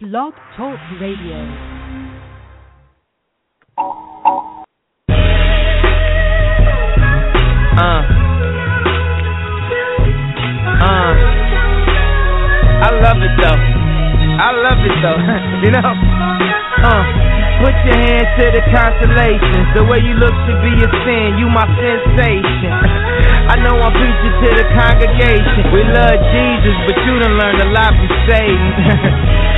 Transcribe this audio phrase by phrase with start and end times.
[0.00, 1.42] Blog Talk Radio.
[7.74, 8.06] Uh.
[10.78, 11.14] Uh.
[12.78, 13.58] I love it though.
[14.38, 15.18] I love it though.
[15.66, 15.82] you know?
[15.82, 17.02] Uh.
[17.58, 19.66] Put your hands to the constellations.
[19.74, 21.42] The way you look should be a sin.
[21.42, 22.70] You my sensation.
[23.50, 25.74] I know I'm preaching to the congregation.
[25.74, 29.57] We love Jesus, but you done learned a lot from Satan.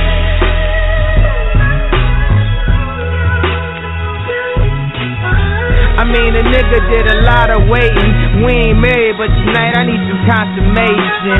[6.01, 8.41] I mean, a nigga did a lot of waiting.
[8.41, 11.37] We ain't married, but tonight I need some consummation.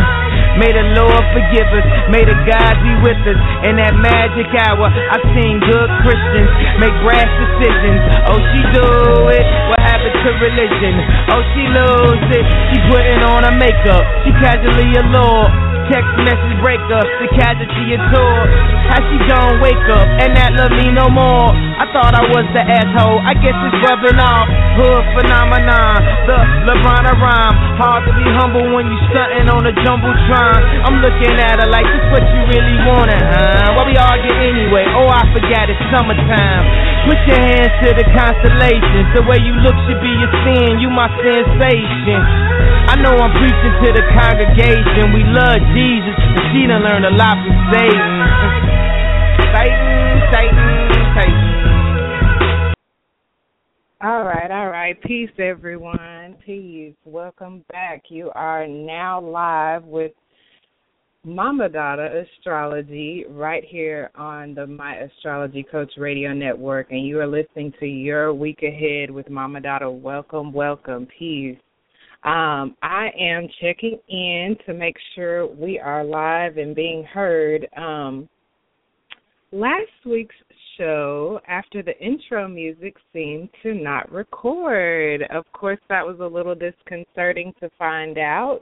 [0.61, 1.85] May the Lord forgive us.
[2.13, 3.41] May the God be with us.
[3.65, 8.05] In that magic hour, I've seen good Christians make rash decisions.
[8.29, 8.85] Oh, she do
[9.33, 9.45] it.
[9.73, 10.93] What happened to religion?
[11.33, 12.45] Oh, she lose it.
[12.69, 14.05] She putting on her makeup.
[14.21, 18.39] She casually allured text message breakup, the casualty of tour.
[18.87, 21.51] How she gon' wake up and not love me no more?
[21.51, 24.47] I thought I was the asshole, I guess it's rubbing off.
[24.79, 26.39] Hood phenomenon, the
[26.71, 27.55] LeBron rhyme.
[27.75, 30.59] Hard to be humble when you stunting on a jumbotron.
[30.87, 33.75] I'm looking at her like this what you really wanted, huh?
[33.75, 34.87] Why we argue anyway?
[34.95, 36.63] Oh, I forgot it's summertime.
[37.01, 39.09] Put your hands to the constellations.
[39.17, 40.77] The way you look should be a sin.
[40.77, 42.21] You my sensation.
[42.87, 45.09] I know I'm preaching to the congregation.
[45.09, 48.13] We love Jesus, but she done learned a lot from Satan.
[49.49, 50.69] Satan, Satan,
[51.17, 51.51] Satan.
[54.03, 54.99] All right, all right.
[55.01, 56.37] Peace, everyone.
[56.45, 56.93] Peace.
[57.05, 58.03] Welcome back.
[58.09, 60.11] You are now live with
[61.23, 67.27] Mama Dada Astrology right here on the My Astrology Coach Radio Network, and you are
[67.27, 69.87] listening to Your Week Ahead with Mama Dada.
[69.87, 71.59] Welcome, welcome, peace.
[72.23, 77.67] Um, I am checking in to make sure we are live and being heard.
[77.77, 78.27] Um,
[79.51, 80.33] last week's
[80.75, 85.21] show, after the intro music seemed to not record.
[85.31, 88.61] Of course, that was a little disconcerting to find out.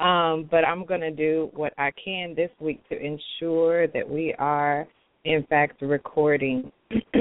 [0.00, 4.34] Um, but I'm going to do what I can this week to ensure that we
[4.38, 4.86] are,
[5.24, 6.72] in fact, recording.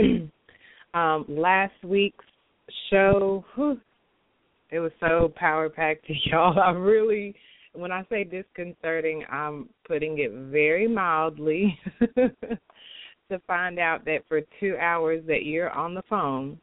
[0.94, 2.26] um, last week's
[2.90, 3.80] show, whew,
[4.72, 6.60] it was so power packed to y'all.
[6.60, 7.36] I really,
[7.74, 11.78] when I say disconcerting, I'm putting it very mildly
[12.16, 16.58] to find out that for two hours that you're on the phone,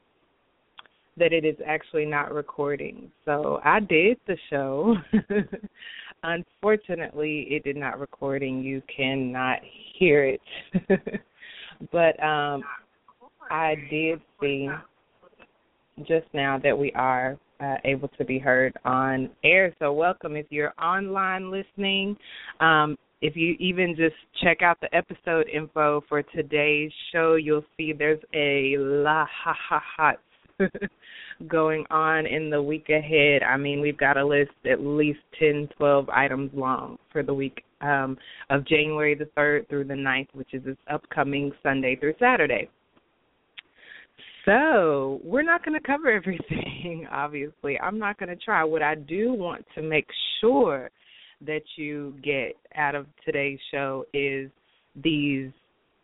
[1.18, 3.10] that it is actually not recording.
[3.24, 4.96] So I did the show.
[6.22, 8.62] Unfortunately, it did not recording.
[8.62, 9.58] You cannot
[9.98, 10.40] hear it.
[11.92, 12.62] but um
[13.50, 14.68] I did see
[16.06, 19.74] just now that we are uh, able to be heard on air.
[19.78, 22.16] So welcome if you're online listening.
[22.60, 27.92] Um, if you even just check out the episode info for today's show, you'll see
[27.92, 30.12] there's a la ha ha ha
[31.46, 33.42] going on in the week ahead.
[33.42, 37.62] I mean, we've got a list at least 10, 12 items long for the week
[37.80, 38.16] um,
[38.50, 42.68] of January the 3rd through the 9th, which is this upcoming Sunday through Saturday.
[44.44, 47.78] So, we're not going to cover everything, obviously.
[47.78, 48.64] I'm not going to try.
[48.64, 50.08] What I do want to make
[50.40, 50.90] sure
[51.46, 54.50] that you get out of today's show is
[54.96, 55.50] these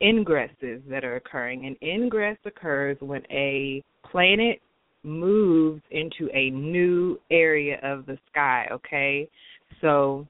[0.03, 1.67] ingresses that are occurring.
[1.67, 4.61] An ingress occurs when a planet
[5.05, 9.29] moves into a new area of the sky, okay?
[9.81, 10.27] So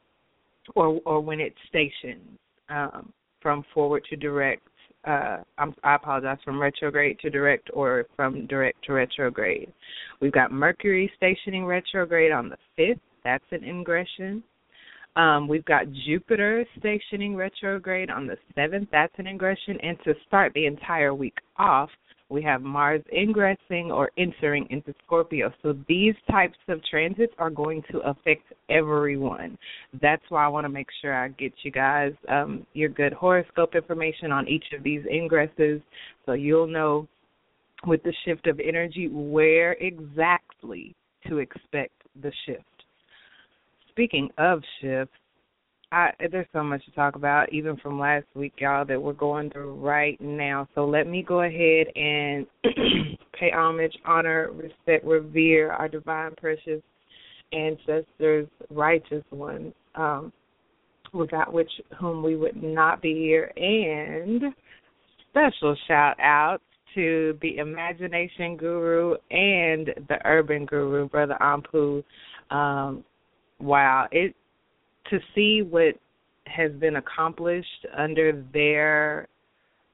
[0.74, 4.66] or or when it stations um, from forward to direct
[5.06, 5.38] uh,
[5.82, 9.72] I apologize, from retrograde to direct or from direct to retrograde.
[10.20, 13.00] We've got Mercury stationing retrograde on the 5th.
[13.22, 14.42] That's an ingression.
[15.16, 18.88] Um, we've got Jupiter stationing retrograde on the 7th.
[18.90, 19.78] That's an ingression.
[19.82, 21.90] And to start the entire week off,
[22.34, 25.52] we have Mars ingressing or entering into Scorpio.
[25.62, 29.56] So these types of transits are going to affect everyone.
[30.02, 33.76] That's why I want to make sure I get you guys um, your good horoscope
[33.76, 35.80] information on each of these ingresses
[36.26, 37.06] so you'll know
[37.86, 40.92] with the shift of energy where exactly
[41.28, 42.64] to expect the shift.
[43.90, 45.14] Speaking of shifts,
[45.94, 49.48] I, there's so much to talk about, even from last week, y'all, that we're going
[49.50, 50.68] through right now.
[50.74, 52.46] So let me go ahead and
[53.38, 56.82] pay homage, honor, respect, revere our divine, precious
[57.52, 60.32] ancestors, righteous ones, um,
[61.12, 61.70] without which
[62.00, 63.52] whom we would not be here.
[63.56, 64.42] And
[65.30, 66.58] special shout out
[66.96, 72.02] to the imagination guru and the urban guru, Brother Anpu.
[72.50, 73.04] Um,
[73.60, 74.34] wow, it
[75.10, 75.94] to see what
[76.46, 79.28] has been accomplished under their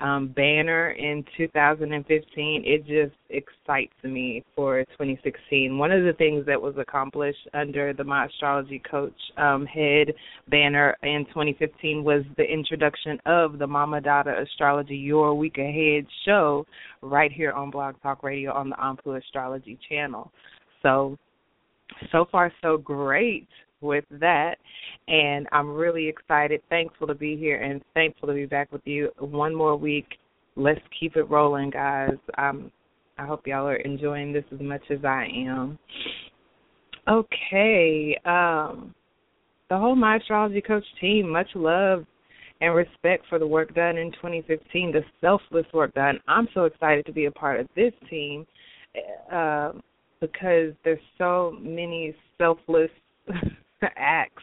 [0.01, 2.63] um, banner in 2015.
[2.65, 5.77] It just excites me for 2016.
[5.77, 10.15] One of the things that was accomplished under the My Astrology Coach um, head
[10.49, 16.67] banner in 2015 was the introduction of the Mama Dada Astrology Your Week Ahead show
[17.03, 20.33] right here on Blog Talk Radio on the Anpu Astrology channel.
[20.83, 21.19] So,
[22.11, 23.49] so far so great
[23.81, 24.57] with that.
[25.09, 29.11] And I'm really excited, thankful to be here, and thankful to be back with you
[29.19, 30.07] one more week.
[30.57, 32.17] Let's keep it rolling, guys.
[32.39, 32.71] Um,
[33.19, 35.79] I hope y'all are enjoying this as much as I am.
[37.09, 38.19] Okay.
[38.25, 38.95] Um,
[39.69, 42.05] the whole My Astrology Coach team, much love
[42.61, 46.21] and respect for the work done in 2015, the selfless work done.
[46.29, 48.47] I'm so excited to be a part of this team
[49.33, 49.73] uh,
[50.21, 52.91] because there's so many selfless
[53.97, 54.43] acts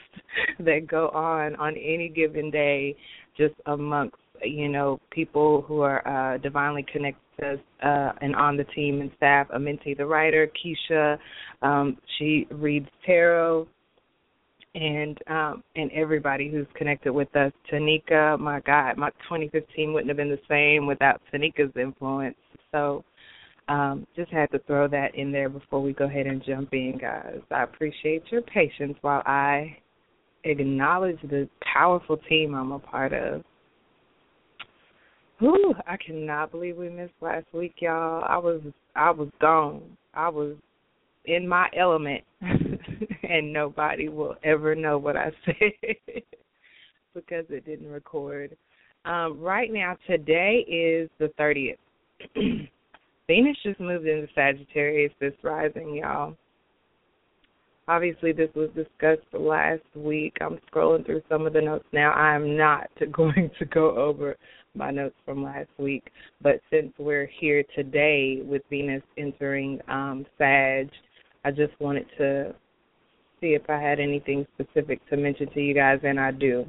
[0.59, 2.95] that go on on any given day
[3.37, 8.57] just amongst you know people who are uh divinely connected to us uh and on
[8.57, 9.47] the team and staff.
[9.49, 11.17] Amenti the writer Keisha
[11.61, 13.67] um she reads tarot
[14.75, 17.51] and um and everybody who's connected with us.
[17.71, 22.37] Tanika my god my 2015 wouldn't have been the same without Tanika's influence.
[22.71, 23.03] So
[23.69, 26.97] um, just had to throw that in there before we go ahead and jump in,
[26.99, 27.39] guys.
[27.51, 29.77] I appreciate your patience while I
[30.43, 33.43] acknowledge the powerful team I'm a part of.
[35.39, 38.23] Whew, I cannot believe we missed last week, y'all.
[38.27, 38.61] I was
[38.95, 39.83] I was gone.
[40.13, 40.55] I was
[41.25, 46.23] in my element and nobody will ever know what I said
[47.13, 48.55] because it didn't record.
[49.05, 51.77] Um, right now today is the thirtieth.
[53.27, 56.35] Venus just moved into Sagittarius this rising, y'all.
[57.89, 60.37] Obviously, this was discussed last week.
[60.39, 62.11] I'm scrolling through some of the notes now.
[62.11, 64.37] I'm not going to go over
[64.75, 66.09] my notes from last week,
[66.41, 70.89] but since we're here today with Venus entering um, Sag,
[71.43, 72.53] I just wanted to
[73.41, 76.65] see if I had anything specific to mention to you guys, and I do.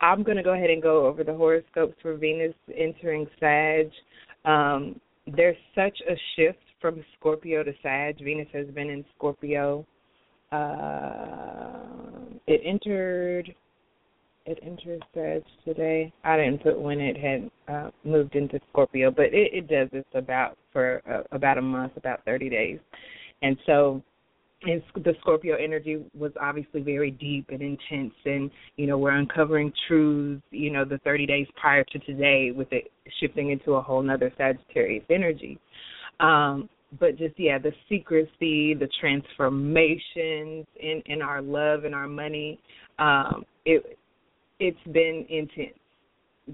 [0.00, 3.90] I'm going to go ahead and go over the horoscopes for Venus entering Sag.
[4.44, 8.22] Um, there's such a shift from Scorpio to Sag.
[8.22, 9.86] Venus has been in Scorpio.
[10.52, 11.86] Uh,
[12.46, 13.54] it entered
[14.46, 16.12] it entered Sag today.
[16.22, 20.04] I didn't put when it had uh, moved into Scorpio, but it, it does this
[20.14, 22.78] about for uh, about a month, about 30 days,
[23.42, 24.02] and so
[24.62, 29.72] and the Scorpio energy was obviously very deep and intense, and you know we're uncovering
[29.86, 30.42] truths.
[30.50, 34.32] You know, the 30 days prior to today, with it shifting into a whole nother
[34.36, 35.58] Sagittarius energy.
[36.20, 36.68] Um,
[36.98, 42.58] but just yeah, the secrecy, the transformations in in our love and our money.
[42.98, 43.98] Um, it
[44.58, 45.78] it's been intense.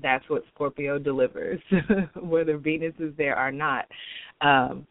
[0.03, 1.61] That's what Scorpio delivers,
[2.21, 3.85] whether Venus is there or not.
[4.41, 4.87] Um,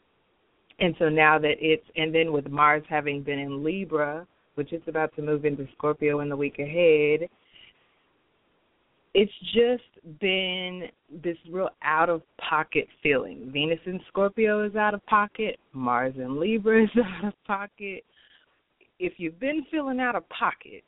[0.81, 4.25] and so now that it's, and then with Mars having been in Libra,
[4.55, 7.29] which is about to move into Scorpio in the week ahead,
[9.13, 10.87] it's just been
[11.23, 13.51] this real out of pocket feeling.
[13.53, 18.03] Venus in Scorpio is out of pocket, Mars in Libra is out of pocket.
[18.99, 20.83] If you've been feeling out of pocket,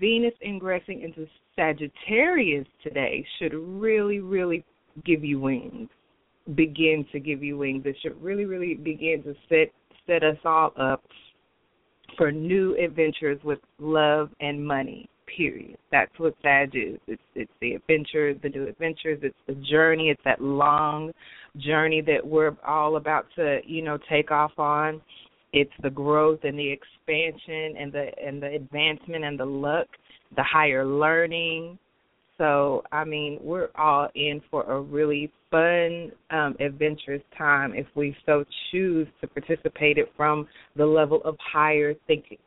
[0.00, 4.64] Venus ingressing into Sagittarius today should really, really
[5.04, 5.90] give you wings
[6.54, 7.82] begin to give you wings.
[7.86, 9.72] It should really, really begin to set
[10.06, 11.02] set us all up
[12.16, 15.08] for new adventures with love and money.
[15.36, 15.76] Period.
[15.90, 16.98] That's what Sag is.
[17.08, 19.18] It's it's the adventures, the new adventures.
[19.22, 20.08] It's the journey.
[20.10, 21.12] It's that long
[21.56, 25.00] journey that we're all about to, you know, take off on.
[25.52, 29.88] It's the growth and the expansion and the and the advancement and the luck,
[30.36, 31.76] the higher learning,
[32.38, 38.14] so, I mean, we're all in for a really fun, um, adventurous time if we
[38.26, 42.38] so choose to participate it from the level of higher thinking.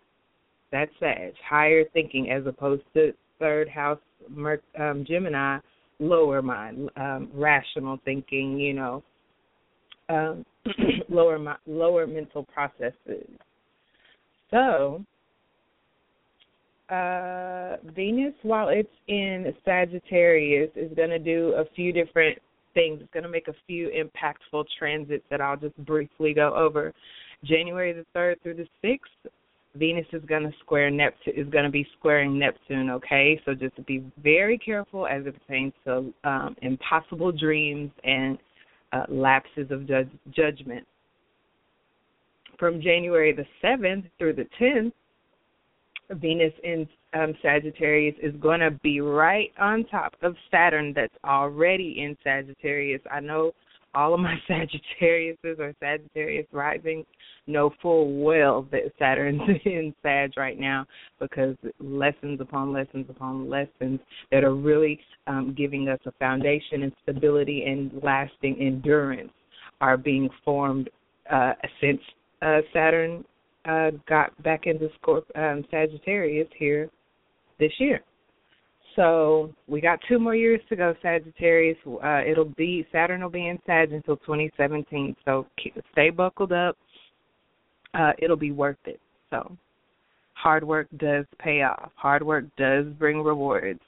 [0.72, 4.00] That's Sag, higher thinking as opposed to third house
[4.80, 5.58] um, Gemini,
[6.00, 9.04] lower mind, um, rational thinking, you know,
[10.10, 10.46] um,
[11.10, 13.28] lower lower mental processes.
[14.52, 15.04] So,
[16.90, 22.38] uh, Venus, while it's in Sagittarius, is going to do a few different
[22.74, 23.00] things.
[23.02, 26.94] It's going to make a few impactful transits that I'll just briefly go over.
[27.44, 29.34] January the third through the sixth,
[29.76, 32.90] Venus is going to square Neptune is going to be squaring Neptune.
[32.90, 38.38] Okay, so just be very careful as it pertains to um, impossible dreams and
[38.92, 40.86] uh, lapses of judge, judgment.
[42.58, 44.94] From January the seventh through the tenth,
[46.12, 51.98] Venus in um, Sagittarius is going to be right on top of Saturn that's already
[52.00, 53.02] in Sagittarius.
[53.12, 53.52] I know
[53.96, 57.06] all of my Sagittariuses or Sagittarius rising
[57.48, 60.86] know full well that Saturn's in Sag right now
[61.20, 64.00] because lessons upon lessons upon lessons
[64.32, 69.32] that are really um, giving us a foundation and stability and lasting endurance
[69.82, 70.90] are being formed
[71.32, 72.00] uh, since
[72.42, 73.24] uh, Saturn
[73.66, 76.90] uh, got back into Scorp- um, Sagittarius here
[77.60, 78.02] this year.
[78.96, 81.78] So we got two more years to go, Sagittarius.
[81.86, 85.16] Uh, it'll be Saturn will be in Sag until 2017.
[85.26, 85.46] So
[85.92, 86.78] stay buckled up.
[87.94, 89.00] Uh, it'll be worth it.
[89.30, 89.56] So
[90.34, 91.92] hard work does pay off.
[91.96, 93.80] Hard work does bring rewards.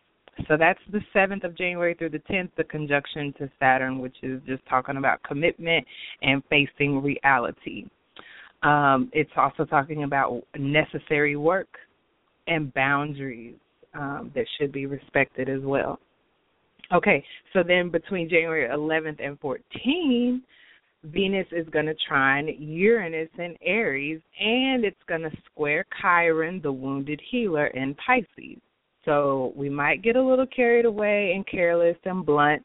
[0.48, 4.42] So that's the 7th of January through the 10th, the conjunction to Saturn, which is
[4.46, 5.86] just talking about commitment
[6.22, 7.86] and facing reality.
[8.64, 11.70] Um, it's also talking about necessary work
[12.48, 13.56] and boundaries
[13.94, 16.00] um, that should be respected as well.
[16.94, 20.42] Okay, so then between January 11th and 14th,
[21.06, 26.72] Venus is going to trine Uranus in Aries, and it's going to square Chiron, the
[26.72, 28.60] wounded healer, in Pisces.
[29.06, 32.64] So we might get a little carried away and careless and blunt.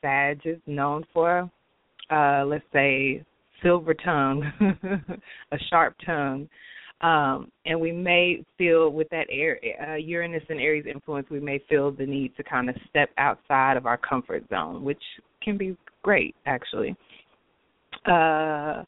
[0.00, 1.48] Sag is known for,
[2.10, 3.22] uh, let's say,
[3.62, 4.42] silver tongue,
[5.52, 6.48] a sharp tongue.
[7.00, 11.60] Um, and we may feel with that air, uh, Uranus and Aries influence, we may
[11.68, 15.02] feel the need to kind of step outside of our comfort zone, which
[15.42, 16.94] can be great actually.
[18.06, 18.84] Uh,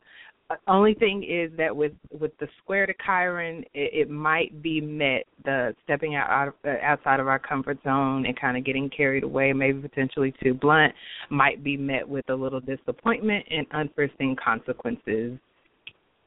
[0.69, 5.25] only thing is that with with the square to Chiron, it, it might be met
[5.45, 9.25] the stepping out, out uh, outside of our comfort zone and kind of getting carried
[9.25, 10.93] away, maybe potentially too blunt,
[11.31, 15.39] might be met with a little disappointment and unforeseen consequences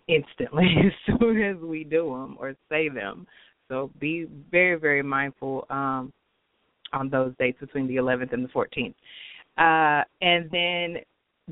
[0.07, 3.27] instantly as soon as we do them or say them.
[3.69, 6.11] So be very, very mindful um,
[6.93, 8.95] on those dates between the 11th and the 14th.
[9.57, 11.03] Uh, and then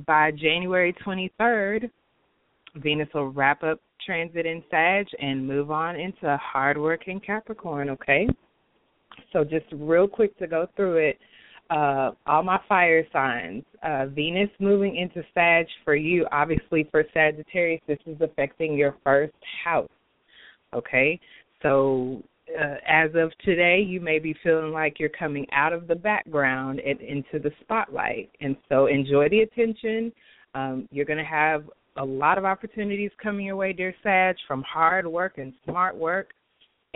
[0.06, 1.90] by January 23rd,
[2.76, 7.90] Venus will wrap up transit in Sag and move on into hard work in Capricorn,
[7.90, 8.28] okay?
[9.34, 11.20] So just real quick to go through it
[11.70, 13.64] uh, all my fire signs.
[13.84, 19.34] Uh, Venus moving into Sag for you, obviously for Sagittarius, this is affecting your first
[19.64, 19.90] house.
[20.74, 21.20] Okay,
[21.62, 22.22] so
[22.60, 26.80] uh, as of today, you may be feeling like you're coming out of the background
[26.80, 30.12] and into the spotlight, and so enjoy the attention.
[30.54, 31.64] Um, you're going to have
[31.98, 36.34] a lot of opportunities coming your way, dear Sag, from hard work and smart work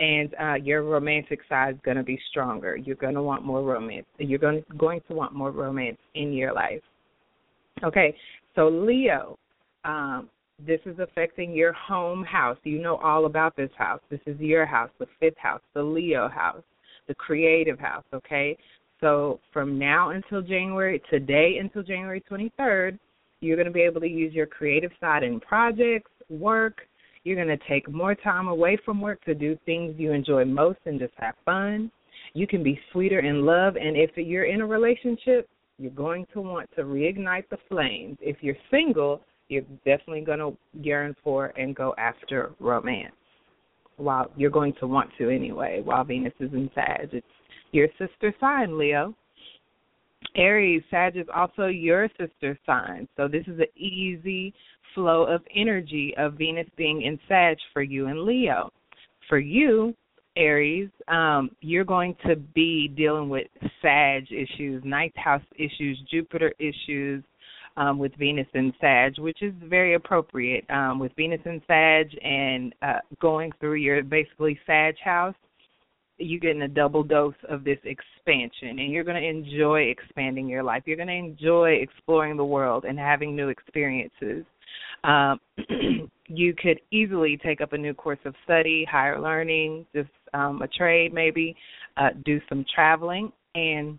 [0.00, 2.74] and uh, your romantic side is going to be stronger.
[2.76, 4.06] You're going to want more romance.
[4.18, 6.80] You're going to, going to want more romance in your life.
[7.84, 8.16] Okay,
[8.54, 9.38] so Leo,
[9.84, 10.30] um,
[10.66, 12.56] this is affecting your home house.
[12.64, 14.00] You know all about this house.
[14.10, 16.62] This is your house, the fifth house, the Leo house,
[17.06, 18.04] the creative house.
[18.14, 18.56] Okay,
[19.00, 22.98] so from now until January, today until January 23rd,
[23.40, 26.82] you're going to be able to use your creative side in projects, work,
[27.24, 30.78] you're going to take more time away from work to do things you enjoy most
[30.86, 31.90] and just have fun.
[32.32, 36.40] You can be sweeter in love, and if you're in a relationship, you're going to
[36.40, 38.18] want to reignite the flames.
[38.20, 43.14] If you're single, you're definitely going to yearn for and go after romance.
[43.96, 47.10] While you're going to want to anyway, while Venus is in Sag.
[47.12, 47.26] It's
[47.72, 49.14] your sister sign, Leo.
[50.36, 53.08] Aries, Sag is also your sister sign.
[53.16, 54.54] So this is an easy
[54.94, 58.70] flow of energy of Venus being in Sag for you and Leo.
[59.28, 59.94] For you,
[60.36, 63.48] Aries, um, you're going to be dealing with
[63.82, 67.22] Sag issues, ninth house issues, Jupiter issues
[67.76, 70.68] um, with Venus and Sag, which is very appropriate.
[70.70, 75.34] Um, with Venus and Sag and uh, going through your basically Sag house,
[76.20, 80.62] you're getting a double dose of this expansion and you're going to enjoy expanding your
[80.62, 80.82] life.
[80.86, 84.44] You're going to enjoy exploring the world and having new experiences.
[85.04, 85.40] Um,
[86.28, 90.68] you could easily take up a new course of study, higher learning, just um, a
[90.68, 91.56] trade maybe,
[91.96, 93.98] uh, do some traveling, and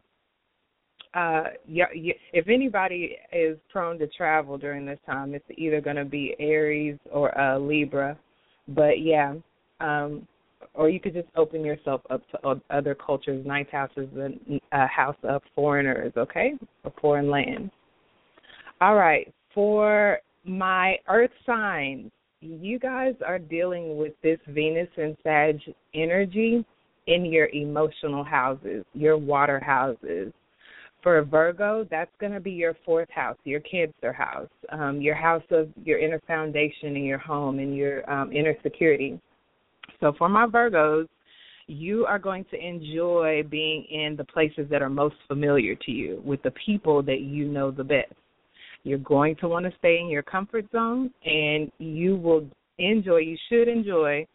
[1.14, 6.06] uh, yeah, if anybody is prone to travel during this time, it's either going to
[6.06, 8.18] be Aries or uh, Libra.
[8.70, 9.34] But yeah,
[9.82, 10.26] um,
[10.74, 13.46] or you could just open yourself up to other cultures.
[13.46, 16.54] Ninth house is the uh, house of foreigners, okay,
[16.84, 17.72] or foreign lands.
[18.80, 25.60] All right, for my earth signs, you guys are dealing with this Venus and Sag
[25.94, 26.66] energy
[27.08, 30.34] in your emotional houses, your water houses.
[31.04, 35.44] For Virgo, that's going to be your fourth house, your Cancer house, um, your house
[35.50, 39.20] of your inner foundation in your home and your um, inner security.
[40.02, 41.08] So for my Virgos,
[41.68, 46.22] you are going to enjoy being in the places that are most familiar to you
[46.26, 48.14] with the people that you know the best.
[48.84, 52.46] You're going to want to stay in your comfort zone and you will
[52.80, 54.26] enjoy, you should enjoy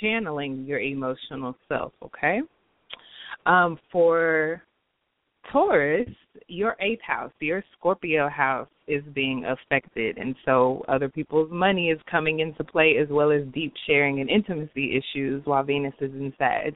[0.00, 2.40] channeling your emotional self, okay?
[3.46, 4.62] Um, for
[5.52, 6.08] Taurus,
[6.48, 10.18] your eighth house, your Scorpio house is being affected.
[10.18, 14.30] And so other people's money is coming into play as well as deep sharing and
[14.30, 16.74] intimacy issues while Venus is in Sag.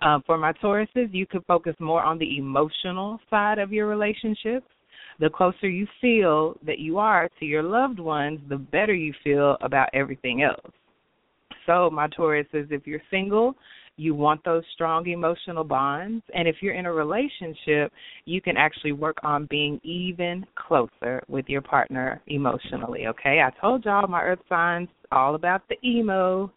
[0.00, 4.66] Uh, for my Tauruses, you could focus more on the emotional side of your relationships.
[5.18, 9.56] The closer you feel that you are to your loved ones, the better you feel
[9.60, 10.72] about everything else.
[11.66, 13.54] So, my Tauruses, if you're single,
[13.98, 16.24] you want those strong emotional bonds.
[16.32, 17.92] And if you're in a relationship,
[18.24, 23.06] you can actually work on being even closer with your partner emotionally.
[23.08, 26.50] Okay, I told y'all my earth signs all about the emo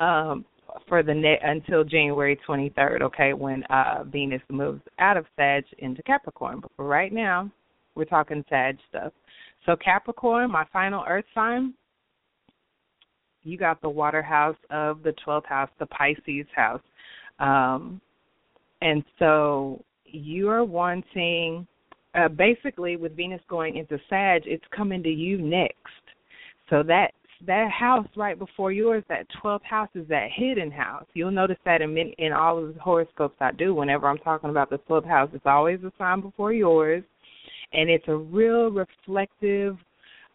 [0.00, 0.44] um,
[0.88, 3.02] for the net until January 23rd.
[3.02, 6.60] Okay, when uh, Venus moves out of Sag into Capricorn.
[6.60, 7.50] But for right now,
[7.94, 9.12] we're talking Sag stuff.
[9.66, 11.74] So Capricorn, my final earth sign,
[13.44, 16.82] you got the water house of the 12th house, the Pisces house.
[17.38, 18.00] Um,
[18.80, 21.66] and so you're wanting,
[22.14, 25.76] uh, basically, with Venus going into Sag, it's coming to you next.
[26.70, 27.12] So that
[27.46, 31.06] that house right before yours, that 12th house, is that hidden house.
[31.14, 33.74] You'll notice that in many, in all of the horoscopes I do.
[33.74, 37.04] Whenever I'm talking about the 12th house, it's always a sign before yours,
[37.72, 39.76] and it's a real reflective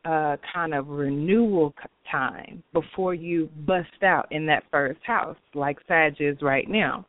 [0.06, 1.74] uh, kind of renewal
[2.12, 7.06] time before you bust out in that first house, like Sag is right now.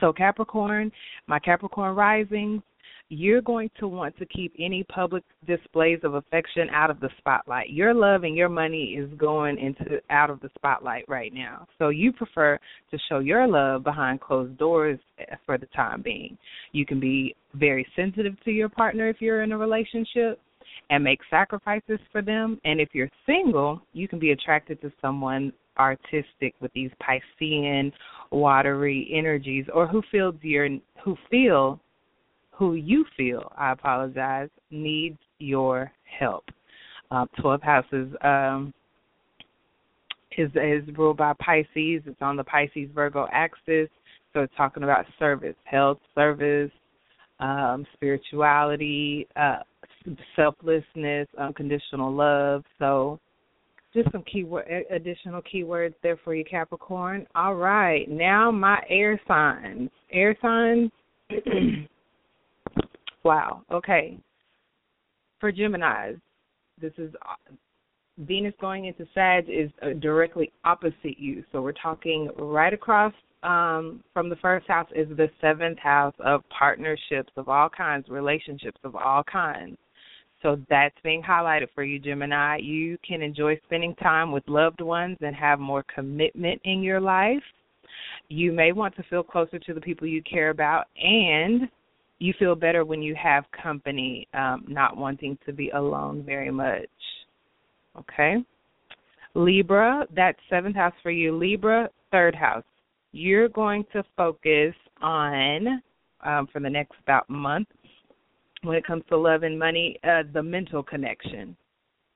[0.00, 0.92] So, Capricorn,
[1.26, 2.62] my Capricorn risings,
[3.10, 7.70] you're going to want to keep any public displays of affection out of the spotlight.
[7.70, 11.66] Your love and your money is going into out of the spotlight right now.
[11.78, 12.58] So you prefer
[12.90, 14.98] to show your love behind closed doors
[15.46, 16.36] for the time being.
[16.72, 20.38] You can be very sensitive to your partner if you're in a relationship
[20.90, 22.60] and make sacrifices for them.
[22.64, 27.92] And if you're single, you can be attracted to someone artistic with these Piscean,
[28.30, 30.68] watery energies, or who feels your
[31.04, 31.80] who feel
[32.50, 33.52] who you feel.
[33.56, 36.44] I apologize needs your help.
[37.10, 38.74] Uh, Twelve houses um,
[40.36, 42.02] is is ruled by Pisces.
[42.06, 43.88] It's on the Pisces Virgo axis,
[44.32, 46.70] so it's talking about service, health, service,
[47.40, 49.60] um, spirituality, uh,
[50.36, 52.64] selflessness, unconditional love.
[52.78, 53.20] So,
[53.94, 57.26] just some keyword, additional keywords there for you, Capricorn.
[57.34, 59.90] All right, now my air signs.
[60.12, 60.90] Air signs.
[63.24, 63.62] wow.
[63.70, 64.18] Okay.
[65.40, 66.18] For Gemini's,
[66.80, 67.52] this is uh,
[68.18, 71.44] Venus going into Sag is uh, directly opposite you.
[71.52, 76.42] So we're talking right across um, from the first house is the seventh house of
[76.50, 79.76] partnerships of all kinds, relationships of all kinds.
[80.42, 82.58] So that's being highlighted for you, Gemini.
[82.58, 87.42] You can enjoy spending time with loved ones and have more commitment in your life.
[88.28, 91.68] You may want to feel closer to the people you care about, and
[92.18, 96.88] you feel better when you have company, um, not wanting to be alone very much.
[97.98, 98.36] Okay?
[99.34, 101.36] Libra, that's seventh house for you.
[101.36, 102.64] Libra, third house.
[103.12, 105.82] You're going to focus on,
[106.24, 107.68] um, for the next about month,
[108.62, 111.56] when it comes to love and money, uh, the mental connection.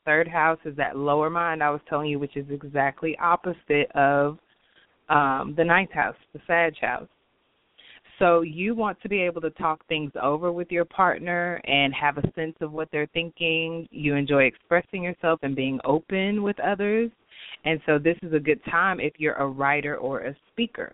[0.05, 4.39] Third house is that lower mind I was telling you, which is exactly opposite of
[5.09, 7.09] um, the ninth house, the Sag house.
[8.19, 12.19] So you want to be able to talk things over with your partner and have
[12.19, 13.89] a sense of what they're thinking.
[13.91, 17.11] You enjoy expressing yourself and being open with others.
[17.65, 20.93] And so this is a good time if you're a writer or a speaker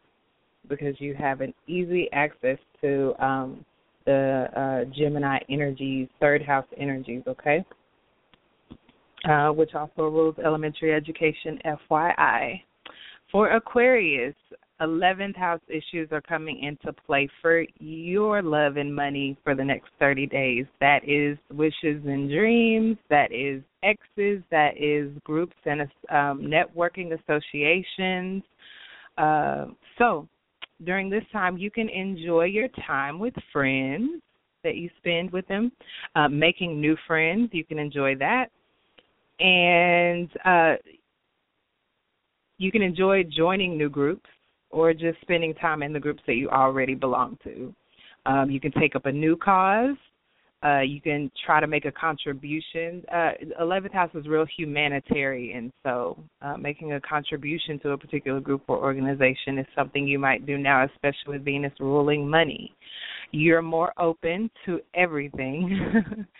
[0.68, 3.64] because you have an easy access to um,
[4.08, 7.62] the uh, Gemini energies, third house energies, okay?
[9.28, 11.58] Uh, which also rules elementary education,
[11.90, 12.62] FYI.
[13.30, 14.34] For Aquarius,
[14.80, 19.90] 11th house issues are coming into play for your love and money for the next
[19.98, 20.64] 30 days.
[20.80, 28.42] That is wishes and dreams, that is exes, that is groups and um, networking associations.
[29.18, 29.66] Uh,
[29.98, 30.26] so,
[30.84, 34.22] during this time, you can enjoy your time with friends
[34.64, 35.72] that you spend with them,
[36.14, 37.50] uh, making new friends.
[37.52, 38.46] You can enjoy that.
[39.40, 40.74] And uh,
[42.58, 44.28] you can enjoy joining new groups
[44.70, 47.74] or just spending time in the groups that you already belong to.
[48.26, 49.96] Um, you can take up a new cause
[50.64, 53.02] uh, you can try to make a contribution.
[53.12, 58.40] Uh, 11th house is real humanitarian, and so uh, making a contribution to a particular
[58.40, 62.74] group or organization is something you might do now, especially with Venus ruling money.
[63.30, 65.92] You're more open to everything,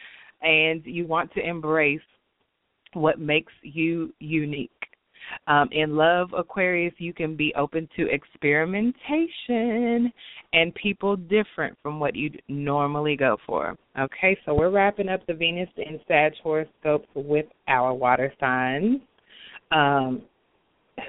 [0.43, 2.01] and you want to embrace
[2.95, 4.71] what makes you unique.
[5.47, 10.13] Um, in love, Aquarius, you can be open to experimentation
[10.53, 13.77] and people different from what you'd normally go for.
[13.99, 19.01] Okay, so we're wrapping up the Venus in Sag horoscopes with our water signs
[19.71, 20.23] um,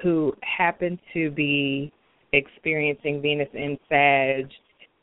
[0.02, 1.92] who happen to be
[2.32, 4.48] experiencing Venus in Sag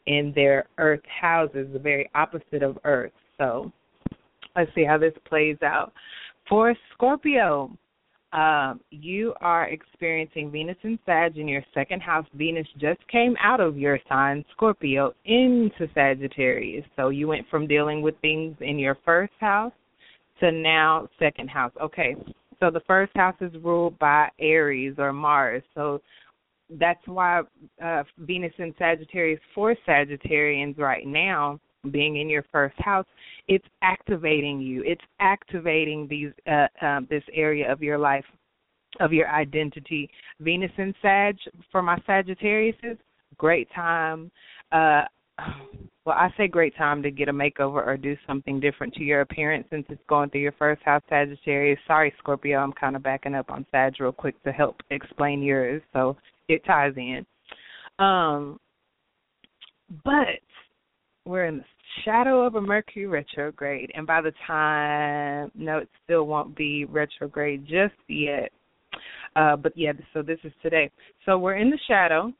[0.05, 3.11] in their Earth houses, the very opposite of Earth.
[3.37, 3.71] So
[4.55, 5.91] let's see how this plays out.
[6.47, 7.71] For Scorpio,
[8.33, 12.25] um, you are experiencing Venus in Sag in your second house.
[12.33, 16.85] Venus just came out of your sign, Scorpio, into Sagittarius.
[16.95, 19.71] So you went from dealing with things in your first house
[20.41, 21.71] to now second house.
[21.81, 22.15] Okay,
[22.59, 25.63] so the first house is ruled by Aries or Mars.
[25.73, 26.01] So
[26.69, 27.43] that's why
[27.83, 31.59] uh, Venus in Sagittarius for Sagittarians right now
[31.91, 33.05] being in your first house,
[33.47, 34.83] it's activating you.
[34.85, 38.25] It's activating these uh, uh, this area of your life,
[38.99, 40.09] of your identity.
[40.39, 41.37] Venus in Sag
[41.71, 42.97] for my Sagittariuses,
[43.37, 44.31] great time.
[44.71, 45.03] Uh,
[46.05, 49.21] well, I say great time to get a makeover or do something different to your
[49.21, 51.79] appearance since it's going through your first house Sagittarius.
[51.85, 55.81] Sorry, Scorpio, I'm kind of backing up on Sag real quick to help explain yours,
[55.93, 57.25] so it ties in.
[57.99, 58.59] Um,
[60.03, 60.39] but
[61.27, 61.65] we're in the
[62.05, 67.65] shadow of a Mercury retrograde, and by the time, no, it still won't be retrograde
[67.65, 68.51] just yet.
[69.35, 70.89] Uh, but yeah, so this is today.
[71.25, 72.33] So we're in the shadow.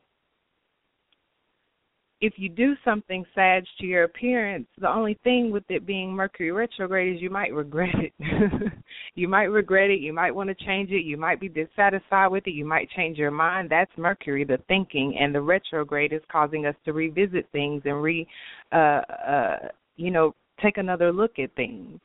[2.20, 6.50] If you do something Sag to your appearance, the only thing with it being Mercury
[6.50, 8.12] retrograde is you might regret it.
[9.14, 10.00] you might regret it.
[10.00, 11.04] You might want to change it.
[11.04, 12.54] You might be dissatisfied with it.
[12.54, 13.70] You might change your mind.
[13.70, 18.26] That's Mercury, the thinking, and the retrograde is causing us to revisit things and re
[18.72, 19.56] uh, uh,
[19.96, 22.00] you know, take another look at things.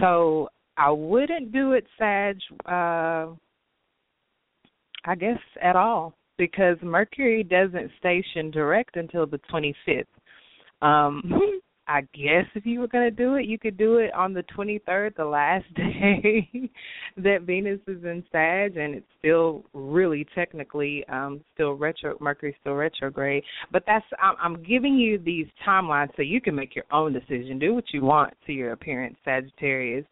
[0.00, 2.38] So I wouldn't do it, Sag.
[2.64, 3.34] Uh,
[5.04, 10.04] I guess at all because Mercury doesn't station direct until the 25th.
[10.80, 11.22] Um,
[11.88, 14.44] I guess if you were going to do it, you could do it on the
[14.54, 16.70] 23rd, the last day
[17.16, 22.16] that Venus is in Sag, and it's still really technically um still retro.
[22.20, 26.76] Mercury still retrograde, but that's I'm, I'm giving you these timelines so you can make
[26.76, 27.58] your own decision.
[27.58, 30.04] Do what you want to your appearance, Sagittarius.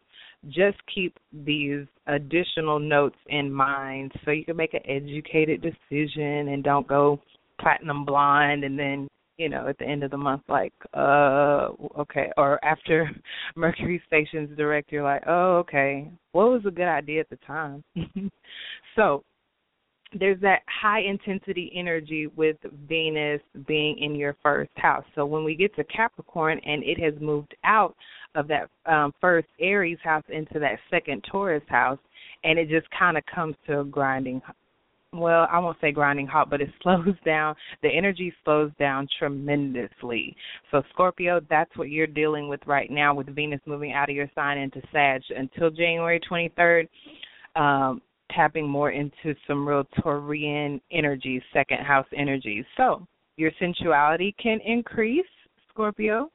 [0.49, 6.63] Just keep these additional notes in mind so you can make an educated decision and
[6.63, 7.19] don't go
[7.59, 12.31] platinum blind and then you know, at the end of the month, like, uh, okay,
[12.37, 13.09] or after
[13.55, 17.83] Mercury stations direct, you're like, oh, okay, what was a good idea at the time?
[18.95, 19.23] so
[20.13, 25.03] there's that high intensity energy with Venus being in your first house.
[25.15, 27.95] So when we get to Capricorn and it has moved out
[28.35, 31.99] of that um, first Aries house into that second Taurus house,
[32.43, 34.41] and it just kind of comes to a grinding
[35.13, 37.55] well, I won't say grinding hot, but it slows down.
[37.81, 40.35] The energy slows down tremendously.
[40.69, 44.29] So, Scorpio, that's what you're dealing with right now with Venus moving out of your
[44.35, 46.87] sign into Sag until January 23rd,
[47.55, 52.65] um, tapping more into some real Taurian energies, second house energies.
[52.75, 53.05] So,
[53.37, 55.25] your sensuality can increase,
[55.69, 56.31] Scorpio,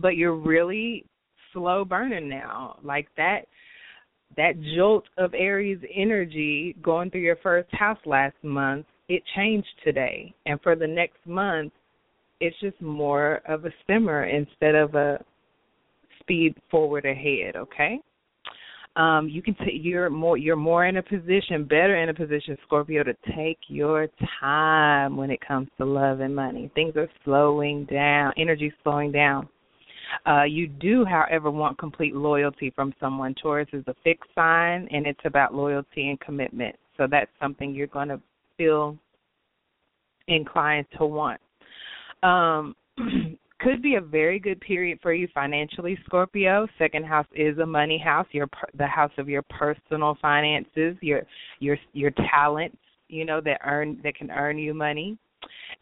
[0.00, 1.04] but you're really
[1.52, 2.78] slow burning now.
[2.82, 3.42] Like that
[4.36, 10.34] that jolt of Aries energy going through your first house last month, it changed today.
[10.46, 11.72] And for the next month,
[12.40, 15.18] it's just more of a simmer instead of a
[16.20, 18.00] speed forward ahead, okay?
[18.96, 22.56] Um, you can take you're more you're more in a position, better in a position,
[22.64, 24.08] Scorpio, to take your
[24.40, 26.70] time when it comes to love and money.
[26.74, 29.48] Things are slowing down, energy slowing down.
[30.26, 33.34] Uh, you do, however, want complete loyalty from someone.
[33.34, 36.74] Taurus is a fixed sign, and it's about loyalty and commitment.
[36.96, 38.20] So that's something you're going to
[38.56, 38.96] feel
[40.26, 41.40] inclined to want.
[42.22, 42.74] Um,
[43.60, 46.66] could be a very good period for you financially, Scorpio.
[46.78, 51.22] Second house is a money house, your the house of your personal finances, your
[51.60, 52.76] your your talents,
[53.08, 55.18] you know that earn that can earn you money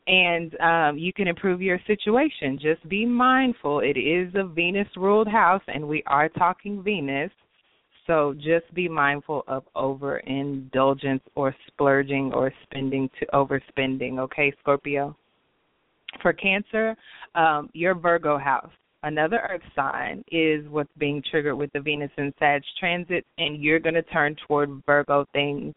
[0.06, 2.58] and um, you can improve your situation.
[2.60, 3.80] Just be mindful.
[3.80, 7.30] It is a Venus ruled house, and we are talking Venus.
[8.06, 14.20] So just be mindful of overindulgence or splurging or spending to overspending.
[14.20, 15.16] Okay, Scorpio.
[16.22, 16.96] For Cancer,
[17.34, 18.70] um, your Virgo house.
[19.02, 23.78] another earth sign is what's being triggered with the Venus and Sag transit, and you're
[23.78, 25.74] going to turn toward Virgo things,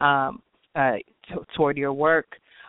[0.00, 0.42] um,
[0.74, 0.94] uh,
[1.28, 2.26] t- toward your work,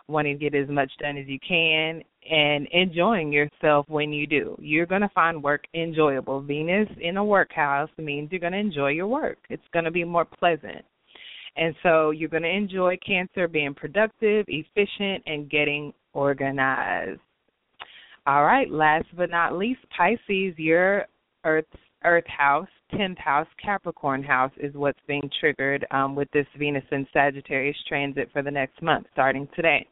[0.08, 4.56] wanting to get as much done as you can, and enjoying yourself when you do.
[4.60, 6.40] You're going to find work enjoyable.
[6.40, 9.38] Venus in a workhouse means you're going to enjoy your work.
[9.50, 10.84] It's going to be more pleasant.
[11.56, 17.20] And so you're going to enjoy Cancer being productive, efficient, and getting organized.
[18.26, 21.06] All right, last but not least, Pisces, your
[21.44, 21.64] Earth
[22.04, 27.06] Earth house, tenth house, Capricorn house is what's being triggered um, with this Venus and
[27.12, 29.86] Sagittarius transit for the next month, starting today.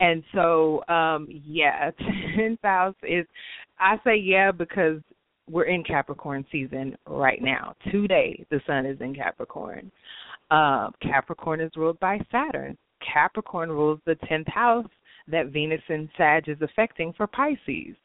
[0.00, 1.90] And so, um, yeah,
[2.36, 3.26] tenth house is.
[3.78, 5.00] I say yeah because
[5.50, 7.74] we're in Capricorn season right now.
[7.90, 9.90] Today, the sun is in Capricorn.
[10.50, 12.76] Uh, Capricorn is ruled by Saturn.
[13.12, 14.86] Capricorn rules the 10th house
[15.28, 17.96] that Venus and Sag is affecting for Pisces.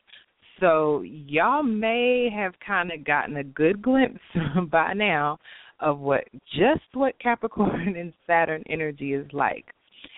[0.60, 4.19] So y'all may have kind of gotten a good glimpse
[4.71, 5.38] by now
[5.80, 6.23] of what
[6.58, 9.65] just what Capricorn and Saturn energy is like.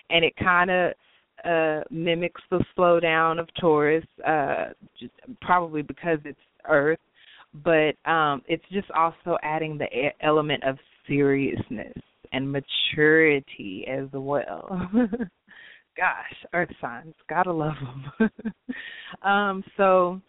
[0.08, 0.92] And it kind of
[1.44, 4.66] uh mimics the slowdown of Taurus uh
[5.40, 6.98] probably because it's earth
[7.64, 9.86] but um it's just also adding the
[10.22, 11.94] element of seriousness
[12.32, 14.68] and maturity as well.
[15.96, 17.74] Gosh, earth signs, gotta love
[18.18, 18.30] them.
[19.22, 20.20] um, so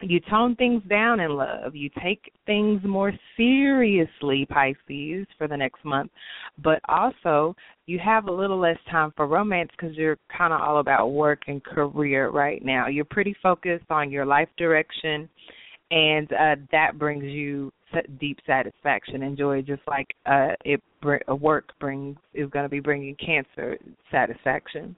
[0.00, 1.74] you tone things down in love.
[1.74, 6.10] You take things more seriously, Pisces, for the next month.
[6.62, 7.54] But also,
[7.86, 11.42] you have a little less time for romance because you're kind of all about work
[11.48, 12.86] and career right now.
[12.86, 15.28] You're pretty focused on your life direction
[15.90, 17.72] and uh, that brings you
[18.20, 20.82] deep satisfaction and joy, just like uh, it
[21.40, 23.78] work brings is going to be bringing cancer
[24.10, 24.94] satisfaction.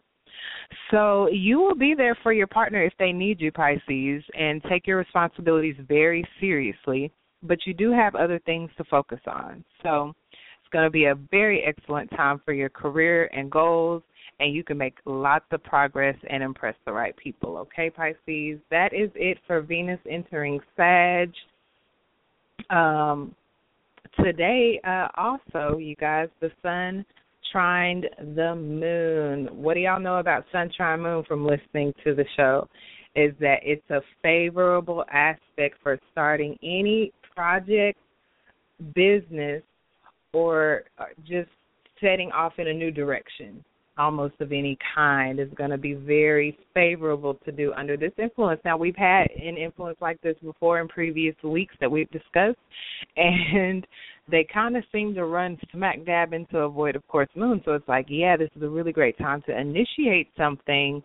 [0.91, 4.87] So you will be there for your partner if they need you, Pisces, and take
[4.87, 7.13] your responsibilities very seriously.
[7.43, 9.65] But you do have other things to focus on.
[9.83, 14.03] So it's going to be a very excellent time for your career and goals
[14.41, 17.59] and you can make lots of progress and impress the right people.
[17.59, 18.59] Okay, Pisces?
[18.71, 21.31] That is it for Venus entering Sag.
[22.71, 23.35] Um,
[24.23, 27.05] today, uh, also, you guys, the sun
[27.53, 29.49] trined the moon.
[29.53, 32.67] What do y'all know about sun trine moon from listening to the show?
[33.15, 37.99] Is that it's a favorable aspect for starting any project,
[38.95, 39.63] business,
[40.33, 41.51] or uh, just
[42.01, 43.63] setting off in a new direction
[44.01, 48.61] almost of any kind is going to be very favorable to do under this influence.
[48.65, 52.59] Now, we've had an influence like this before in previous weeks that we've discussed,
[53.17, 53.87] and
[54.31, 57.61] they kind of seem to run smack dab into a void of course moon.
[57.65, 61.03] So it's like, yeah, this is a really great time to initiate something,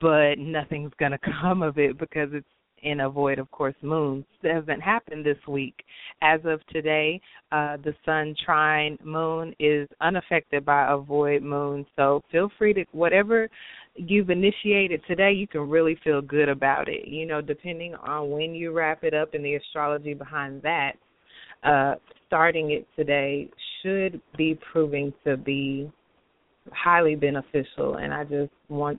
[0.00, 2.46] but nothing's going to come of it because it's
[2.84, 5.74] in a void of course moon hasn't happened this week.
[6.22, 7.20] As of today
[7.50, 12.84] uh the sun trine moon is unaffected by a void moon so feel free to
[12.92, 13.48] whatever
[13.96, 17.08] you've initiated today you can really feel good about it.
[17.08, 20.92] You know depending on when you wrap it up and the astrology behind that
[21.64, 21.94] uh
[22.26, 23.48] starting it today
[23.82, 25.90] should be proving to be
[26.72, 28.98] highly beneficial and i just want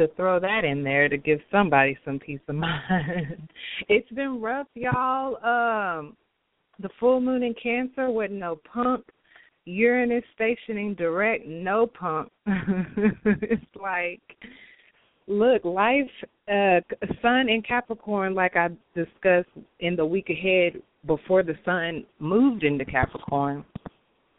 [0.00, 3.48] to throw that in there to give somebody some peace of mind.
[3.88, 5.36] it's been rough, y'all.
[5.44, 6.16] Um
[6.80, 9.04] the full moon in Cancer with no pump.
[9.66, 12.32] Uranus stationing direct, no pump.
[12.46, 14.22] it's like
[15.26, 16.10] look, life
[16.50, 16.80] uh
[17.20, 19.48] sun in Capricorn like I discussed
[19.80, 23.64] in the week ahead before the sun moved into Capricorn.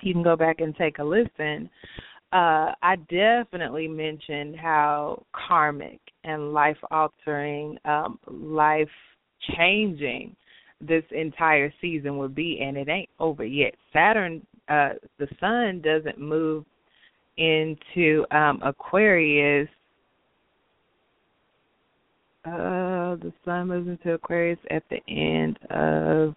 [0.01, 1.69] You can go back and take a listen
[2.33, 8.89] uh, I definitely mentioned how karmic and life altering, um, life
[9.57, 10.35] changing
[10.79, 13.73] this entire season would be, and it ain't over yet.
[13.91, 16.63] Saturn, uh, the sun doesn't move
[17.37, 19.67] into um, Aquarius.
[22.45, 26.35] Uh, the sun moves into Aquarius at the end of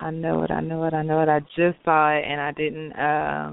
[0.00, 1.28] I know it, I know it, I know it.
[1.28, 3.52] I just saw it and I didn't uh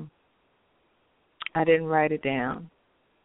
[1.56, 2.70] I didn't write it down.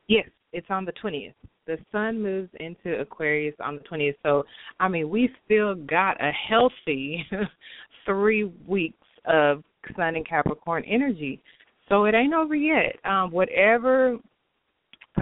[0.08, 1.34] Yes, it's on the twentieth.
[1.66, 4.16] The sun moves into Aquarius on the twentieth.
[4.22, 4.44] So
[4.80, 7.24] I mean we still got a healthy
[8.06, 9.62] three weeks of
[9.96, 11.40] sun and Capricorn energy.
[11.88, 12.96] So it ain't over yet.
[13.04, 14.18] Um whatever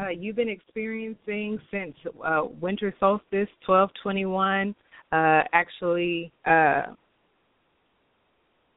[0.01, 4.75] uh, you've been experiencing since uh, winter solstice 1221
[5.13, 6.83] uh, actually uh,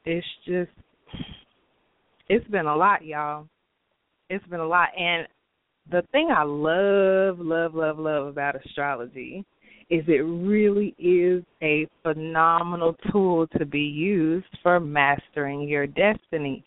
[0.05, 0.71] it's just
[2.29, 3.47] it's been a lot, y'all.
[4.29, 5.27] It's been a lot and
[5.91, 9.45] the thing I love, love, love, love about astrology
[9.89, 16.63] is it really is a phenomenal tool to be used for mastering your destiny.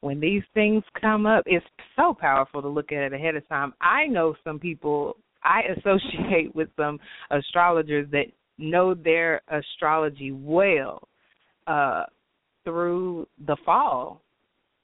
[0.00, 3.72] When these things come up, it's so powerful to look at it ahead of time.
[3.80, 6.98] I know some people I associate with some
[7.30, 8.26] astrologers that
[8.58, 11.06] know their astrology well
[11.66, 12.04] uh
[12.66, 14.20] through the fall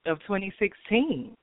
[0.06, 1.36] of 2016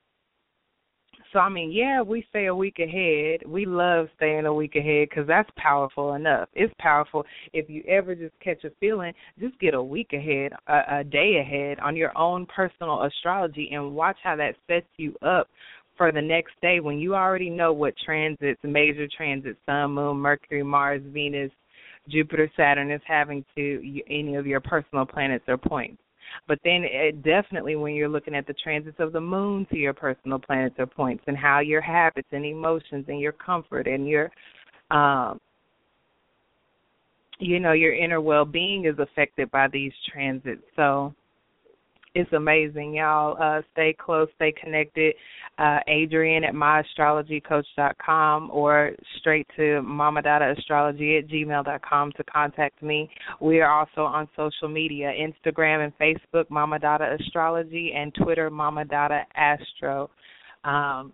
[1.31, 3.41] so I mean, yeah, we stay a week ahead.
[3.47, 6.49] We love staying a week ahead because that's powerful enough.
[6.53, 7.23] It's powerful
[7.53, 11.37] if you ever just catch a feeling, just get a week ahead, a, a day
[11.39, 15.47] ahead on your own personal astrology, and watch how that sets you up
[15.97, 20.63] for the next day when you already know what transits, major transits, Sun, Moon, Mercury,
[20.63, 21.51] Mars, Venus,
[22.07, 26.01] Jupiter, Saturn is having to any of your personal planets or points.
[26.47, 29.93] But then it definitely when you're looking at the transits of the moon to your
[29.93, 34.31] personal planets or points and how your habits and emotions and your comfort and your
[34.91, 35.39] um
[37.39, 40.61] you know, your inner well being is affected by these transits.
[40.75, 41.15] So
[42.15, 43.37] it's amazing, y'all.
[43.41, 45.13] Uh, stay close, stay connected.
[45.57, 53.09] Uh, Adrian at myastrologycoach.com or straight to mamadadaastrology at gmail.com to contact me.
[53.39, 58.85] We are also on social media Instagram and Facebook, Mama Dada Astrology, and Twitter, Mama
[58.85, 60.09] Dada Astro.
[60.63, 61.13] Um,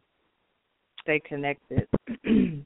[1.02, 1.88] stay connected.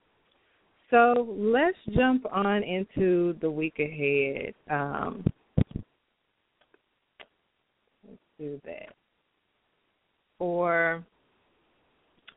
[0.91, 4.53] so let's jump on into the week ahead.
[4.69, 5.23] Um,
[8.39, 8.95] do that.
[10.37, 11.05] For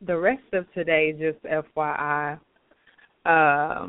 [0.06, 2.38] the rest of today, just FYI,
[3.24, 3.88] uh,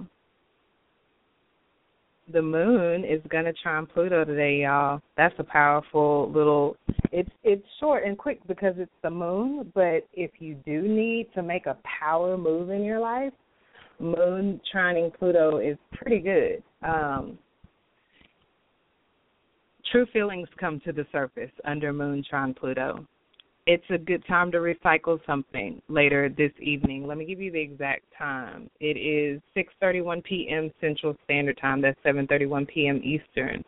[2.32, 5.02] the moon is gonna trine Pluto today, y'all.
[5.18, 6.78] That's a powerful little.
[7.12, 9.72] It's it's short and quick because it's the moon.
[9.74, 13.34] But if you do need to make a power move in your life,
[14.00, 16.64] moon trining Pluto is pretty good.
[16.82, 17.38] Um,
[19.92, 23.06] True feelings come to the surface under Moontrine Pluto.
[23.66, 27.08] It's a good time to recycle something later this evening.
[27.08, 28.70] Let me give you the exact time.
[28.80, 30.72] It is 6:31 p.m.
[30.82, 31.82] Central Standard Time.
[31.82, 33.02] That's 7:31 p.m.
[33.04, 33.64] Eastern.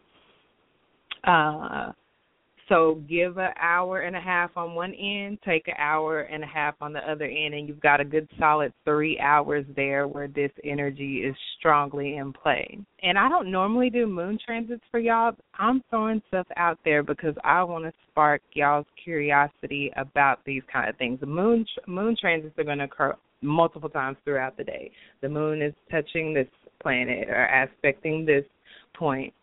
[1.24, 1.92] Uh,
[2.68, 6.48] so give an hour and a half on one end, take an hour and a
[6.48, 10.28] half on the other end, and you've got a good solid three hours there where
[10.28, 12.80] this energy is strongly in play.
[13.04, 15.34] And I don't normally do moon transits for y'all.
[15.60, 20.90] I'm throwing stuff out there because I want to spark y'all's curiosity about these kind
[20.90, 21.20] of things.
[21.20, 24.92] The moon moon transits are going to occur multiple times throughout the day.
[25.22, 26.48] The moon is touching this
[26.82, 28.46] planet or aspecting this
[28.96, 29.34] point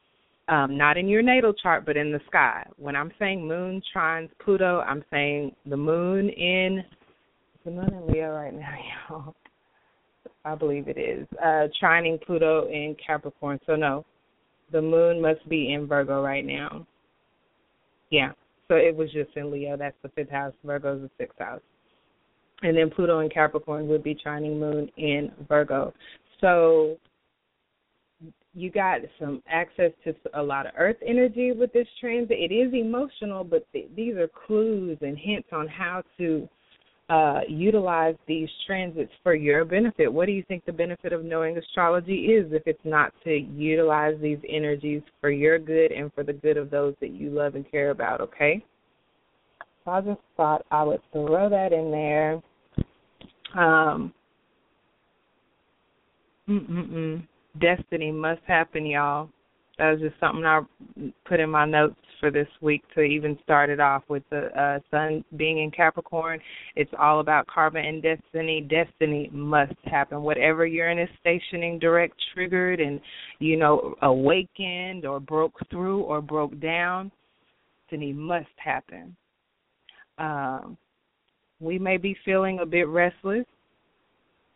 [0.48, 2.66] um, not in your natal chart, but in the sky.
[2.76, 6.84] When I'm saying moon trines Pluto, I'm saying the moon in
[7.64, 8.74] the moon in Leo right now,
[9.08, 9.34] y'all.
[10.44, 13.60] I believe it is uh, trining Pluto in Capricorn.
[13.66, 14.04] So no,
[14.72, 16.86] the moon must be in Virgo right now.
[18.10, 18.32] Yeah,
[18.68, 19.76] so it was just in Leo.
[19.76, 20.52] That's the fifth house.
[20.64, 21.62] Virgo is the sixth house,
[22.62, 25.94] and then Pluto in Capricorn would be trining moon in Virgo.
[26.40, 26.98] So
[28.54, 32.36] you got some access to a lot of earth energy with this transit.
[32.38, 36.48] It is emotional, but th- these are clues and hints on how to
[37.08, 40.12] uh, utilize these transits for your benefit.
[40.12, 44.14] What do you think the benefit of knowing astrology is if it's not to utilize
[44.20, 47.70] these energies for your good and for the good of those that you love and
[47.70, 48.64] care about, okay?
[49.84, 52.34] So I just thought I would throw that in there.
[53.54, 54.14] Um,
[56.48, 57.26] mm-mm-mm
[57.60, 59.28] destiny must happen, y'all.
[59.78, 60.60] That was just something I
[61.24, 64.78] put in my notes for this week to even start it off with the uh,
[64.90, 66.38] sun being in Capricorn.
[66.76, 68.60] It's all about karma and destiny.
[68.60, 70.22] Destiny must happen.
[70.22, 73.00] Whatever Uranus stationing direct triggered and,
[73.38, 77.10] you know, awakened or broke through or broke down,
[77.90, 79.16] destiny must happen.
[80.18, 80.76] Um,
[81.60, 83.46] we may be feeling a bit restless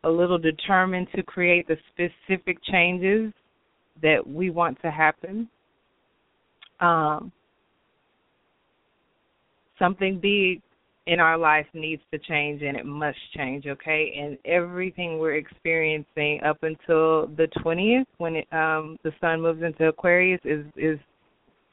[0.06, 3.32] a little determined to create the specific changes
[4.02, 5.48] that we want to happen.
[6.80, 7.32] Um,
[9.80, 10.62] something big
[11.06, 14.14] in our life needs to change and it must change, okay?
[14.18, 19.86] And everything we're experiencing up until the 20th when it, um the sun moves into
[19.86, 20.98] Aquarius is is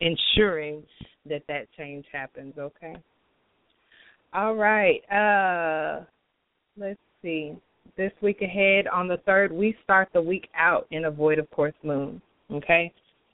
[0.01, 0.83] ensuring
[1.27, 2.95] that that change happens, okay?
[4.33, 5.01] All right.
[5.09, 6.05] Uh
[6.77, 7.55] let's see
[7.97, 11.49] this week ahead on the third, we start the week out in a void of
[11.51, 12.21] course moon.
[12.51, 12.91] Okay?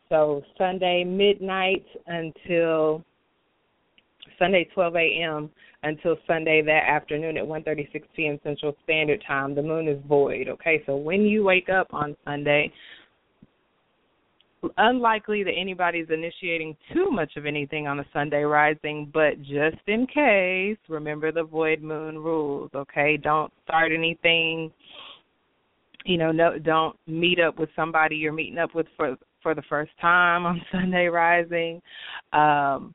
[0.10, 3.04] So Sunday midnight until
[4.40, 5.50] Sunday 12 a.m.
[5.84, 8.40] until Sunday that afternoon at 1:36 p.m.
[8.44, 9.54] Central Standard Time.
[9.54, 10.48] The moon is void.
[10.48, 12.72] Okay, so when you wake up on Sunday,
[14.78, 20.06] unlikely that anybody's initiating too much of anything on a Sunday rising, but just in
[20.08, 23.18] case, remember the void moon rules, okay?
[23.18, 24.72] Don't start anything
[26.06, 29.62] you know, no don't meet up with somebody you're meeting up with for for the
[29.64, 31.82] first time on Sunday rising.
[32.34, 32.94] Um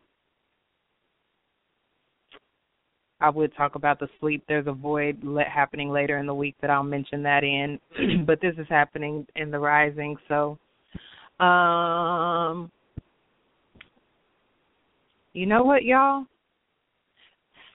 [3.20, 4.44] I would talk about the sleep.
[4.48, 7.78] There's a void happening later in the week that I'll mention that in,
[8.26, 10.16] but this is happening in the rising.
[10.28, 10.58] So,
[11.40, 12.70] um,
[15.32, 16.26] you know what, y'all?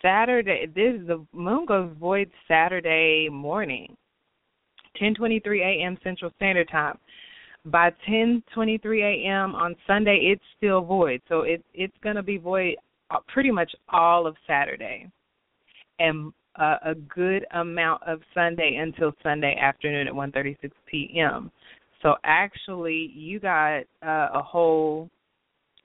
[0.01, 0.65] Saturday.
[0.67, 3.95] This the moon goes void Saturday morning,
[5.01, 5.97] 10:23 a.m.
[6.03, 6.97] Central Standard Time.
[7.65, 9.55] By 10:23 a.m.
[9.55, 11.21] on Sunday, it's still void.
[11.27, 12.75] So it it's to be void
[13.11, 15.09] uh, pretty much all of Saturday
[15.99, 21.51] and uh, a good amount of Sunday until Sunday afternoon at 1:36 p.m.
[22.01, 25.09] So actually, you got uh, a whole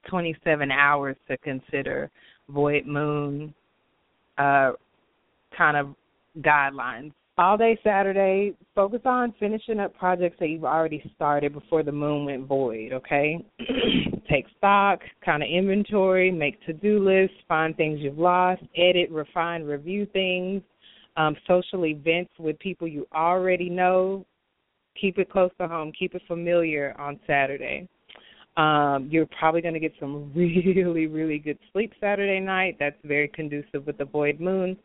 [0.09, 2.11] 27 hours to consider
[2.49, 3.55] void moon
[4.39, 4.73] uh,
[5.57, 5.95] kind of
[6.41, 11.91] guidelines all day Saturday, focus on finishing up projects that you've already started before the
[11.91, 13.45] moon went void, okay?
[14.31, 19.65] Take stock, kind of inventory, make to do lists, find things you've lost, edit, refine,
[19.65, 20.63] review things,
[21.17, 24.25] um, social events with people you already know.
[25.01, 27.89] Keep it close to home, keep it familiar on Saturday.
[28.57, 32.77] Um, you're probably going to get some really, really good sleep Saturday night.
[32.79, 34.77] That's very conducive with the void moon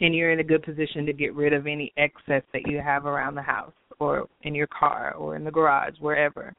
[0.00, 3.06] and you're in a good position to get rid of any excess that you have
[3.06, 6.54] around the house or in your car or in the garage, wherever.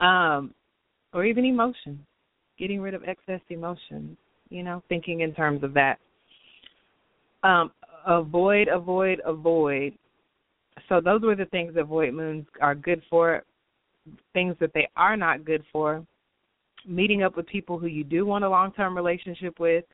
[0.00, 0.54] Um,
[1.12, 1.98] or even emotions,
[2.58, 4.16] getting rid of excess emotions,
[4.50, 5.98] you know, thinking in terms of that.
[7.42, 7.72] Um,
[8.06, 9.94] avoid, avoid, avoid.
[10.88, 13.44] So those were the things that void moons are good for.
[14.32, 16.04] Things that they are not good for.
[16.86, 19.84] Meeting up with people who you do want a long term relationship with,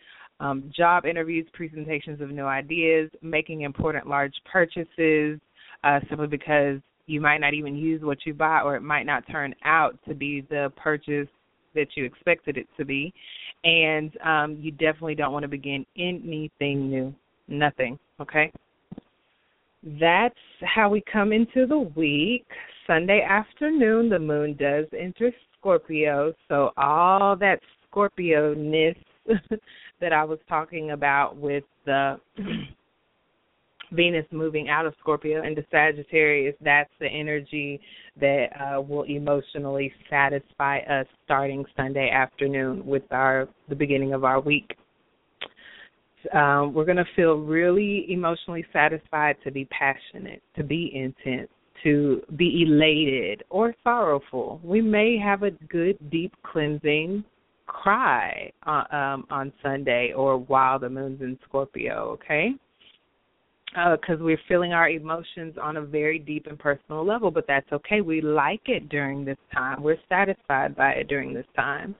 [0.40, 5.40] um, job interviews, presentations of new ideas, making important large purchases,
[5.84, 9.26] uh, simply because you might not even use what you buy or it might not
[9.30, 11.28] turn out to be the purchase
[11.74, 13.12] that you expected it to be.
[13.64, 17.14] And um, you definitely don't want to begin anything new.
[17.48, 17.98] Nothing.
[18.20, 18.52] Okay?
[19.84, 22.46] That's how we come into the week.
[22.86, 26.32] Sunday afternoon, the moon does enter Scorpio.
[26.48, 28.96] So all that Scorpio ness
[30.00, 32.18] that I was talking about with the
[33.92, 37.80] Venus moving out of Scorpio into Sagittarius, that's the energy
[38.20, 44.40] that uh, will emotionally satisfy us starting Sunday afternoon with our the beginning of our
[44.40, 44.76] week.
[46.32, 51.48] Um, we're going to feel really emotionally satisfied to be passionate, to be intense,
[51.82, 54.60] to be elated or sorrowful.
[54.64, 57.24] We may have a good deep cleansing
[57.66, 62.52] cry on, uh, um, on Sunday or while the moon's in Scorpio, okay?
[63.70, 67.70] Because uh, we're feeling our emotions on a very deep and personal level, but that's
[67.72, 68.00] okay.
[68.00, 69.82] We like it during this time.
[69.82, 71.94] We're satisfied by it during this time.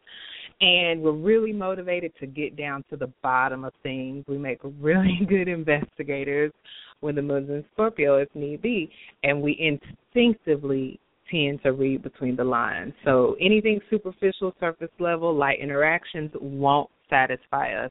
[0.61, 4.25] And we're really motivated to get down to the bottom of things.
[4.29, 6.53] We make really good investigators
[7.01, 8.91] when the moon's in Scorpio, if need be.
[9.23, 10.99] And we instinctively
[11.31, 12.93] tend to read between the lines.
[13.05, 17.91] So anything superficial, surface level, light interactions won't satisfy us.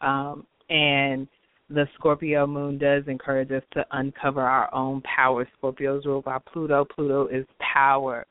[0.00, 1.26] Um, and
[1.70, 5.48] the Scorpio moon does encourage us to uncover our own power.
[5.56, 6.84] Scorpio's ruled by Pluto.
[6.94, 8.26] Pluto is power.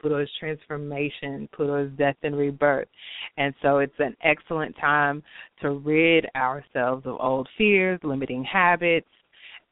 [0.00, 1.48] Pluto is transformation.
[1.54, 2.88] Pluto is death and rebirth.
[3.36, 5.22] And so it's an excellent time
[5.60, 9.08] to rid ourselves of old fears, limiting habits,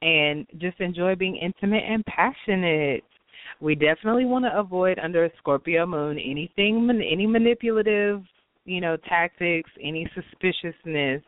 [0.03, 3.05] and just enjoy being intimate and passionate
[3.61, 8.23] we definitely want to avoid under a Scorpio moon anything, any manipulative,
[8.65, 11.23] you know, tactics, any suspiciousness.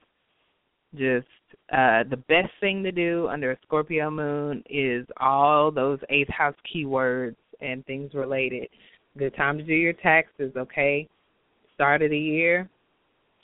[0.95, 1.26] Just
[1.72, 6.55] uh the best thing to do under a Scorpio moon is all those eighth house
[6.74, 8.68] keywords and things related.
[9.18, 11.08] Good time to do your taxes, okay?
[11.74, 12.68] Start of the year.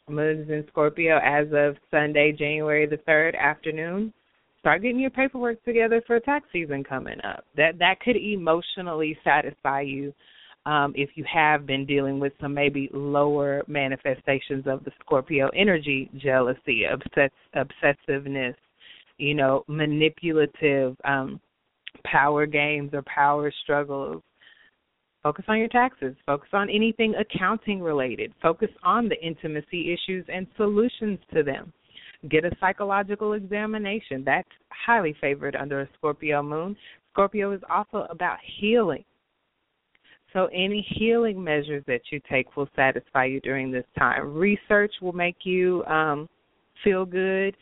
[0.09, 4.13] Moon's in Scorpio as of Sunday, January the 3rd afternoon
[4.61, 7.45] start getting your paperwork together for tax season coming up.
[7.57, 10.13] That that could emotionally satisfy you
[10.67, 16.11] um, if you have been dealing with some maybe lower manifestations of the Scorpio energy,
[16.19, 18.55] jealousy, obsess- obsessiveness,
[19.17, 21.41] you know, manipulative um,
[22.05, 24.23] power games or power struggles.
[25.23, 26.15] Focus on your taxes.
[26.27, 28.33] Focus on anything accounting related.
[28.41, 31.73] Focus on the intimacy issues and solutions to them.
[32.29, 34.23] Get a psychological examination.
[34.25, 36.77] That's highly favored under a Scorpio moon.
[37.13, 39.05] Scorpio is also about healing.
[40.33, 44.35] So, any healing measures that you take will satisfy you during this time.
[44.35, 46.29] Research will make you um,
[46.85, 47.57] feel good,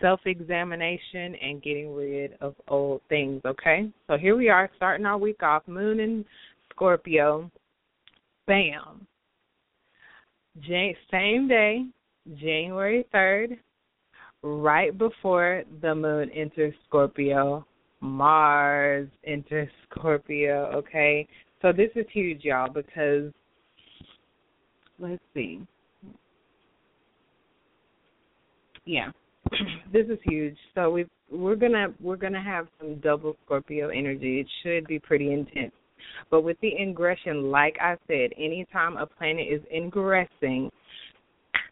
[0.00, 3.90] self examination, and getting rid of old things, okay?
[4.06, 5.62] So, here we are starting our week off.
[5.66, 6.24] Moon and
[6.70, 7.50] Scorpio.
[8.46, 9.06] Bam.
[11.10, 11.84] Same day,
[12.36, 13.58] January 3rd,
[14.42, 17.66] right before the moon enters Scorpio,
[18.00, 21.26] Mars enters Scorpio, okay?
[21.60, 23.32] So this is huge, y'all, because
[24.98, 25.60] let's see.
[28.84, 29.10] Yeah.
[29.92, 30.56] this is huge.
[30.74, 34.40] So we we're gonna we're gonna have some double Scorpio energy.
[34.40, 35.72] It should be pretty intense.
[36.30, 40.70] But with the ingression, like I said, anytime a planet is ingressing,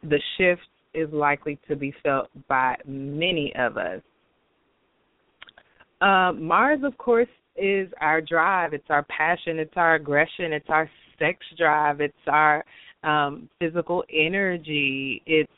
[0.03, 0.62] the shift
[0.95, 4.01] is likely to be felt by many of us.
[6.01, 8.74] Uh, Mars, of course, is our drive.
[8.74, 9.59] It's our passion.
[9.59, 10.53] It's our aggression.
[10.53, 12.01] It's our sex drive.
[12.01, 12.64] It's our
[13.03, 15.22] um, physical energy.
[15.27, 15.51] It's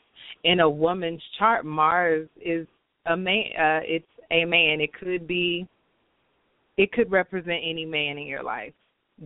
[0.43, 1.65] in a woman's chart.
[1.65, 2.67] Mars is
[3.05, 3.45] a man.
[3.57, 4.81] Uh, it's a man.
[4.81, 5.67] It could be.
[6.77, 8.73] It could represent any man in your life,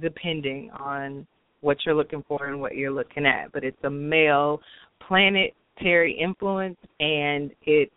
[0.01, 1.27] depending on
[1.61, 3.51] what you're looking for and what you're looking at.
[3.51, 4.59] But it's a male
[5.07, 7.91] planetary influence, and it's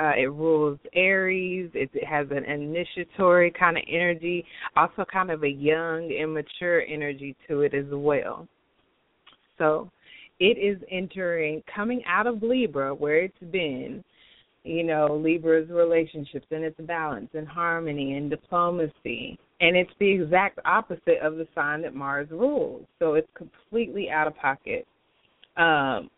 [0.00, 1.70] uh, it rules Aries.
[1.74, 4.44] It, it has an initiatory kind of energy,
[4.76, 8.48] also kind of a young, immature energy to it as well.
[9.58, 9.90] So
[10.42, 14.02] it is entering, coming out of Libra, where it's been,
[14.64, 19.38] you know, Libra's relationships and its balance and harmony and diplomacy.
[19.60, 22.84] And it's the exact opposite of the sign that Mars rules.
[22.98, 24.84] So it's completely out of pocket.
[25.56, 26.10] Um,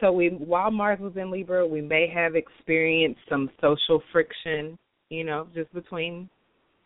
[0.00, 4.76] so we while Mars was in Libra, we may have experienced some social friction,
[5.10, 6.28] you know, just between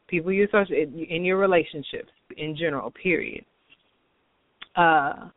[0.07, 2.90] people you associate in your relationships in general.
[2.90, 3.42] Period.
[4.76, 5.30] Uh,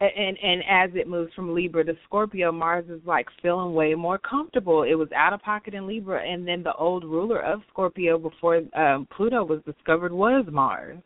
[0.00, 4.18] and and as it moves from Libra to Scorpio, Mars is like feeling way more
[4.18, 4.82] comfortable.
[4.82, 8.62] It was out of pocket in Libra, and then the old ruler of Scorpio before
[8.76, 10.98] um, Pluto was discovered was Mars.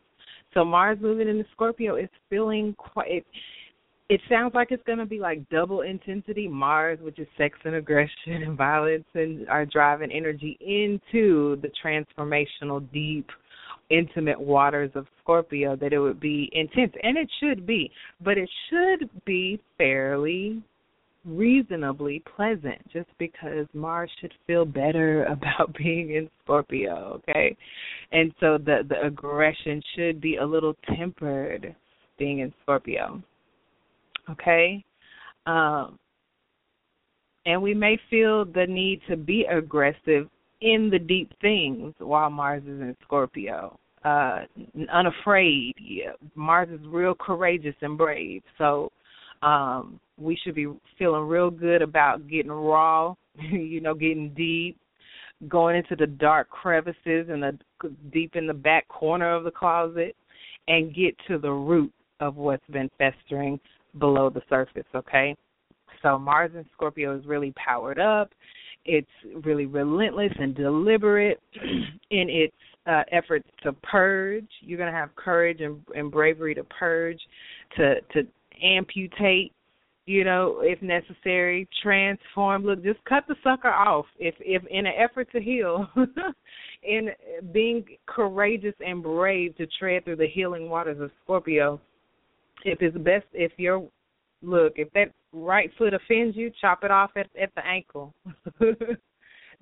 [0.53, 3.25] So Mars moving into Scorpio is feeling quite
[4.09, 7.75] it sounds like it's going to be like double intensity Mars, which is sex and
[7.75, 8.11] aggression
[8.43, 13.29] and violence, and drive and energy into the transformational, deep,
[13.91, 15.75] intimate waters of Scorpio.
[15.75, 17.91] That it would be intense, and it should be,
[18.23, 20.63] but it should be fairly
[21.23, 27.55] reasonably pleasant just because Mars should feel better about being in Scorpio, okay?
[28.11, 31.75] And so the the aggression should be a little tempered
[32.17, 33.21] being in Scorpio
[34.31, 34.83] okay?
[35.45, 35.97] Um,
[37.45, 40.29] and we may feel the need to be aggressive
[40.61, 43.79] in the deep things while Mars is in Scorpio.
[44.03, 44.41] Uh,
[44.91, 45.75] unafraid.
[46.33, 48.41] Mars is real courageous and brave.
[48.57, 48.91] So
[49.43, 53.13] um, we should be feeling real good about getting raw,
[53.51, 54.77] you know, getting deep,
[55.47, 57.57] going into the dark crevices and the
[58.11, 60.15] deep in the back corner of the closet,
[60.67, 63.59] and get to the root of what's been festering
[63.99, 65.35] below the surface, okay?
[66.01, 68.31] So Mars and Scorpio is really powered up.
[68.85, 69.07] It's
[69.43, 71.39] really relentless and deliberate
[72.11, 74.47] in its uh, efforts to purge.
[74.61, 77.19] You're going to have courage and, and bravery to purge,
[77.77, 78.27] to to
[78.63, 79.53] amputate,
[80.05, 82.65] you know, if necessary, transform.
[82.65, 84.05] Look, just cut the sucker off.
[84.19, 85.87] If if in an effort to heal,
[86.83, 87.09] in
[87.51, 91.79] being courageous and brave to tread through the healing waters of Scorpio,
[92.65, 93.87] if it's best if your
[94.41, 98.13] look if that right foot offends you chop it off at at the ankle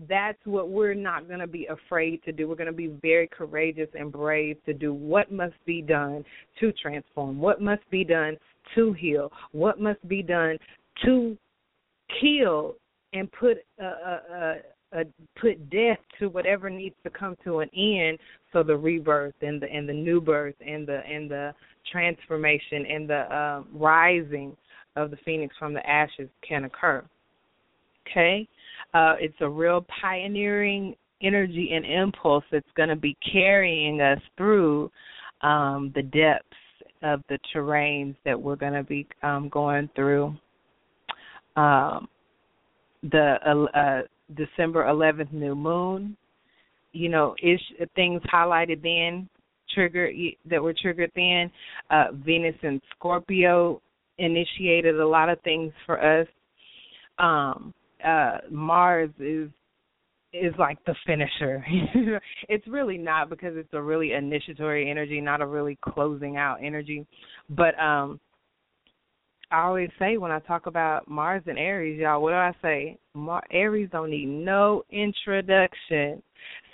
[0.08, 3.28] that's what we're not going to be afraid to do we're going to be very
[3.28, 6.24] courageous and brave to do what must be done
[6.60, 8.38] to transform what must be done
[8.76, 10.58] to heal what must be done
[11.04, 11.38] to
[12.22, 12.76] kill
[13.14, 14.56] and put a, a,
[14.94, 15.04] a
[15.40, 18.18] put death to whatever needs to come to an end
[18.54, 21.54] so the rebirth and the and the new birth and the and the
[21.92, 24.56] transformation and the uh, rising
[24.96, 27.04] of the phoenix from the ashes can occur.
[28.10, 28.48] Okay?
[28.94, 34.90] Uh, it's a real pioneering energy and impulse that's going to be carrying us through
[35.42, 36.46] um, the depths
[37.02, 40.36] of the terrains that we're going to be um, going through.
[41.56, 42.08] Um,
[43.04, 44.02] the uh, uh
[44.36, 46.16] December 11th new moon,
[46.92, 47.60] you know, is
[47.96, 49.30] things highlighted then
[49.74, 50.16] triggered
[50.50, 51.52] that were triggered then.
[51.90, 53.82] Uh, Venus and Scorpio
[54.18, 56.28] initiated a lot of things for us.
[57.18, 57.74] Um,
[58.06, 59.50] uh, Mars is
[60.32, 61.66] is like the finisher.
[62.50, 67.06] it's really not because it's a really initiatory energy, not a really closing out energy.
[67.50, 68.20] But um
[69.52, 73.00] I always say when I talk about Mars and Aries, y'all, what do I say?
[73.16, 76.22] Mar- Aries don't need no introduction.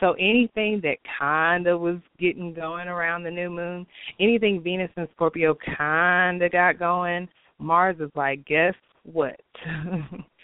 [0.02, 3.88] So anything that kind of was getting going around the new moon,
[4.20, 8.74] anything Venus and Scorpio kind of got going, Mars is like, guess
[9.04, 9.40] what?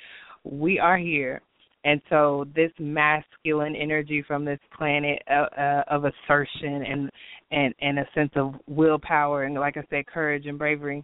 [0.43, 1.41] we are here.
[1.83, 7.09] And so this masculine energy from this planet uh, uh, of assertion and
[7.51, 11.03] and and a sense of willpower and like I said, courage and bravery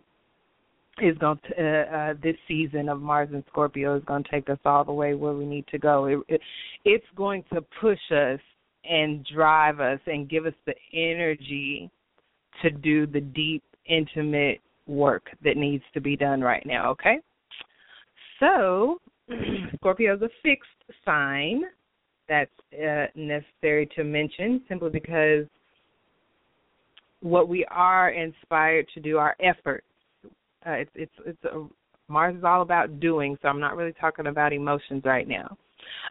[1.02, 4.50] is going to uh, uh, this season of Mars and Scorpio is going to take
[4.50, 6.06] us all the way where we need to go.
[6.06, 6.42] It, it,
[6.86, 8.40] it's going to push us
[8.84, 11.90] and drive us and give us the energy
[12.62, 16.92] to do the deep, intimate work that needs to be done right now.
[16.92, 17.18] Okay,
[18.40, 19.00] so
[19.76, 20.70] Scorpio is a fixed
[21.06, 21.64] sign.
[22.30, 25.46] That's uh, necessary to mention simply because
[27.22, 29.86] what we are inspired to do, our efforts
[30.68, 31.66] uh, it's it's it's a,
[32.10, 35.58] Mars is all about doing, so I'm not really talking about emotions right now.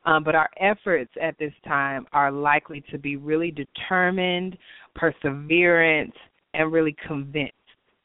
[0.04, 4.56] Um, but our efforts at this time are likely to be really determined,
[4.96, 6.12] perseverant,
[6.54, 7.52] and really convinced.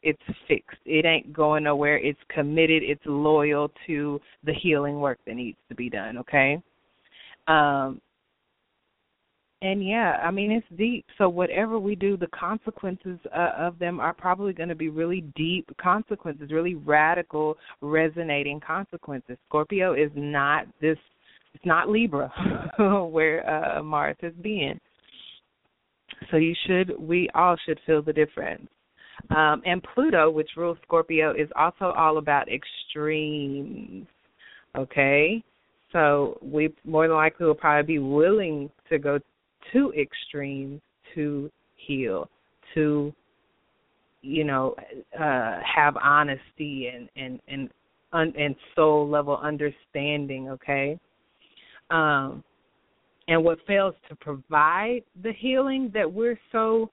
[0.03, 0.79] It's fixed.
[0.85, 1.97] It ain't going nowhere.
[1.97, 2.83] It's committed.
[2.83, 6.17] It's loyal to the healing work that needs to be done.
[6.19, 6.61] Okay.
[7.47, 8.01] Um,
[9.63, 11.05] and yeah, I mean it's deep.
[11.17, 15.21] So whatever we do, the consequences uh, of them are probably going to be really
[15.35, 19.37] deep consequences, really radical, resonating consequences.
[19.47, 20.97] Scorpio is not this.
[21.53, 22.31] It's not Libra,
[23.11, 24.79] where uh, Mars has been.
[26.31, 28.67] So you should, we all should feel the difference.
[29.29, 34.07] Um, and Pluto, which rules Scorpio, is also all about extremes.
[34.77, 35.43] Okay,
[35.91, 39.19] so we more than likely will probably be willing to go
[39.73, 40.81] to extremes
[41.13, 42.29] to heal,
[42.73, 43.13] to
[44.21, 44.75] you know
[45.19, 47.69] uh have honesty and and and
[48.13, 50.99] un, and soul level understanding okay
[51.89, 52.43] um
[53.27, 56.89] and what fails to provide the healing that we're so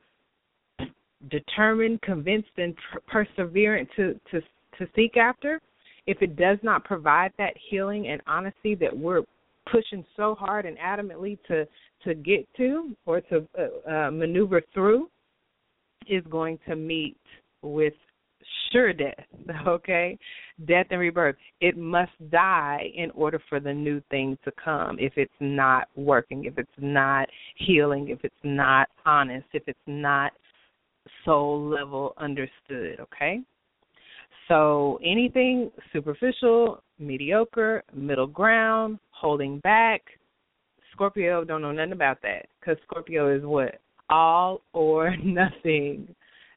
[1.30, 4.40] determined convinced and per- perseverant to to
[4.78, 5.60] to seek after
[6.06, 9.22] if it does not provide that healing and honesty that we're
[9.70, 11.66] pushing so hard and adamantly to
[12.04, 15.08] to get to or to uh, uh, maneuver through
[16.08, 17.16] is going to meet
[17.62, 17.92] with
[18.72, 19.14] sure death,
[19.66, 20.18] okay?
[20.66, 21.36] Death and rebirth.
[21.60, 24.96] It must die in order for the new thing to come.
[24.98, 30.32] If it's not working, if it's not healing, if it's not honest, if it's not
[31.24, 33.40] soul level understood, okay?
[34.48, 40.02] So anything superficial, mediocre, middle ground, holding back,
[40.92, 43.80] Scorpio don't know nothing about that because Scorpio is what
[44.10, 46.14] all or nothing.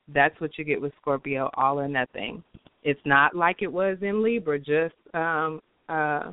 [0.07, 2.43] That's what you get with Scorpio, all or nothing.
[2.83, 4.57] It's not like it was in Libra.
[4.57, 6.31] Just um uh,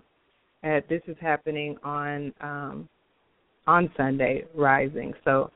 [0.63, 2.89] at, this is happening on um
[3.67, 5.13] on Sunday rising.
[5.25, 5.51] So,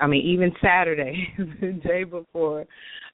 [0.00, 1.28] I mean, even Saturday,
[1.60, 2.66] the day before,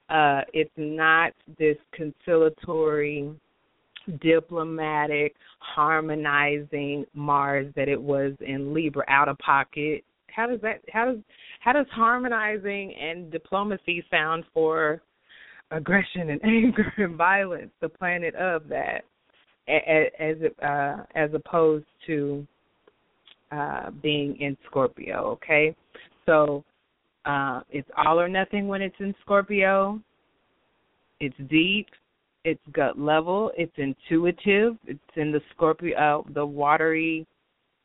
[0.09, 3.31] uh, it's not this conciliatory
[4.21, 10.03] diplomatic, harmonizing Mars that it was in Libra, out of pocket.
[10.27, 11.17] How does that how does
[11.61, 15.01] how does harmonizing and diplomacy sound for
[15.71, 19.05] aggression and anger and violence, the planet of that,
[19.67, 22.45] as uh, as opposed to
[23.51, 25.39] uh, being in Scorpio?
[25.41, 25.75] Okay,
[26.25, 26.63] so
[27.25, 29.99] uh, it's all or nothing when it's in Scorpio.
[31.19, 31.87] It's deep
[32.45, 37.25] it's gut level, it's intuitive, it's in the Scorpio, uh, the watery,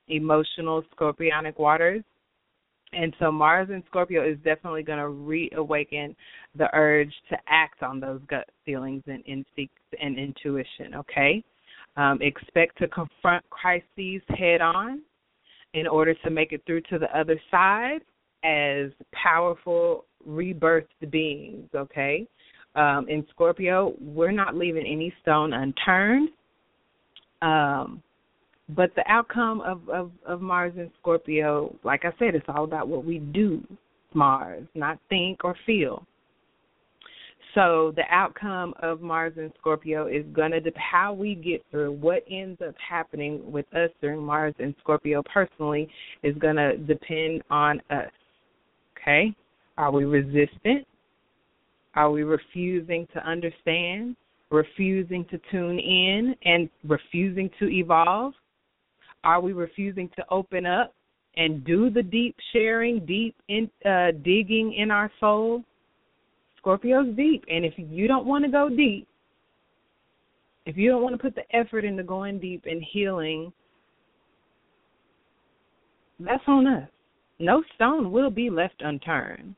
[0.09, 2.05] emotional scorpionic waters.
[2.93, 6.15] And so Mars in Scorpio is definitely going to reawaken
[6.59, 11.43] the urge to act on those gut feelings and instincts and intuition, okay?
[11.97, 15.01] Um, expect to confront crises head on
[15.73, 18.01] in order to make it through to the other side
[18.45, 22.27] as powerful rebirthed beings, okay?
[22.75, 26.31] um, in Scorpio, we're not leaving any stone unturned.
[27.43, 28.03] Um,
[28.69, 32.87] but the outcome of, of, of Mars in Scorpio, like I said, it's all about
[32.87, 33.63] what we do,
[34.15, 36.07] Mars, not think or feel.
[37.57, 42.23] So the outcome of Mars and Scorpio is to depend how we get through what
[42.31, 45.89] ends up happening with us during Mars and Scorpio personally
[46.23, 48.11] is to depend on us.
[49.01, 49.35] Okay?
[49.79, 50.87] Are we resistant?
[51.95, 54.17] Are we refusing to understand?
[54.51, 58.33] Refusing to tune in and refusing to evolve?
[59.23, 60.95] Are we refusing to open up
[61.37, 65.65] and do the deep sharing, deep in, uh, digging in our soul?
[66.59, 69.09] Scorpio's deep, and if you don't want to go deep,
[70.67, 73.51] if you don't want to put the effort into going deep and healing,
[76.19, 76.89] that's on us.
[77.41, 79.55] No stone will be left unturned.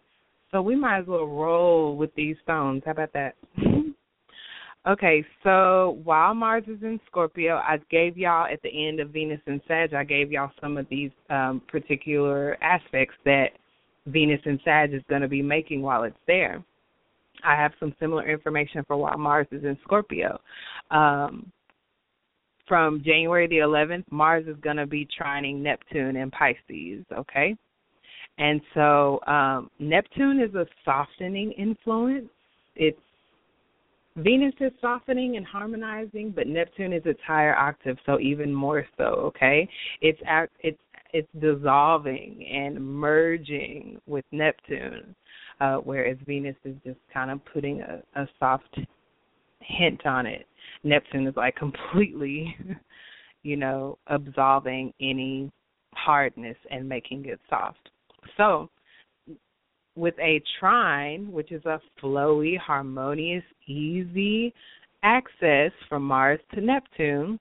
[0.52, 2.82] So we might as well roll with these stones.
[2.84, 3.34] How about that?
[4.88, 9.40] okay, so while Mars is in Scorpio, I gave y'all at the end of Venus
[9.46, 13.46] and Sag, I gave y'all some of these um, particular aspects that
[14.06, 16.62] Venus and Sag is going to be making while it's there.
[17.44, 20.40] I have some similar information for while Mars is in Scorpio.
[20.92, 21.50] Um,
[22.68, 27.56] from January the 11th, Mars is going to be trining Neptune in Pisces, okay?
[28.42, 32.28] And so um, Neptune is a softening influence.
[32.74, 32.98] It's
[34.16, 39.04] Venus is softening and harmonizing, but Neptune is its higher octave, so even more so.
[39.04, 39.68] Okay,
[40.00, 40.18] it's
[40.58, 40.80] it's
[41.12, 45.14] it's dissolving and merging with Neptune,
[45.60, 48.76] uh, whereas Venus is just kind of putting a, a soft
[49.60, 50.46] hint on it.
[50.82, 52.56] Neptune is like completely,
[53.44, 55.48] you know, absolving any
[55.94, 57.91] hardness and making it soft.
[58.36, 58.68] So,
[59.94, 64.54] with a trine, which is a flowy, harmonious, easy
[65.02, 67.38] access from Mars to Neptune,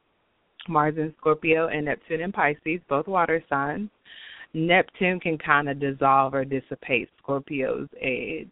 [0.67, 3.89] Mars in Scorpio and Neptune in Pisces, both water signs,
[4.53, 8.51] Neptune can kind of dissolve or dissipate Scorpio's edge.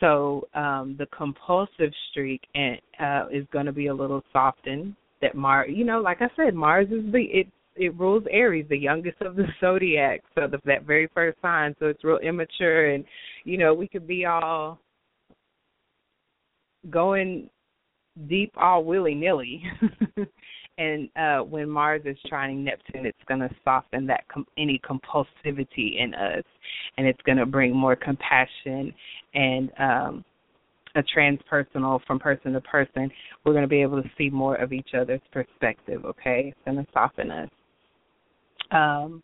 [0.00, 4.96] So um, the compulsive streak and, uh, is going to be a little softened.
[5.22, 7.46] That Mars, you know, like I said, Mars is the it
[7.80, 11.74] it rules Aries, the youngest of the zodiac, so the, that very first sign.
[11.80, 13.04] So it's real immature, and
[13.44, 14.78] you know we could be all
[16.90, 17.48] going
[18.28, 19.62] deep all willy nilly.
[20.78, 25.98] and uh when Mars is trining Neptune, it's going to soften that com- any compulsivity
[25.98, 26.44] in us,
[26.98, 28.92] and it's going to bring more compassion
[29.34, 30.24] and um
[30.96, 33.08] a transpersonal from person to person,
[33.44, 36.46] we're going to be able to see more of each other's perspective, okay?
[36.52, 37.48] It's going to soften us.
[38.70, 39.22] Um,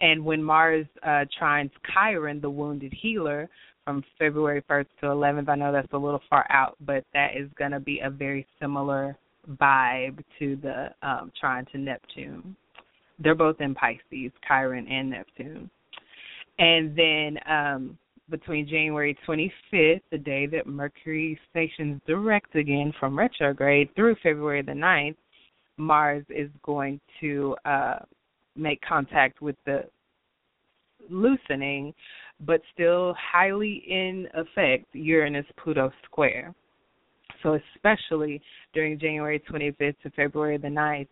[0.00, 3.48] and when Mars uh, trines Chiron, the wounded healer,
[3.84, 7.48] from February 1st to 11th, I know that's a little far out, but that is
[7.58, 9.16] going to be a very similar
[9.60, 12.54] vibe to the um, trine to Neptune.
[13.18, 15.70] They're both in Pisces, Chiron and Neptune.
[16.58, 17.98] And then um,
[18.30, 24.72] between January 25th, the day that Mercury stations direct again from retrograde, through February the
[24.72, 25.16] 9th,
[25.80, 27.98] Mars is going to uh,
[28.56, 29.84] make contact with the
[31.08, 31.94] loosening,
[32.40, 36.54] but still highly in effect Uranus Pluto square.
[37.42, 38.42] So, especially
[38.74, 41.08] during January 25th to February the 9th,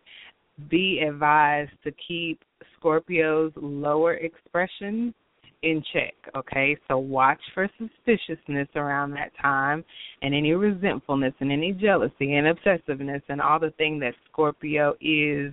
[0.69, 2.43] be advised to keep
[2.77, 5.15] Scorpio's lower expressions
[5.63, 6.77] in check, okay?
[6.89, 9.85] So watch for suspiciousness around that time
[10.23, 15.53] and any resentfulness and any jealousy and obsessiveness and all the thing that Scorpio is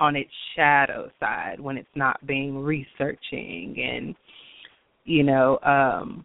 [0.00, 4.14] on its shadow side when it's not being researching and
[5.04, 6.24] you know um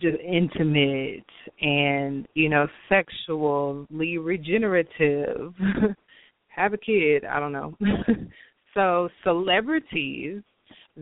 [0.00, 1.24] just intimate
[1.60, 5.54] and you know sexually regenerative
[6.48, 7.72] have a kid i don't know
[8.74, 10.42] so celebrities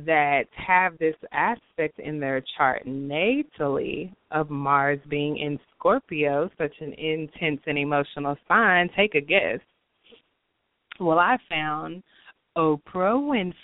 [0.04, 6.92] that have this aspect in their chart natally of Mars being in Scorpio, such an
[6.92, 9.60] intense and emotional sign, take a guess.
[11.00, 12.02] Well, I found
[12.58, 12.82] Oprah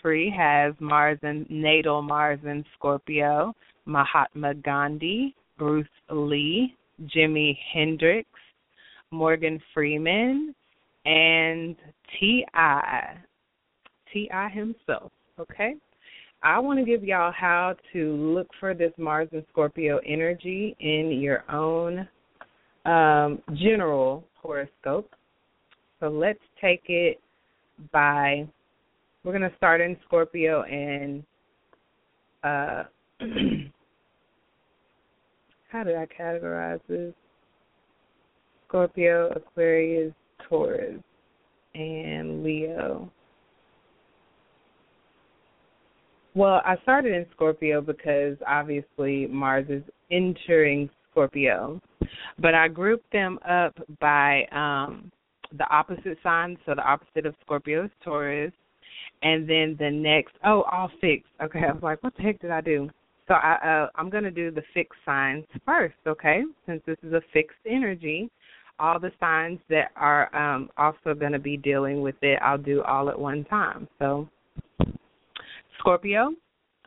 [0.03, 3.53] Winfrey has Mars and natal Mars in Scorpio,
[3.85, 6.75] Mahatma Gandhi, Bruce Lee,
[7.15, 8.29] Jimi Hendrix,
[9.11, 10.55] Morgan Freeman,
[11.05, 11.77] and
[12.19, 13.17] T.I.
[14.13, 14.49] T.I.
[14.49, 15.13] himself.
[15.39, 15.75] Okay?
[16.45, 21.21] I want to give y'all how to look for this Mars and Scorpio energy in
[21.21, 22.09] your own
[22.85, 25.09] um, general horoscope.
[26.01, 27.21] So let's take it
[27.93, 28.49] by,
[29.23, 31.23] we're going to start in Scorpio and,
[32.43, 32.83] uh,
[35.69, 37.15] how did I categorize this?
[38.67, 40.13] Scorpio, Aquarius,
[40.49, 41.01] Taurus,
[41.75, 43.13] and Leo.
[46.35, 51.81] Well, I started in Scorpio because obviously Mars is entering Scorpio,
[52.39, 55.11] but I grouped them up by um
[55.59, 56.59] the opposite signs.
[56.65, 58.53] So the opposite of Scorpio is Taurus,
[59.23, 61.31] and then the next oh all fixed.
[61.43, 62.89] Okay, I was like, what the heck did I do?
[63.29, 66.43] So I, uh, I'm going to do the fixed signs first, okay?
[66.67, 68.29] Since this is a fixed energy,
[68.81, 72.83] all the signs that are um, also going to be dealing with it, I'll do
[72.83, 73.87] all at one time.
[73.99, 74.29] So,
[75.83, 76.33] Scorpio,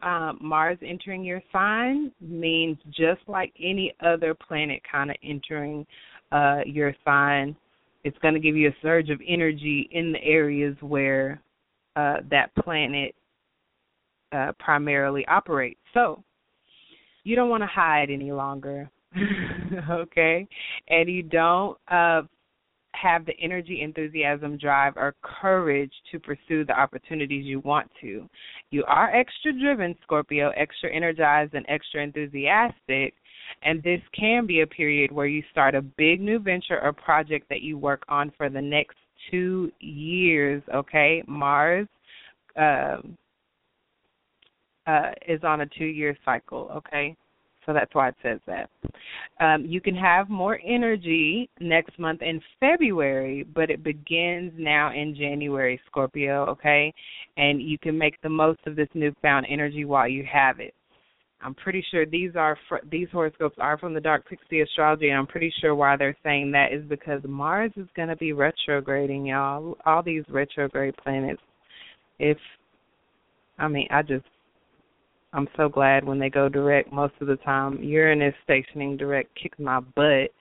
[0.04, 5.86] um, Mars entering your sign means just like any other planet kind of entering
[6.32, 7.58] uh, your sign,
[8.06, 11.42] it's going to give you a surge of energy in the areas where
[11.98, 13.14] uh, that planet
[14.32, 15.80] uh, primarily operates.
[15.94, 16.24] So
[17.26, 18.90] you don't want to hide any longer,
[19.90, 20.48] okay?
[20.88, 22.22] And you don't uh,
[23.02, 28.28] have the energy, enthusiasm, drive, or courage to pursue the opportunities you want to.
[28.72, 33.14] You are extra driven, Scorpio, extra energized, and extra enthusiastic.
[33.62, 37.48] And this can be a period where you start a big new venture or project
[37.50, 38.98] that you work on for the next
[39.30, 41.24] two years, okay?
[41.28, 41.88] Mars
[42.58, 43.18] um,
[44.88, 47.16] uh, is on a two year cycle, okay?
[47.66, 48.70] So that's why it says that.
[49.40, 55.16] Um, you can have more energy next month in February, but it begins now in
[55.16, 56.94] January, Scorpio, okay?
[57.38, 60.74] And you can make the most of this newfound energy while you have it.
[61.42, 65.20] I'm pretty sure these are fr- these horoscopes are from the Dark Pixie Astrology, and
[65.20, 69.28] I'm pretty sure why they're saying that is because Mars is going to be retrograding,
[69.28, 69.78] y'all.
[69.86, 71.42] All these retrograde planets.
[72.18, 72.38] If
[73.60, 74.26] I mean, I just
[75.36, 77.84] I'm so glad when they go direct most of the time.
[77.84, 80.32] Uranus stationing direct kicks my butt,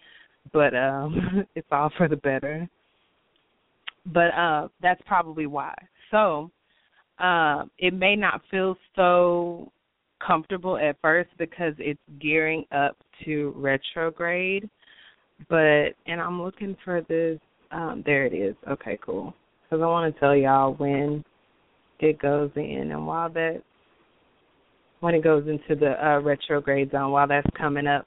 [0.53, 2.69] but um it's all for the better.
[4.07, 5.75] But uh that's probably why.
[6.13, 6.51] So,
[7.19, 9.73] uh, it may not feel so
[10.25, 14.71] comfortable at first because it's gearing up to retrograde.
[15.49, 17.41] But and I'm looking for this
[17.73, 18.55] um there it is.
[18.71, 19.35] Okay, cool.
[19.69, 21.25] Cuz I want to tell y'all when
[21.99, 23.63] it goes in and while that
[25.05, 27.11] when it goes into the uh, retrograde zone.
[27.13, 28.07] While that's coming up,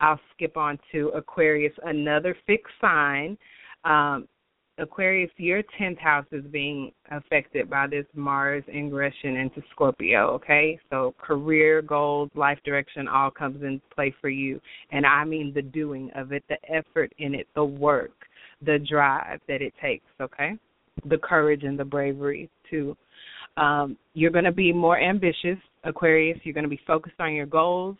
[0.00, 3.36] I'll skip on to Aquarius, another fixed sign.
[3.84, 4.28] Um,
[4.78, 10.78] Aquarius, your 10th house is being affected by this Mars ingression into Scorpio, okay?
[10.88, 14.60] So career goals, life direction all comes into play for you.
[14.92, 18.12] And I mean the doing of it, the effort in it, the work,
[18.64, 20.52] the drive that it takes, okay?
[21.06, 22.96] The courage and the bravery too.
[23.56, 26.38] um, you're going to be more ambitious, Aquarius.
[26.42, 27.96] You're going to be focused on your goals.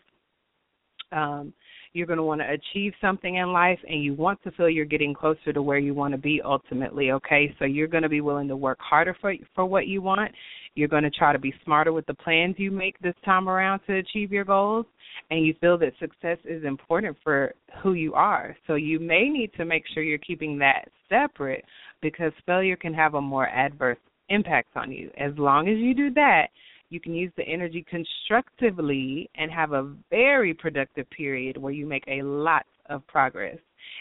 [1.11, 1.53] Um,
[1.93, 4.85] you're going to want to achieve something in life, and you want to feel you're
[4.85, 7.11] getting closer to where you want to be ultimately.
[7.11, 10.31] Okay, so you're going to be willing to work harder for for what you want.
[10.75, 13.79] You're going to try to be smarter with the plans you make this time around
[13.87, 14.85] to achieve your goals,
[15.31, 18.55] and you feel that success is important for who you are.
[18.67, 21.65] So you may need to make sure you're keeping that separate
[22.01, 23.97] because failure can have a more adverse
[24.29, 25.09] impacts on you.
[25.17, 26.49] As long as you do that,
[26.89, 32.05] you can use the energy constructively and have a very productive period where you make
[32.07, 33.57] a lot of progress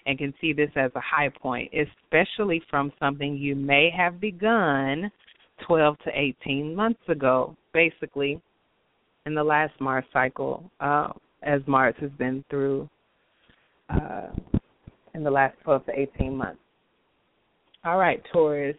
[0.06, 5.10] and can see this as a high point, especially from something you may have begun
[5.66, 8.40] 12 to 18 months ago, basically
[9.26, 11.08] in the last Mars cycle, uh,
[11.42, 12.88] as Mars has been through
[13.90, 14.28] uh,
[15.14, 16.60] in the last 12 to 18 months.
[17.84, 18.76] All right, Taurus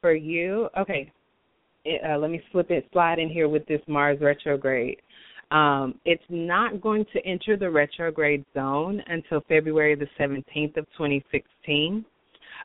[0.00, 1.10] for you, okay,
[2.08, 5.00] uh, let me slip it, slide in here with this Mars retrograde.
[5.50, 12.04] Um, it's not going to enter the retrograde zone until February the 17th of 2016.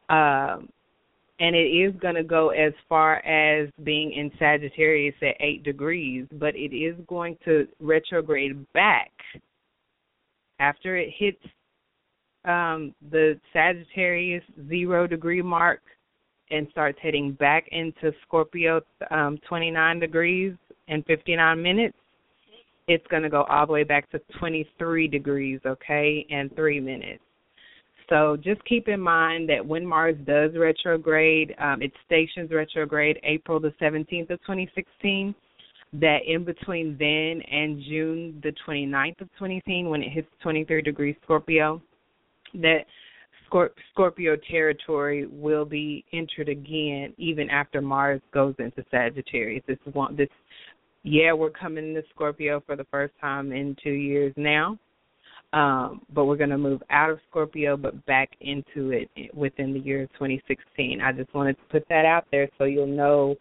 [0.10, 0.70] Um,
[1.40, 6.28] and it is going to go as far as being in Sagittarius at 8 degrees,
[6.34, 9.12] but it is going to retrograde back
[10.60, 11.44] after it hits
[12.46, 15.82] um, the Sagittarius zero degree mark
[16.52, 20.54] and starts heading back into Scorpio um, 29 degrees
[20.88, 21.98] and 59 minutes,
[22.88, 27.24] it's going to go all the way back to 23 degrees, okay, and 3 minutes.
[28.10, 33.60] So just keep in mind that when Mars does retrograde, um, it stations retrograde April
[33.60, 35.34] the 17th of 2016,
[35.94, 41.16] that in between then and June the 29th of 2016, when it hits 23 degrees
[41.24, 41.82] Scorpio,
[42.56, 42.86] that
[43.92, 49.64] Scorpio territory will be entered again even after Mars goes into Sagittarius.
[49.68, 50.30] This one this
[51.04, 54.78] yeah, we're coming into Scorpio for the first time in 2 years now.
[55.54, 59.80] Um, but we're going to move out of Scorpio but back into it within the
[59.80, 61.02] year 2016.
[61.02, 63.36] I just wanted to put that out there so you'll know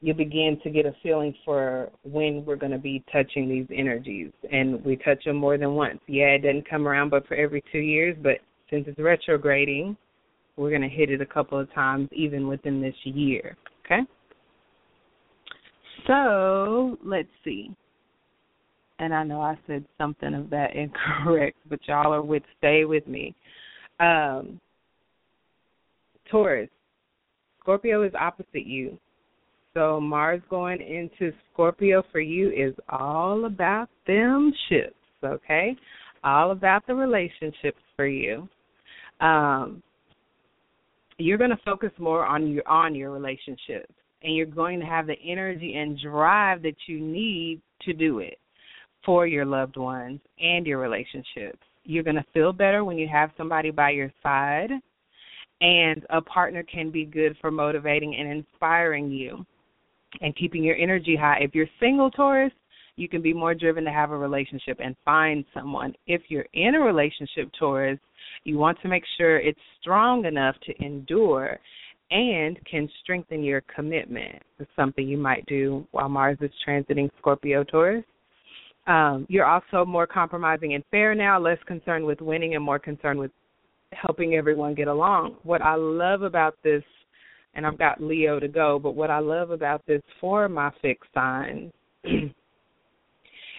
[0.00, 4.32] you begin to get a feeling for when we're going to be touching these energies
[4.50, 6.00] and we touch them more than once.
[6.08, 8.38] Yeah, it doesn't come around but for every 2 years, but
[8.70, 9.96] since it's retrograding,
[10.56, 13.56] we're going to hit it a couple of times even within this year.
[13.84, 14.00] Okay?
[16.06, 17.70] So let's see.
[19.00, 23.06] and I know I said something of that incorrect, but y'all are with stay with
[23.06, 23.34] me.
[23.98, 24.60] Um,
[26.30, 26.68] Taurus,
[27.60, 28.98] Scorpio is opposite you.
[29.74, 34.94] So Mars going into Scorpio for you is all about them ships,
[35.24, 35.76] okay?
[36.24, 38.48] All about the relationships for you.
[39.20, 39.82] Um,
[41.18, 43.92] you're going to focus more on your on your relationships,
[44.22, 48.38] and you're going to have the energy and drive that you need to do it
[49.04, 51.58] for your loved ones and your relationships.
[51.84, 54.70] You're going to feel better when you have somebody by your side,
[55.60, 59.44] and a partner can be good for motivating and inspiring you
[60.20, 61.38] and keeping your energy high.
[61.40, 62.52] If you're single, Taurus,
[62.96, 65.94] you can be more driven to have a relationship and find someone.
[66.06, 67.98] If you're in a relationship, Taurus,
[68.44, 71.58] you want to make sure it's strong enough to endure
[72.10, 74.42] and can strengthen your commitment.
[74.58, 78.04] It's something you might do while Mars is transiting Scorpio Taurus.
[78.86, 83.20] Um, you're also more compromising and fair now, less concerned with winning and more concerned
[83.20, 83.30] with
[83.92, 85.36] helping everyone get along.
[85.42, 86.82] What I love about this,
[87.54, 91.10] and I've got Leo to go, but what I love about this for my fixed
[91.14, 91.72] signs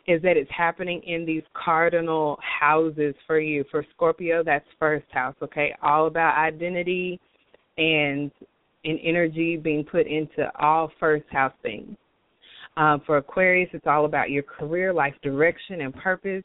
[0.07, 3.63] is that it's happening in these cardinal houses for you.
[3.71, 5.75] For Scorpio, that's first house, okay?
[5.81, 7.19] All about identity
[7.77, 8.31] and
[8.83, 11.95] and energy being put into all first house things.
[12.77, 16.43] Um, for Aquarius, it's all about your career, life direction, and purpose.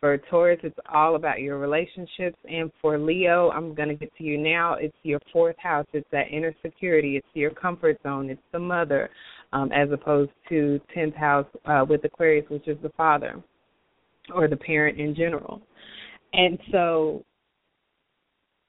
[0.00, 2.36] For Taurus, it's all about your relationships.
[2.50, 4.74] And for Leo, I'm going to get to you now.
[4.74, 5.86] It's your fourth house.
[5.92, 7.16] It's that inner security.
[7.16, 8.30] It's your comfort zone.
[8.30, 9.10] It's the mother
[9.52, 13.42] um, as opposed to 10th house uh, with Aquarius, which is the father
[14.34, 15.62] or the parent in general.
[16.32, 17.24] And so,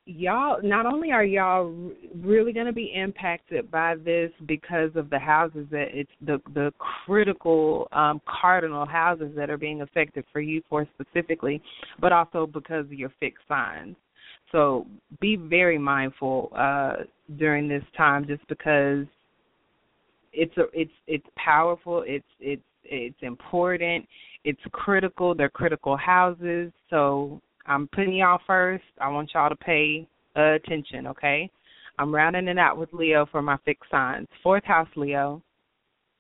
[0.06, 1.74] y'all, not only are y'all
[2.16, 6.72] really going to be impacted by this because of the houses that it's the the
[7.06, 11.62] critical um, cardinal houses that are being affected for you for specifically,
[12.00, 13.96] but also because of your fixed signs.
[14.52, 14.88] So
[15.20, 17.04] be very mindful uh,
[17.38, 19.06] during this time, just because
[20.34, 24.06] it's a it's it's powerful it's it's it's important
[24.44, 30.08] it's critical they're critical houses so i'm putting y'all first i want y'all to pay
[30.36, 31.50] attention okay?
[32.00, 34.28] I'm rounding it out with leo for my fixed signs.
[34.44, 35.42] Fourth house leo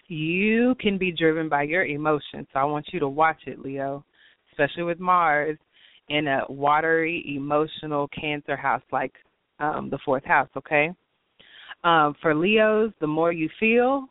[0.07, 4.03] you can be driven by your emotions so i want you to watch it leo
[4.51, 5.57] especially with mars
[6.09, 9.13] in a watery emotional cancer house like
[9.59, 10.91] um the fourth house okay
[11.87, 14.07] um, for Leos, the more you feel,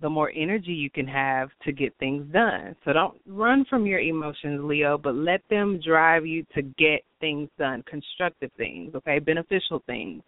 [0.00, 2.74] the more energy you can have to get things done.
[2.84, 7.48] So don't run from your emotions, Leo, but let them drive you to get things
[7.56, 10.24] done, constructive things, okay, beneficial things.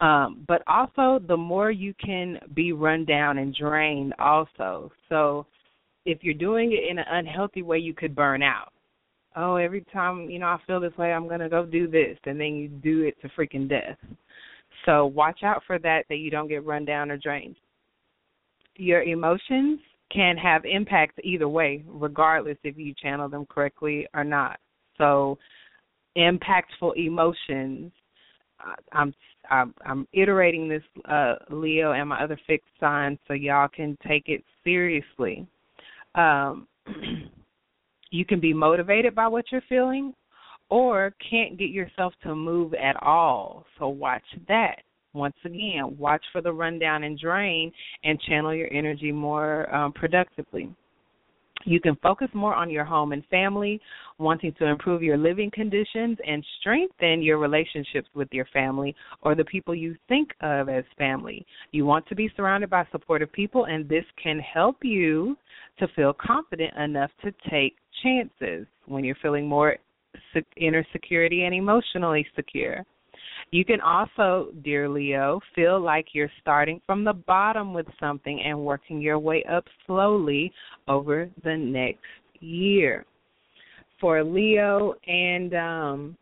[0.00, 4.92] Um, but also, the more you can be run down and drained, also.
[5.08, 5.46] So
[6.04, 8.72] if you're doing it in an unhealthy way, you could burn out.
[9.34, 12.38] Oh, every time you know I feel this way, I'm gonna go do this, and
[12.38, 13.98] then you do it to freaking death.
[14.86, 17.56] So watch out for that that you don't get run down or drained.
[18.76, 19.80] Your emotions
[20.12, 24.58] can have impacts either way, regardless if you channel them correctly or not.
[24.98, 25.38] So
[26.16, 27.92] impactful emotions
[28.92, 29.14] I'm
[29.50, 34.24] I'm, I'm iterating this uh, Leo and my other fixed signs so y'all can take
[34.28, 35.46] it seriously.
[36.14, 36.66] Um,
[38.10, 40.14] you can be motivated by what you're feeling,
[40.70, 43.64] or can't get yourself to move at all.
[43.78, 44.76] So watch that.
[45.12, 47.70] Once again, watch for the rundown and drain
[48.02, 50.68] and channel your energy more um, productively.
[51.66, 53.80] You can focus more on your home and family,
[54.18, 59.44] wanting to improve your living conditions and strengthen your relationships with your family or the
[59.44, 61.46] people you think of as family.
[61.70, 65.36] You want to be surrounded by supportive people, and this can help you
[65.78, 69.76] to feel confident enough to take chances when you're feeling more
[70.56, 72.84] inner security and emotionally secure.
[73.50, 78.58] You can also, dear Leo, feel like you're starting from the bottom with something and
[78.58, 80.52] working your way up slowly
[80.88, 82.00] over the next
[82.40, 83.04] year.
[84.00, 86.16] For Leo and um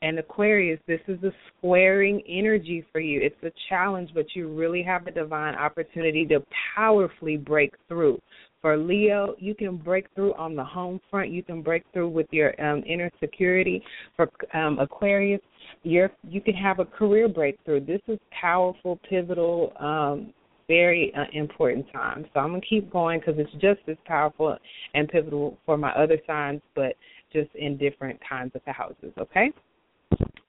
[0.00, 3.20] and Aquarius, this is a squaring energy for you.
[3.20, 6.40] It's a challenge, but you really have a divine opportunity to
[6.76, 8.20] powerfully break through.
[8.60, 11.30] For Leo, you can break through on the home front.
[11.30, 13.82] You can break through with your um, inner security.
[14.16, 15.40] For um, Aquarius,
[15.84, 17.84] you're, you can have a career breakthrough.
[17.84, 20.32] This is powerful, pivotal, um,
[20.66, 22.26] very uh, important time.
[22.34, 24.56] So I'm gonna keep going because it's just as powerful
[24.94, 26.94] and pivotal for my other signs, but
[27.32, 29.12] just in different kinds of houses.
[29.18, 29.50] Okay.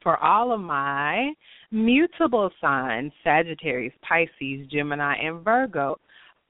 [0.02, 1.34] For all of my
[1.72, 5.98] mutable signs, Sagittarius, Pisces, Gemini, and Virgo,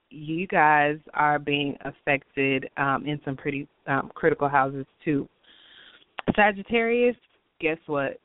[0.10, 5.28] you guys are being affected um, in some pretty um, critical houses too.
[6.36, 7.16] Sagittarius,
[7.60, 8.20] guess what?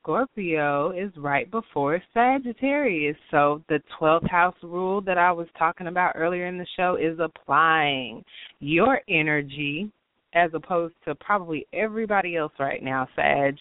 [0.00, 3.16] Scorpio is right before Sagittarius.
[3.30, 7.18] So the 12th house rule that I was talking about earlier in the show is
[7.20, 8.24] applying
[8.60, 9.90] your energy
[10.34, 13.56] as opposed to probably everybody else right now, Sag,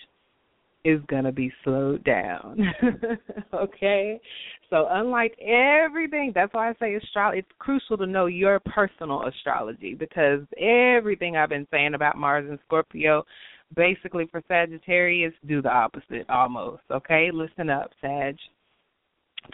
[0.87, 2.57] is going to be slowed down.
[3.53, 4.19] okay?
[4.69, 9.95] So, unlike everything, that's why I say astrology, it's crucial to know your personal astrology
[9.95, 13.25] because everything I've been saying about Mars and Scorpio,
[13.75, 16.83] basically for Sagittarius, do the opposite almost.
[16.89, 17.31] Okay?
[17.33, 18.37] Listen up, Sag.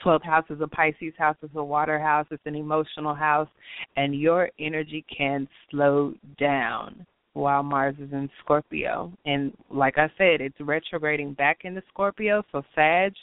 [0.06, 3.50] 12th house is a Pisces house, it's a water house, it's an emotional house,
[3.96, 9.12] and your energy can slow down while Mars is in Scorpio.
[9.26, 13.14] And like I said, it's retrograding back into Scorpio, so Sag,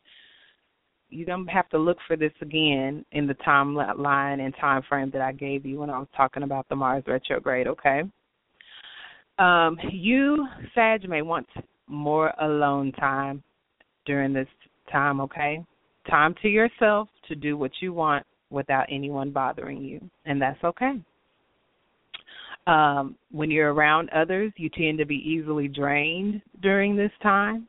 [1.08, 5.22] you don't have to look for this again in the timeline and time frame that
[5.22, 8.02] I gave you when I was talking about the Mars retrograde, okay?
[9.38, 11.48] Um, you, Sag, may want
[11.88, 13.42] more alone time
[14.06, 14.48] during this
[14.92, 15.64] time, okay?
[16.08, 21.00] Time to yourself to do what you want without anyone bothering you, and that's okay.
[22.66, 27.66] Um, when you're around others, you tend to be easily drained during this time,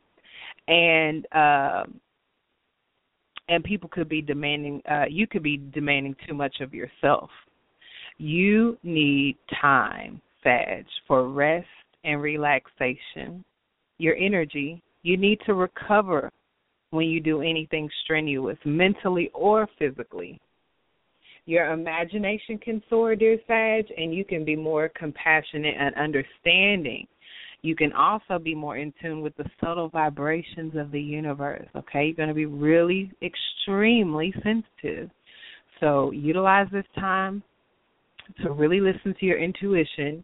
[0.68, 2.00] and um,
[3.52, 7.30] and people could be demanding uh you could be demanding too much of yourself.
[8.18, 11.68] You need time sag for rest
[12.04, 13.44] and relaxation.
[13.98, 16.32] Your energy you need to recover
[16.92, 20.40] when you do anything strenuous mentally or physically
[21.52, 27.06] your imagination can soar dear sag and you can be more compassionate and understanding
[27.62, 31.68] you can also be more in tune with the subtle vibrations of the universe.
[31.76, 35.12] Okay, you're going to be really extremely sensitive.
[35.80, 37.44] So utilize this time
[38.44, 40.24] to really listen to your intuition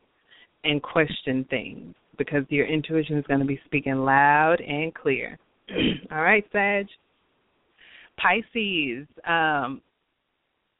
[0.63, 5.37] and question things because your intuition is going to be speaking loud and clear.
[6.11, 6.87] All right, Sag.
[8.17, 9.05] Pisces.
[9.27, 9.81] Um,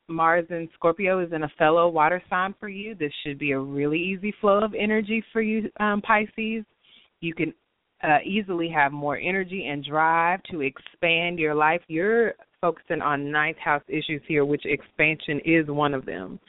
[0.10, 2.95] Mars and Scorpio is in a fellow water sign for you.
[2.95, 6.64] This should be a really easy flow of energy for you, um, Pisces.
[7.20, 7.53] You can
[8.03, 11.82] uh, easily have more energy and drive to expand your life.
[11.88, 16.39] You're focusing on ninth house issues here, which expansion is one of them.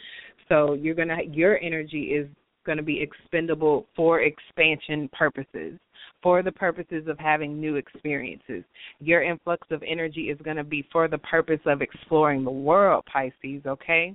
[0.49, 2.29] So you're gonna your energy is
[2.77, 5.79] to be expendable for expansion purposes
[6.23, 8.65] for the purposes of having new experiences.
[9.01, 13.05] Your influx of energy is going to be for the purpose of exploring the world,
[13.13, 14.15] Pisces, okay?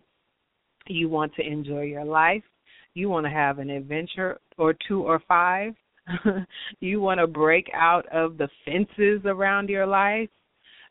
[0.87, 2.43] You want to enjoy your life.
[2.93, 5.73] You want to have an adventure or two or five.
[6.79, 10.29] you want to break out of the fences around your life.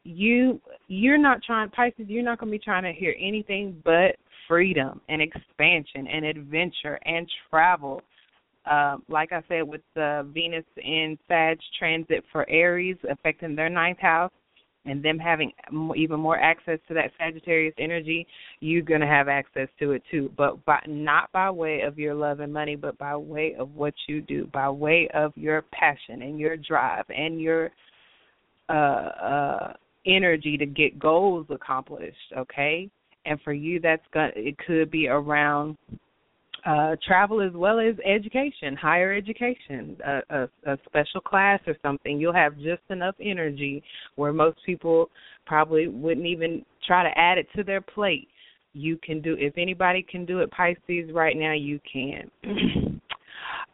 [0.04, 4.16] You you're not trying Pisces, you're not going to be trying to hear anything but
[4.48, 8.02] freedom and expansion and adventure and travel
[8.70, 13.98] uh, like I said, with the Venus in Sag transit for Aries affecting their ninth
[13.98, 14.32] house,
[14.84, 15.52] and them having
[15.96, 18.26] even more access to that Sagittarius energy,
[18.60, 20.32] you're going to have access to it too.
[20.36, 23.94] But by, not by way of your love and money, but by way of what
[24.08, 27.70] you do, by way of your passion and your drive and your
[28.68, 29.72] uh, uh,
[30.06, 32.16] energy to get goals accomplished.
[32.36, 32.90] Okay,
[33.24, 35.76] and for you, that's going to It could be around
[36.64, 42.20] uh, travel as well as education, higher education, a, a, a special class or something.
[42.20, 43.82] You'll have just enough energy
[44.14, 45.10] where most people
[45.44, 48.28] probably wouldn't even try to add it to their plate.
[48.74, 52.30] You can do if anybody can do it, Pisces right now, you can.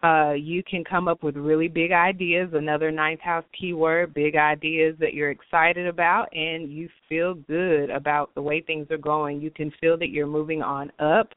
[0.03, 2.49] uh, you can come up with really big ideas.
[2.55, 8.35] Another ninth house keyword, big ideas that you're excited about, and you feel good about
[8.35, 9.41] the way things are going.
[9.41, 11.29] You can feel that you're moving on up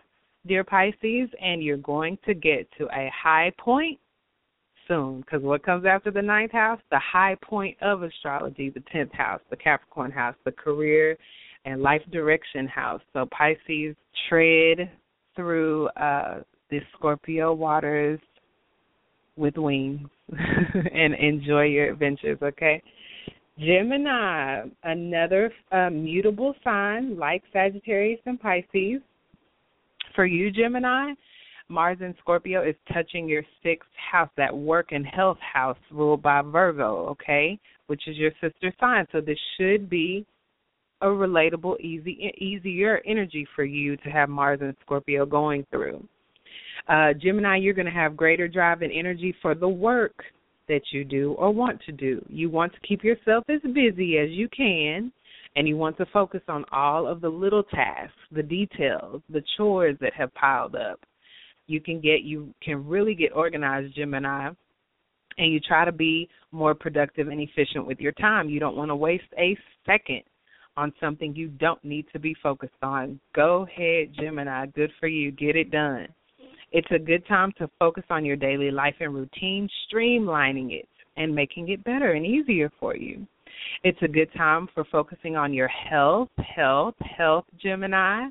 [0.47, 3.99] dear Pisces, and you're going to get to a high point
[4.87, 5.21] soon.
[5.21, 6.79] Because what comes after the ninth house?
[6.89, 11.17] The high point of astrology, the tenth house, the Capricorn house, the career
[11.65, 13.01] and life direction house.
[13.13, 13.95] So Pisces,
[14.27, 14.91] tread
[15.35, 18.19] through uh, the Scorpio waters
[19.37, 22.39] with wings and enjoy your adventures.
[22.41, 22.81] Okay.
[23.59, 29.01] Gemini, another uh, mutable sign like Sagittarius and Pisces
[30.15, 31.13] for you, Gemini,
[31.69, 36.41] Mars in Scorpio is touching your sixth house, that work and health house ruled by
[36.41, 39.05] Virgo, okay, which is your sister sign.
[39.11, 40.25] So this should be
[41.01, 46.05] a relatable, easy, easier energy for you to have Mars and Scorpio going through.
[46.87, 50.23] Uh, Gemini, you're going to have greater drive and energy for the work
[50.67, 52.23] that you do or want to do.
[52.29, 55.11] You want to keep yourself as busy as you can
[55.55, 59.97] And you want to focus on all of the little tasks, the details, the chores
[59.99, 60.99] that have piled up.
[61.67, 64.49] You can get you can really get organized, Gemini,
[65.37, 68.49] and you try to be more productive and efficient with your time.
[68.49, 70.23] You don't want to waste a second
[70.77, 73.19] on something you don't need to be focused on.
[73.35, 74.67] Go ahead, Gemini.
[74.67, 75.31] Good for you.
[75.31, 76.07] Get it done.
[76.71, 80.87] It's a good time to focus on your daily life and routine, streamlining it
[81.17, 83.27] and making it better and easier for you.
[83.83, 88.27] It's a good time for focusing on your health, health, health, Gemini.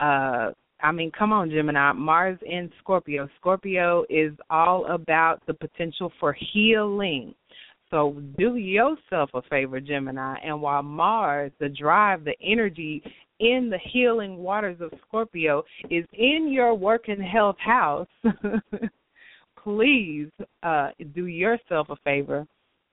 [0.00, 0.50] Uh,
[0.82, 1.92] I mean, come on, Gemini.
[1.92, 3.28] Mars in Scorpio.
[3.38, 7.34] Scorpio is all about the potential for healing.
[7.90, 10.36] So do yourself a favor, Gemini.
[10.42, 13.02] And while Mars, the drive, the energy
[13.38, 18.08] in the healing waters of Scorpio is in your work and health house,
[19.62, 20.28] please
[20.62, 22.46] uh, do yourself a favor,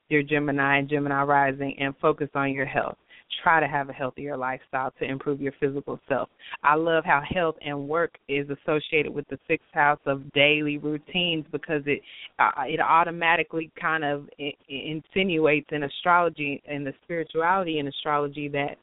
[0.10, 2.98] dear Gemini and Gemini rising, and focus on your health.
[3.44, 6.30] Try to have a healthier lifestyle to improve your physical self.
[6.64, 11.45] I love how health and work is associated with the sixth house of daily routines
[11.52, 12.02] because it
[12.40, 14.27] uh, it automatically kind of
[14.68, 18.77] insinuates in astrology and the spirituality in astrology that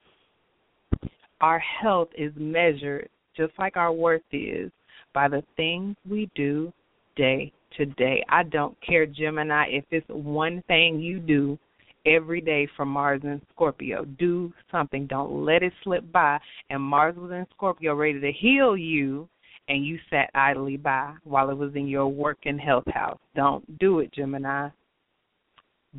[1.40, 4.70] our health is measured just like our worth is
[5.12, 6.72] by the things we do
[7.16, 8.24] day today.
[8.28, 11.58] I don't care, Gemini, if it's one thing you do
[12.06, 14.04] every day from Mars and Scorpio.
[14.04, 15.06] Do something.
[15.06, 16.38] Don't let it slip by.
[16.70, 19.28] And Mars was in Scorpio ready to heal you,
[19.68, 23.18] and you sat idly by while it was in your work and health house.
[23.34, 24.68] Don't do it, Gemini.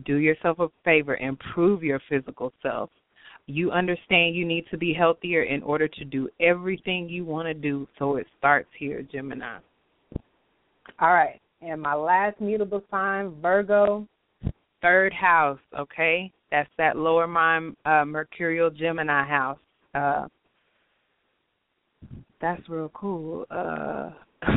[0.06, 1.18] Do yourself a favor.
[1.18, 2.90] Improve your physical self.
[3.48, 7.54] You understand you need to be healthier in order to do everything you want to
[7.54, 9.60] do, so it starts here, Gemini.
[10.99, 11.40] All right.
[11.61, 14.07] And my last mutable sign, Virgo,
[14.81, 16.31] third house, okay?
[16.51, 19.59] That's that lower mind uh, Mercurial Gemini house.
[19.93, 20.27] Uh
[22.39, 23.45] that's real cool.
[23.49, 24.11] Uh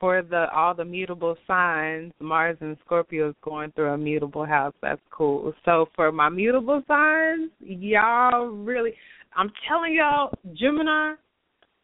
[0.00, 4.74] for the all the mutable signs, Mars and Scorpio is going through a mutable house.
[4.80, 5.52] That's cool.
[5.64, 8.94] So for my mutable signs, y'all really
[9.36, 11.14] I'm telling y'all, Gemini,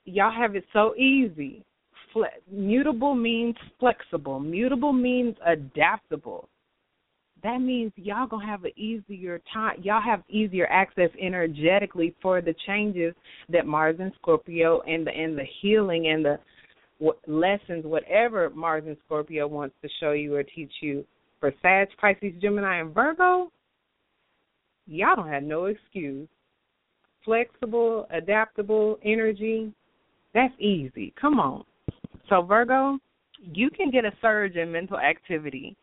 [0.07, 1.63] y'all have it so easy
[2.15, 4.41] fle- mutable means flexible.
[4.41, 6.49] Mutable means adaptable.
[7.43, 9.77] That means y'all gonna have an easier time.
[9.83, 13.15] Y'all have easier access energetically for the changes
[13.51, 16.39] that Mars and Scorpio and the and the healing and the
[17.27, 21.05] lessons, whatever Mars and Scorpio wants to show you or teach you.
[21.39, 23.53] For Sag, Pisces, Gemini, and Virgo,
[24.87, 26.27] y'all don't have no excuse.
[27.23, 29.75] Flexible, adaptable energy,
[30.33, 31.13] that's easy.
[31.21, 31.65] Come on.
[32.29, 32.99] So, Virgo,
[33.53, 35.77] you can get a surge in mental activity.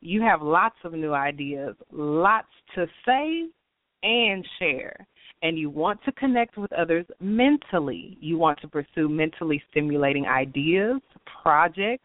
[0.00, 3.44] You have lots of new ideas, lots to say
[4.02, 5.06] and share.
[5.42, 8.18] And you want to connect with others mentally.
[8.20, 11.00] You want to pursue mentally stimulating ideas,
[11.42, 12.04] projects,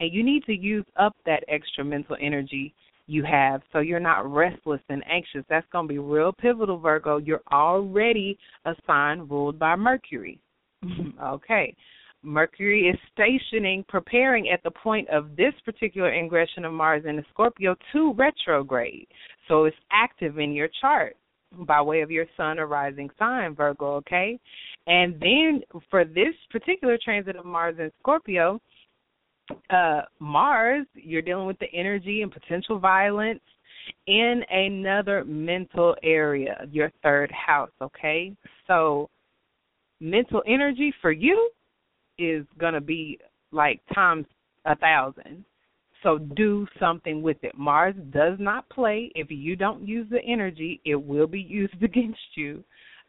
[0.00, 2.74] and you need to use up that extra mental energy
[3.06, 5.44] you have so you're not restless and anxious.
[5.48, 7.18] That's going to be real pivotal, Virgo.
[7.18, 10.40] You're already a sign ruled by Mercury.
[11.22, 11.74] okay.
[12.22, 17.74] Mercury is stationing, preparing at the point of this particular ingression of Mars in Scorpio
[17.92, 19.08] to retrograde.
[19.48, 21.16] So it's active in your chart
[21.66, 24.38] by way of your sun or rising sign, Virgo, okay?
[24.86, 28.60] And then for this particular transit of Mars in Scorpio,
[29.70, 33.42] uh, Mars, you're dealing with the energy and potential violence
[34.06, 38.34] in another mental area, your third house, okay?
[38.66, 39.10] So
[40.00, 41.50] mental energy for you
[42.18, 43.18] is going to be
[43.50, 44.26] like times
[44.64, 45.44] a thousand.
[46.02, 47.56] So do something with it.
[47.56, 49.12] Mars does not play.
[49.14, 52.64] If you don't use the energy, it will be used against you.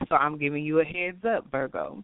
[0.09, 2.03] So I'm giving you a heads up, Virgo.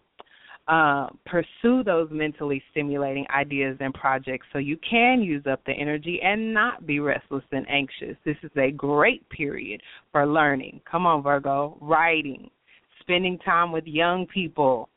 [0.68, 6.20] Uh, pursue those mentally stimulating ideas and projects so you can use up the energy
[6.24, 8.16] and not be restless and anxious.
[8.24, 9.82] This is a great period
[10.12, 10.80] for learning.
[10.90, 11.76] Come on, Virgo.
[11.82, 12.52] Writing,
[13.02, 14.90] spending time with young people,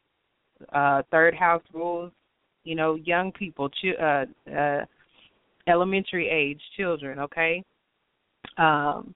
[0.72, 2.12] uh, third house rules,
[2.64, 4.84] you know, young people, ch- uh, uh,
[5.68, 7.62] elementary age children, okay?
[8.58, 9.14] Um,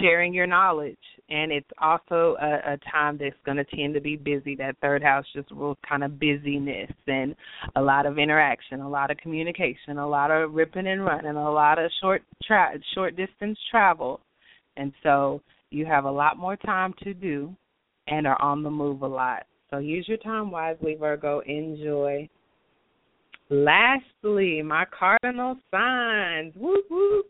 [0.00, 0.96] sharing your knowledge.
[1.28, 4.54] And it's also a, a time that's going to tend to be busy.
[4.54, 7.34] That third house just rules kind of busyness and
[7.74, 11.52] a lot of interaction, a lot of communication, a lot of ripping and running, a
[11.52, 14.20] lot of short tra- short distance travel.
[14.76, 15.40] And so
[15.70, 17.54] you have a lot more time to do
[18.06, 19.46] and are on the move a lot.
[19.70, 21.40] So use your time wisely, Virgo.
[21.40, 22.28] Enjoy.
[23.50, 26.52] Lastly, my cardinal signs.
[26.56, 27.26] Whoop whoop.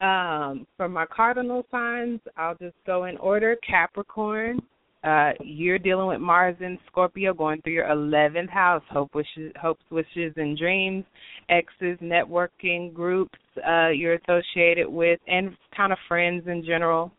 [0.00, 3.56] Um, for my cardinal signs, I'll just go in order.
[3.64, 4.60] Capricorn,
[5.04, 9.84] uh, you're dealing with Mars and Scorpio going through your 11th house, hope wishes, hopes,
[9.90, 11.04] wishes, and dreams,
[11.48, 13.38] exes, networking groups
[13.68, 17.12] uh, you're associated with, and kind of friends in general.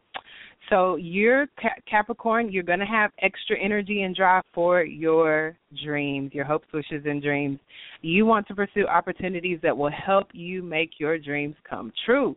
[0.69, 1.47] So you're
[1.89, 7.03] Capricorn, you're going to have extra energy and drive for your dreams, your hopes, wishes,
[7.05, 7.59] and dreams.
[8.01, 12.35] You want to pursue opportunities that will help you make your dreams come true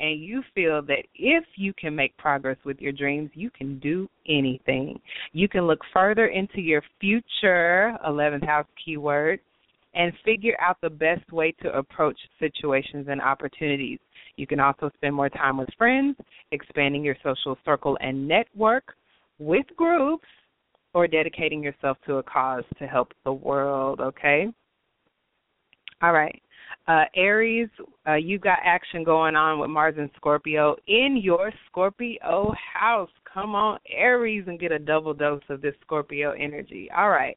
[0.00, 4.08] and you feel that if you can make progress with your dreams, you can do
[4.28, 5.00] anything.
[5.32, 9.40] You can look further into your future 11th house keyword
[9.94, 13.98] and figure out the best way to approach situations and opportunities.
[14.38, 16.16] You can also spend more time with friends,
[16.52, 18.94] expanding your social circle and network
[19.38, 20.26] with groups,
[20.94, 24.46] or dedicating yourself to a cause to help the world, okay?
[26.02, 26.42] All right.
[26.86, 27.68] Uh, Aries,
[28.06, 33.10] uh, you got action going on with Mars and Scorpio in your Scorpio house.
[33.32, 36.88] Come on, Aries, and get a double dose of this Scorpio energy.
[36.96, 37.36] All right.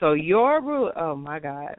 [0.00, 1.76] So your rule, oh my God,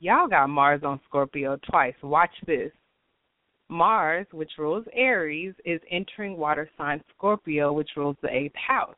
[0.00, 1.94] y'all got Mars on Scorpio twice.
[2.02, 2.70] Watch this.
[3.68, 8.96] Mars, which rules Aries, is entering water sign Scorpio, which rules the eighth house.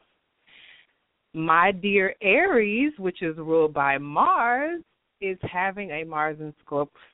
[1.34, 4.82] My dear Aries, which is ruled by Mars,
[5.20, 6.54] is having a Mars and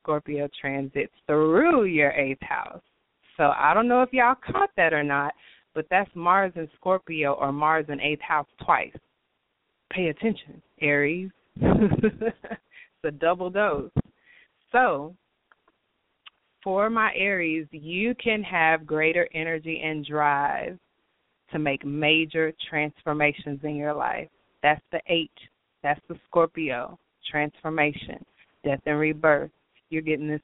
[0.02, 2.82] Scorpio transit through your eighth house.
[3.36, 5.34] So I don't know if y'all caught that or not,
[5.74, 8.94] but that's Mars and Scorpio or Mars and eighth house twice.
[9.90, 11.30] Pay attention, Aries.
[11.56, 12.34] it's
[13.04, 13.90] a double dose.
[14.70, 15.14] So
[16.64, 20.78] for my Aries, you can have greater energy and drive
[21.52, 24.28] to make major transformations in your life.
[24.62, 25.30] That's the eight.
[25.82, 26.98] That's the Scorpio
[27.30, 28.24] transformation,
[28.64, 29.50] death and rebirth.
[29.90, 30.40] You're getting this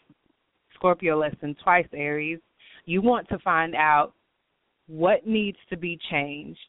[0.75, 2.39] Scorpio lesson twice, Aries.
[2.85, 4.13] You want to find out
[4.87, 6.61] what needs to be changed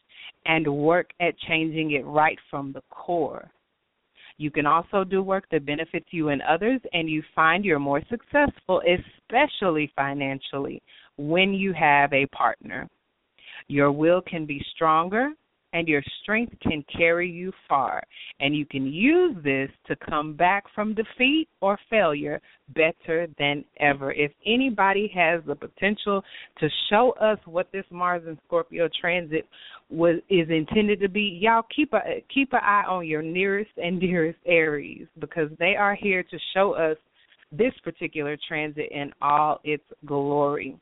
[0.46, 3.52] and work at changing it right from the core.
[4.42, 8.02] You can also do work that benefits you and others, and you find you're more
[8.10, 10.82] successful, especially financially,
[11.18, 12.90] when you have a partner.
[13.68, 15.34] Your will can be stronger
[15.74, 18.04] and your strength can carry you far.
[18.40, 22.42] And you can use this to come back from defeat or failure
[22.76, 24.12] better than ever.
[24.12, 26.24] If anybody has the potential
[26.60, 29.48] to show us what this Mars and Scorpio transit
[29.90, 34.00] was is intended to be, y'all keep a keep an eye on your nearest and
[34.02, 36.98] dearest Aries because they are here to show us
[37.52, 40.78] this particular transit in all its glory.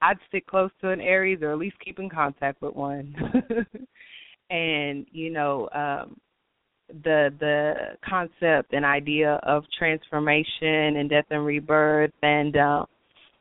[0.00, 3.14] I'd stick close to an Aries or at least keep in contact with one.
[4.50, 6.16] and you know, um
[6.88, 7.74] the the
[8.08, 12.84] concept and idea of transformation and death and rebirth and uh,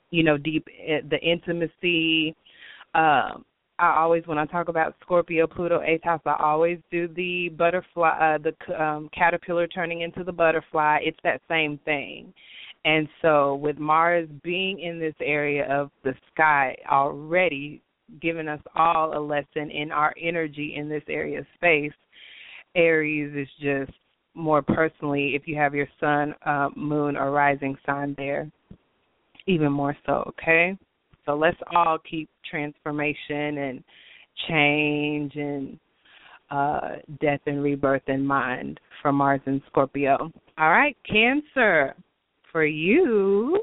[0.10, 2.36] you know deep eh, the intimacy
[2.94, 3.46] um
[3.80, 8.10] I always when I talk about Scorpio Pluto eighth house I always do the butterfly
[8.10, 12.34] uh, the um caterpillar turning into the butterfly it's that same thing
[12.88, 17.82] and so, with Mars being in this area of the sky already,
[18.22, 21.92] giving us all a lesson in our energy in this area of space,
[22.76, 23.92] Aries is just
[24.36, 28.50] more personally, if you have your sun, uh, moon, or rising sign there,
[29.48, 30.78] even more so, okay?
[31.26, 33.84] So, let's all keep transformation and
[34.48, 35.78] change and
[36.50, 40.32] uh, death and rebirth in mind for Mars and Scorpio.
[40.58, 41.94] All right, Cancer
[42.58, 43.62] for you,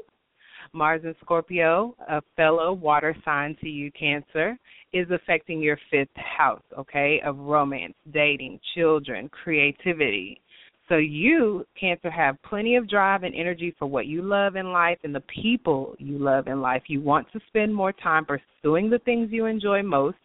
[0.71, 4.57] Mars and Scorpio, a fellow water sign to you, Cancer,
[4.93, 10.39] is affecting your fifth house, okay, of romance, dating, children, creativity.
[10.87, 14.99] So you, Cancer, have plenty of drive and energy for what you love in life
[15.03, 16.83] and the people you love in life.
[16.87, 20.19] You want to spend more time pursuing the things you enjoy most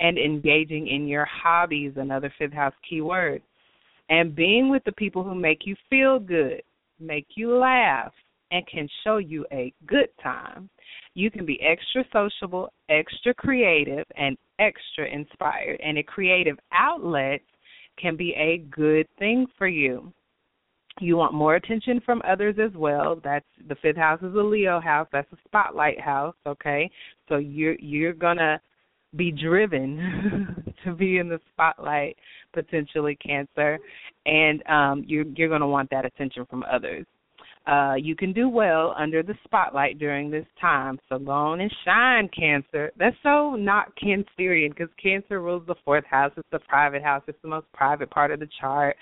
[0.00, 3.42] and engaging in your hobbies, another fifth house keyword,
[4.08, 6.62] and being with the people who make you feel good
[7.06, 8.12] make you laugh,
[8.50, 10.68] and can show you a good time.
[11.14, 15.80] You can be extra sociable, extra creative, and extra inspired.
[15.84, 17.40] And a creative outlet
[17.98, 20.12] can be a good thing for you.
[21.00, 23.20] You want more attention from others as well.
[23.22, 25.08] That's the fifth house is a Leo house.
[25.12, 26.36] That's a spotlight house.
[26.46, 26.88] Okay,
[27.28, 28.60] so you're you're gonna
[29.16, 32.16] be driven to be in the spotlight,
[32.52, 33.78] potentially Cancer,
[34.26, 37.06] and um, you're you're going to want that attention from others.
[37.66, 41.72] Uh, you can do well under the spotlight during this time, so go on and
[41.84, 42.92] shine, Cancer.
[42.98, 46.32] That's so not Cancerian because Cancer rules the fourth house.
[46.36, 47.22] It's the private house.
[47.26, 48.96] It's the most private part of the chart,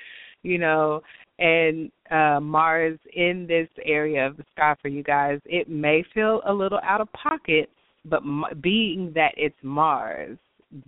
[0.45, 1.03] you know.
[1.41, 6.41] and uh, Mars in this area of the sky for you guys, it may feel
[6.47, 7.69] a little out of pocket,
[8.05, 8.23] but
[8.61, 10.39] being that it's Mars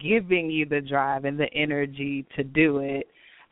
[0.01, 3.07] giving you the drive and the energy to do it,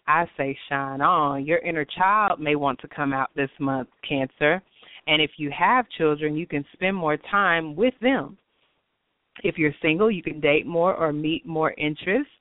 [0.06, 1.46] I say shine on.
[1.46, 4.62] Your inner child may want to come out this month, Cancer.
[5.06, 8.38] And if you have children, you can spend more time with them.
[9.42, 12.32] If you're single, you can date more or meet more interests.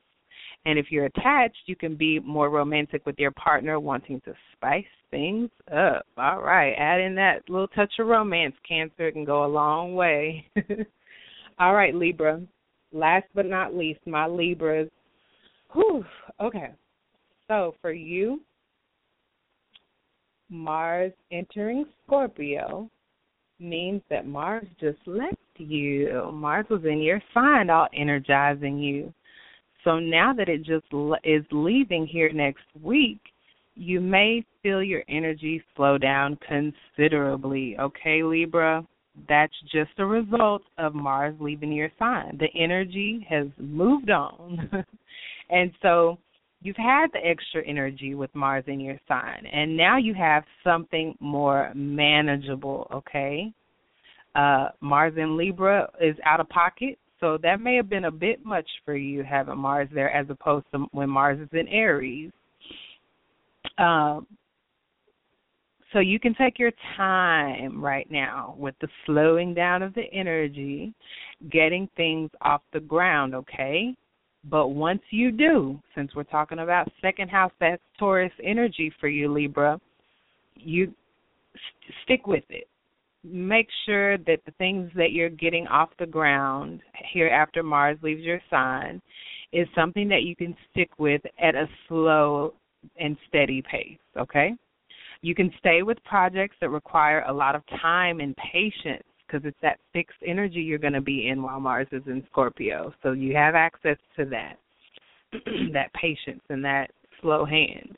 [0.66, 4.86] And if you're attached, you can be more romantic with your partner, wanting to spice
[5.10, 6.06] things up.
[6.18, 9.08] All right, add in that little touch of romance, Cancer.
[9.08, 10.46] It can go a long way.
[11.62, 12.42] All right, Libra.
[12.92, 14.90] Last but not least, my Libras.
[15.74, 16.04] Whew.
[16.40, 16.72] Okay.
[17.48, 18.42] So for you,
[20.50, 22.90] Mars entering Scorpio
[23.60, 26.32] means that Mars just left you.
[26.34, 29.14] Mars was in your sign, all energizing you.
[29.84, 30.88] So now that it just
[31.24, 33.20] is leaving here next week,
[33.76, 37.78] you may feel your energy slow down considerably.
[37.80, 38.84] Okay, Libra?
[39.28, 42.38] That's just a result of Mars leaving your sign.
[42.40, 44.70] The energy has moved on.
[45.50, 46.18] and so
[46.62, 51.16] you've had the extra energy with Mars in your sign, and now you have something
[51.20, 53.52] more manageable, okay?
[54.36, 58.46] Uh, Mars in Libra is out of pocket, so that may have been a bit
[58.46, 62.32] much for you having Mars there as opposed to when Mars is in Aries.
[63.78, 64.28] Um,
[65.94, 70.94] so you can take your time right now with the slowing down of the energy,
[71.52, 73.96] getting things off the ground, okay?
[74.50, 79.32] But once you do, since we're talking about second house, that's Taurus energy for you,
[79.32, 79.80] Libra,
[80.56, 82.68] you st- stick with it.
[83.24, 86.82] Make sure that the things that you're getting off the ground
[87.14, 89.00] here after Mars leaves your sign
[89.54, 92.54] is something that you can stick with at a slow
[93.00, 94.56] and steady pace, okay?
[95.22, 99.58] You can stay with projects that require a lot of time and patience because it's
[99.62, 102.94] that fixed energy you're going to be in while Mars is in Scorpio.
[103.02, 104.58] So you have access to that,
[105.74, 106.92] that patience and that
[107.22, 107.98] slow hand.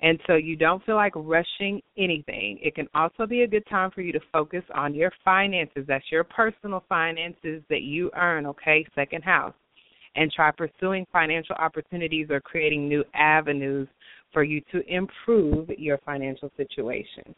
[0.00, 2.58] And so you don't feel like rushing anything.
[2.60, 5.84] It can also be a good time for you to focus on your finances.
[5.86, 8.84] That's your personal finances that you earn, okay?
[8.96, 9.54] Second house.
[10.16, 13.88] And try pursuing financial opportunities or creating new avenues
[14.32, 17.34] for you to improve your financial situation.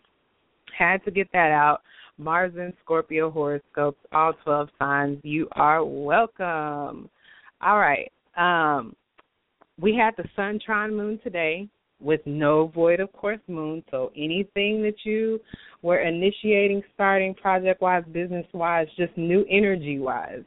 [0.76, 1.80] Had to get that out.
[2.18, 5.18] Mars and Scorpio horoscopes, all 12 signs.
[5.22, 7.08] You are welcome.
[7.60, 8.10] All right.
[8.36, 8.94] Um,
[9.80, 11.68] we had the Sun trine moon today
[12.00, 13.82] with no void of course moon.
[13.90, 15.40] So anything that you
[15.82, 20.42] were initiating, starting project wise, business wise, just new energy wise.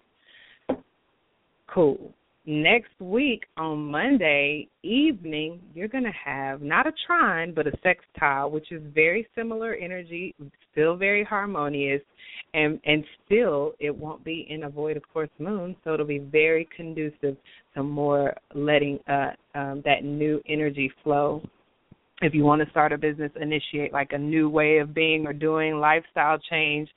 [1.67, 2.13] Cool
[2.47, 8.49] next week on Monday evening, you're going to have not a trine, but a sextile,
[8.49, 10.33] which is very similar energy,
[10.71, 12.01] still very harmonious,
[12.53, 16.19] and and still it won't be in a void of course moon, so it'll be
[16.19, 17.35] very conducive
[17.75, 21.41] to more letting uh, um, that new energy flow.
[22.21, 25.33] If you want to start a business, initiate like a new way of being or
[25.33, 26.89] doing, lifestyle change,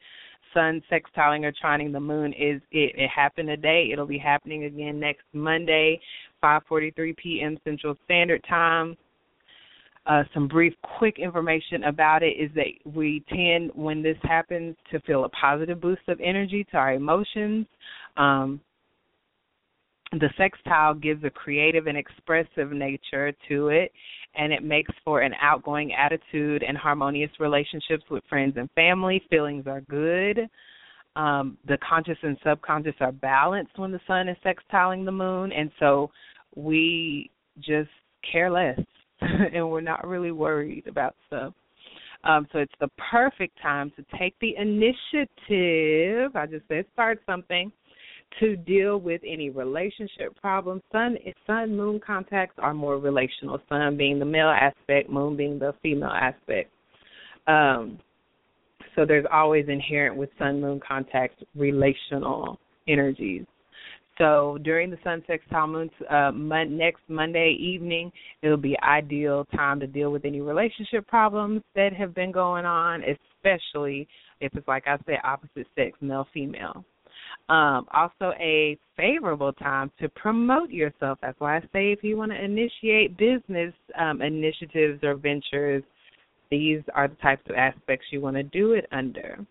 [0.55, 2.95] sun sextiling or trining the moon is it.
[2.97, 3.91] It happened today.
[3.93, 6.01] It'll be happening again next Monday,
[6.43, 7.59] 5:43 p.m.
[7.65, 8.97] Central Standard Time.
[10.07, 14.99] Uh, some brief, quick information about it is that we tend, when this happens, to
[15.01, 17.67] feel a positive boost of energy to our emotions.
[18.17, 18.61] Um,
[20.13, 23.93] the sextile gives a creative and expressive nature to it,
[24.35, 29.23] and it makes for an outgoing attitude and harmonious relationships with friends and family.
[29.31, 30.49] Feelings are good.
[31.17, 35.71] Um, the conscious and subconscious are balanced when the sun is sextiling the moon, and
[35.79, 36.11] so
[36.57, 37.91] we just
[38.31, 38.81] care less,
[39.21, 41.53] and we're not really worried about stuff.
[42.23, 46.37] Um, so it's the perfect time to take the initiative.
[46.37, 47.73] I just said start something
[48.39, 50.83] to deal with any relationship problems.
[50.93, 51.17] Sun
[51.47, 53.61] sun moon contacts are more relational.
[53.69, 56.71] Sun being the male aspect, moon being the female aspect.
[57.47, 57.99] Um,
[58.95, 62.59] so there's always inherent with sun moon contacts relational
[62.89, 63.45] energies.
[64.19, 68.13] So during the sun sextile moon uh, mon- next Monday evening,
[68.43, 73.03] it'll be ideal time to deal with any relationship problems that have been going on,
[73.03, 74.07] especially
[74.41, 76.85] if it's like I said, opposite sex, male female.
[77.51, 81.19] Um, also, a favorable time to promote yourself.
[81.21, 85.83] That's why I say if you want to initiate business um, initiatives or ventures,
[86.49, 89.45] these are the types of aspects you want to do it under.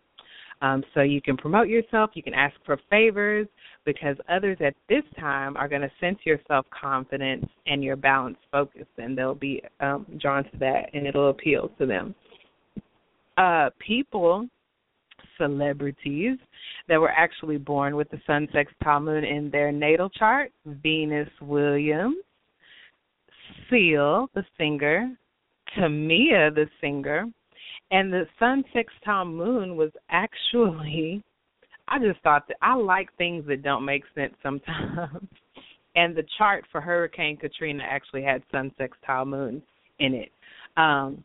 [0.62, 3.48] Um, so you can promote yourself, you can ask for favors,
[3.86, 8.42] because others at this time are going to sense your self confidence and your balanced
[8.50, 12.16] focus, and they'll be um, drawn to that, and it'll appeal to them.
[13.38, 14.48] Uh, people,
[15.40, 16.38] celebrities
[16.88, 22.18] that were actually born with the Sun Sextile Moon in their natal chart Venus Williams,
[23.70, 25.16] Seal, the singer,
[25.76, 27.26] Tamia, the singer,
[27.92, 31.24] and the Sun Sextile Moon was actually
[31.92, 35.28] I just thought that I like things that don't make sense sometimes.
[35.96, 39.62] and the chart for Hurricane Katrina actually had Sun Sextile Moon
[40.00, 40.32] in it.
[40.78, 41.24] Um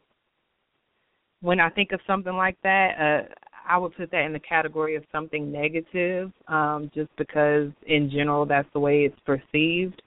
[1.41, 3.35] when I think of something like that, uh
[3.69, 8.47] I would put that in the category of something negative, um, just because in general
[8.47, 10.01] that's the way it's perceived.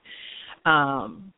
[0.64, 1.32] Um,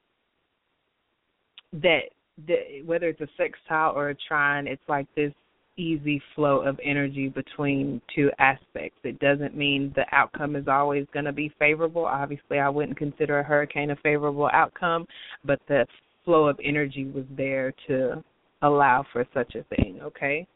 [1.72, 2.00] that,
[2.48, 5.32] that whether it's a sextile or a trine, it's like this
[5.76, 8.98] easy flow of energy between two aspects.
[9.02, 12.04] It doesn't mean the outcome is always going to be favorable.
[12.04, 15.06] Obviously, I wouldn't consider a hurricane a favorable outcome,
[15.44, 15.86] but the
[16.24, 18.22] flow of energy was there to
[18.62, 20.46] allow for such a thing, okay?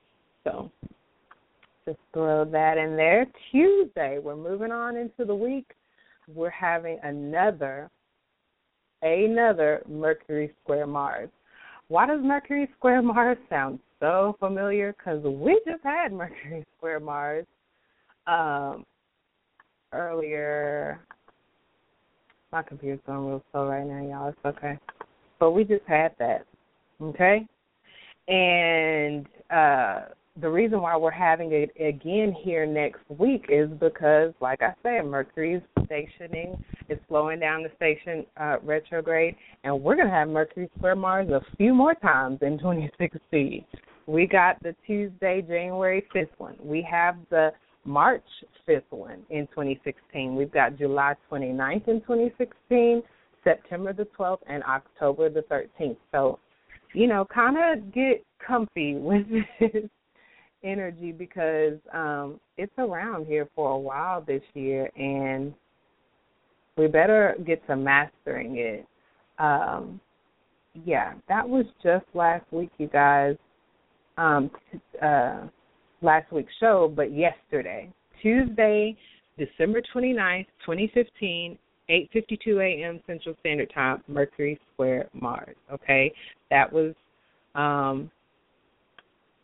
[0.44, 0.70] So
[1.86, 3.26] just throw that in there.
[3.50, 5.70] Tuesday, we're moving on into the week.
[6.32, 7.90] We're having another
[9.02, 11.28] another Mercury square Mars.
[11.88, 14.94] Why does Mercury square Mars sound so familiar?
[14.96, 17.46] Because we just had Mercury square Mars
[18.26, 18.84] um,
[19.92, 21.00] earlier.
[22.50, 24.28] My computer's going real slow right now, y'all.
[24.28, 24.78] It's okay.
[25.38, 26.46] But we just had that.
[27.02, 27.46] Okay?
[28.28, 30.00] And uh
[30.40, 35.06] the reason why we're having it again here next week is because, like I said,
[35.06, 40.68] Mercury's stationing is slowing down the station uh, retrograde, and we're going to have Mercury
[40.76, 43.64] square Mars a few more times in 2016.
[44.06, 46.56] We got the Tuesday, January 5th one.
[46.60, 47.50] We have the
[47.84, 48.24] March
[48.68, 50.34] 5th one in 2016.
[50.34, 53.02] We've got July 29th in 2016,
[53.44, 55.96] September the 12th, and October the 13th.
[56.10, 56.40] So,
[56.92, 59.26] you know, kind of get comfy with
[59.60, 59.88] this
[60.64, 65.54] energy because um it's around here for a while this year and
[66.76, 68.86] we better get to mastering it.
[69.38, 70.00] Um
[70.84, 73.36] yeah, that was just last week you guys
[74.16, 74.50] um
[75.02, 75.42] uh
[76.00, 78.96] last week's show, but yesterday, Tuesday,
[79.38, 81.58] December 29th, 2015,
[81.90, 83.00] 8:52 a.m.
[83.06, 86.12] Central Standard Time, Mercury square Mars, okay?
[86.50, 86.94] That was
[87.54, 88.10] um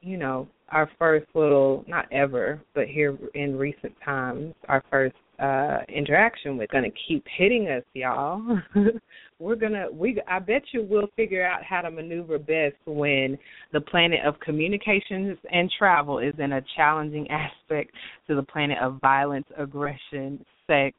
[0.01, 5.78] you know, our first little not ever, but here in recent times, our first uh
[5.89, 8.59] interaction with gonna keep hitting us, y'all.
[9.39, 13.39] We're gonna we I bet you we'll figure out how to maneuver best when
[13.72, 17.93] the planet of communications and travel is in a challenging aspect
[18.28, 20.97] to the planet of violence, aggression, sex.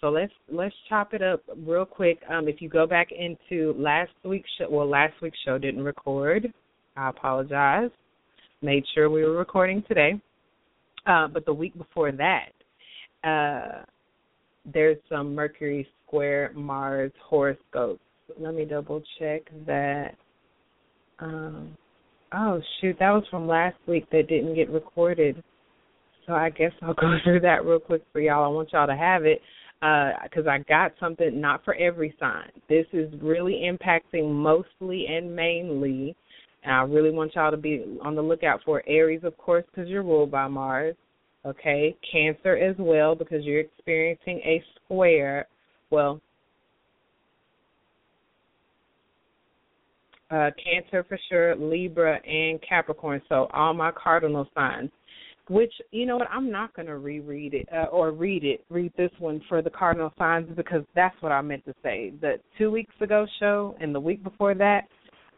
[0.00, 2.20] So let's let's chop it up real quick.
[2.30, 6.50] Um, if you go back into last week's show, well, last week's show didn't record.
[6.96, 7.90] I apologize
[8.62, 10.20] made sure we were recording today.
[11.06, 12.50] Uh, but the week before that,
[13.24, 13.84] uh,
[14.70, 18.02] there's some Mercury square Mars horoscopes.
[18.38, 20.14] Let me double check that.
[21.18, 21.76] Um,
[22.32, 25.42] oh shoot, that was from last week that didn't get recorded.
[26.26, 28.44] So I guess I'll go through that real quick for y'all.
[28.44, 29.40] I want y'all to have it
[29.80, 32.50] because uh, I got something not for every sign.
[32.68, 36.14] This is really impacting mostly and mainly
[36.62, 39.88] and I really want y'all to be on the lookout for Aries, of course, because
[39.88, 40.94] you're ruled by Mars.
[41.46, 45.46] Okay, Cancer as well because you're experiencing a square.
[45.88, 46.20] Well,
[50.30, 53.22] uh, Cancer for sure, Libra, and Capricorn.
[53.28, 54.90] So all my cardinal signs.
[55.48, 56.28] Which you know what?
[56.30, 58.64] I'm not to reread it uh, or read it.
[58.68, 62.12] Read this one for the cardinal signs because that's what I meant to say.
[62.20, 64.82] The two weeks ago show and the week before that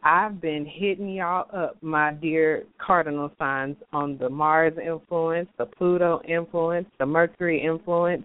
[0.04, 6.20] I've been hitting y'all up, my dear cardinal signs, on the Mars influence, the Pluto
[6.26, 8.24] influence, the Mercury influence.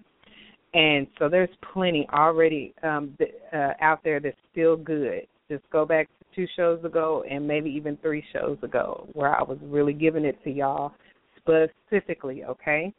[0.74, 3.16] And so there's plenty already um,
[3.54, 5.28] uh, out there that's still good.
[5.50, 9.44] Just go back to two shows ago and maybe even three shows ago where I
[9.44, 10.94] was really giving it to y'all
[11.38, 12.94] specifically, okay?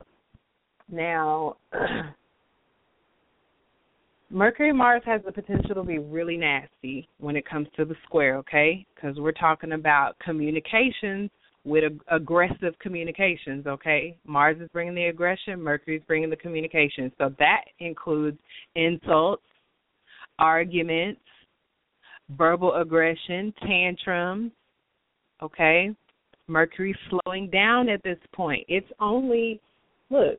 [0.90, 1.56] Now,
[4.30, 8.36] Mercury Mars has the potential to be really nasty when it comes to the square,
[8.36, 8.84] okay?
[8.94, 11.30] Because we're talking about communications
[11.64, 14.16] with ag- aggressive communications, okay?
[14.26, 17.10] Mars is bringing the aggression, Mercury is bringing the communication.
[17.16, 18.38] So that includes
[18.74, 19.42] insults,
[20.38, 21.20] arguments,
[22.36, 24.52] verbal aggression, tantrums,
[25.42, 25.94] okay?
[26.48, 28.64] Mercury slowing down at this point.
[28.68, 29.60] It's only
[30.10, 30.38] look,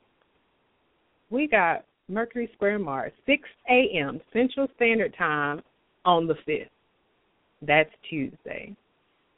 [1.32, 4.20] we got Mercury square Mars, 6 a.m.
[4.34, 5.62] Central Standard Time
[6.06, 6.70] on the 5th.
[7.62, 8.76] That's Tuesday.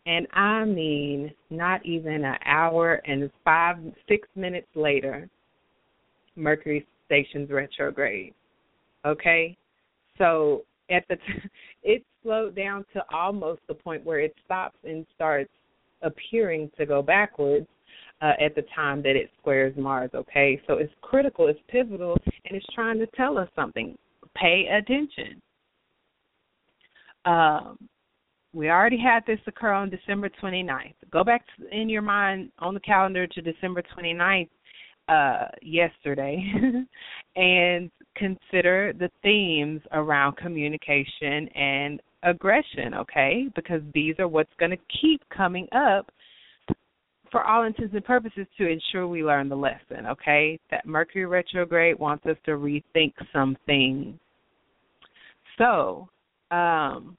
[0.05, 3.77] And I mean, not even an hour and five,
[4.07, 5.29] six minutes later,
[6.35, 8.33] Mercury stations retrograde.
[9.05, 9.57] Okay?
[10.17, 11.49] So at the t-
[11.83, 15.51] it slowed down to almost the point where it stops and starts
[16.01, 17.67] appearing to go backwards
[18.21, 20.11] uh, at the time that it squares Mars.
[20.13, 23.97] Okay, so it's critical, it's pivotal, and it's trying to tell us something.
[24.35, 25.41] Pay attention.
[27.25, 27.77] Um,
[28.53, 30.93] we already had this occur on December 29th.
[31.11, 34.49] Go back to, in your mind on the calendar to December 29th
[35.07, 36.43] uh, yesterday
[37.35, 43.47] and consider the themes around communication and aggression, okay?
[43.55, 46.11] Because these are what's going to keep coming up
[47.31, 50.59] for all intents and purposes to ensure we learn the lesson, okay?
[50.69, 54.15] That Mercury retrograde wants us to rethink some things.
[55.57, 56.09] So,
[56.51, 57.15] um,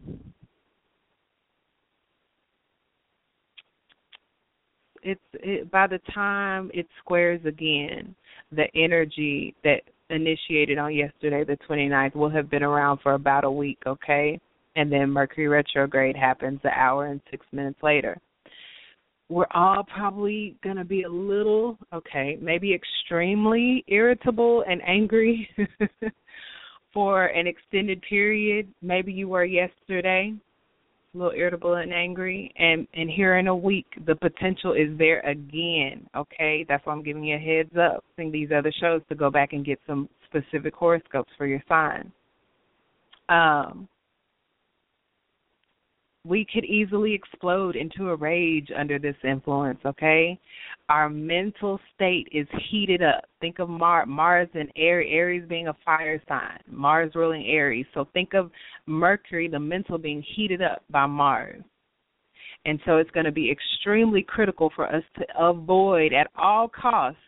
[5.02, 8.14] it's it, by the time it squares again,
[8.52, 9.80] the energy that
[10.10, 14.38] initiated on yesterday, the 29th, will have been around for about a week, okay?
[14.76, 18.18] And then Mercury retrograde happens an hour and six minutes later.
[19.32, 25.48] We're all probably going to be a little, okay, maybe extremely irritable and angry
[26.92, 28.68] for an extended period.
[28.82, 30.34] Maybe you were yesterday
[31.14, 35.20] a little irritable and angry and and here in a week the potential is there
[35.20, 36.64] again okay?
[36.66, 38.02] That's why i'm giving you a heads up.
[38.16, 42.10] Seeing these other shows to go back and get some specific horoscopes for your sign.
[43.28, 43.88] Um
[46.24, 50.38] we could easily explode into a rage under this influence, okay?
[50.88, 53.24] Our mental state is heated up.
[53.40, 57.86] Think of Mar- Mars and Aries, Aries being a fire sign, Mars ruling Aries.
[57.92, 58.50] So think of
[58.86, 61.62] Mercury, the mental, being heated up by Mars.
[62.64, 67.18] And so it's going to be extremely critical for us to avoid at all costs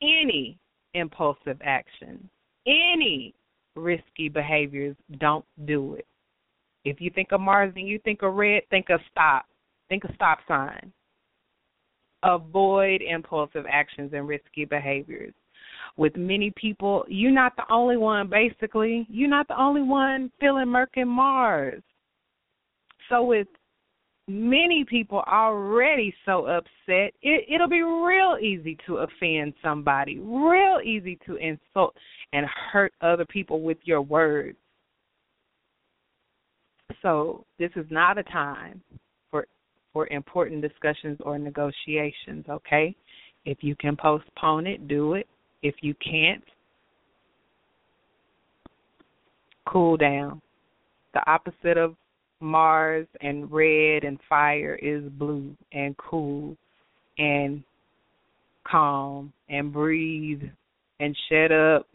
[0.00, 0.56] any
[0.94, 2.28] impulsive action,
[2.66, 3.34] any
[3.74, 4.94] risky behaviors.
[5.18, 6.06] Don't do it.
[6.84, 9.46] If you think of Mars and you think of red, think of stop.
[9.88, 10.92] Think of stop sign.
[12.22, 15.34] Avoid impulsive actions and risky behaviors.
[15.96, 19.06] With many people, you're not the only one, basically.
[19.10, 21.82] You're not the only one feeling Mercury Mars.
[23.08, 23.48] So, with
[24.28, 31.18] many people already so upset, it, it'll be real easy to offend somebody, real easy
[31.26, 31.94] to insult
[32.32, 34.56] and hurt other people with your words.
[37.02, 38.82] So this is not a time
[39.30, 39.46] for
[39.92, 42.94] for important discussions or negotiations, okay?
[43.44, 45.26] If you can postpone it, do it.
[45.62, 46.44] If you can't,
[49.66, 50.40] cool down.
[51.14, 51.96] The opposite of
[52.40, 56.56] Mars and red and fire is blue and cool
[57.18, 57.62] and
[58.66, 60.42] calm and breathe
[61.00, 61.86] and shut up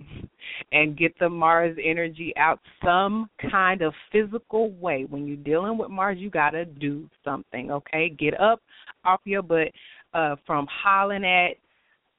[0.71, 5.05] and get the Mars energy out some kind of physical way.
[5.07, 8.09] When you're dealing with Mars, you got to do something, okay?
[8.09, 8.61] Get up
[9.05, 9.69] off your butt
[10.13, 11.57] uh, from hollering at,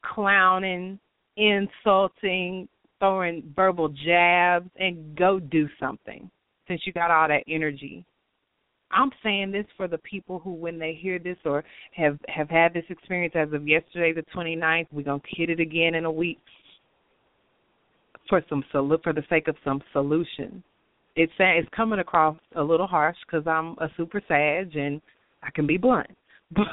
[0.02, 0.98] clowning,
[1.36, 2.68] insulting,
[3.00, 6.30] throwing verbal jabs, and go do something
[6.68, 8.04] since you got all that energy.
[8.92, 12.72] I'm saying this for the people who, when they hear this or have have had
[12.72, 16.38] this experience as of yesterday, the 29th, we're gonna hit it again in a week
[18.28, 20.62] for some for the sake of some solution.
[21.15, 25.01] It's it's coming across a little harsh because I'm a super sage and
[25.43, 26.11] I can be blunt,
[26.51, 26.66] but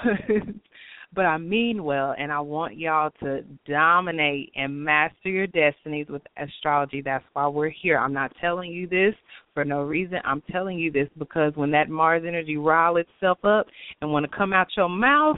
[1.15, 6.23] but I mean well, and I want y'all to dominate and master your destinies with
[6.37, 7.01] astrology.
[7.01, 7.97] That's why we're here.
[7.97, 9.13] I'm not telling you this
[9.53, 10.19] for no reason.
[10.25, 13.67] I'm telling you this because when that Mars energy rile itself up
[14.01, 15.37] and want to come out your mouth,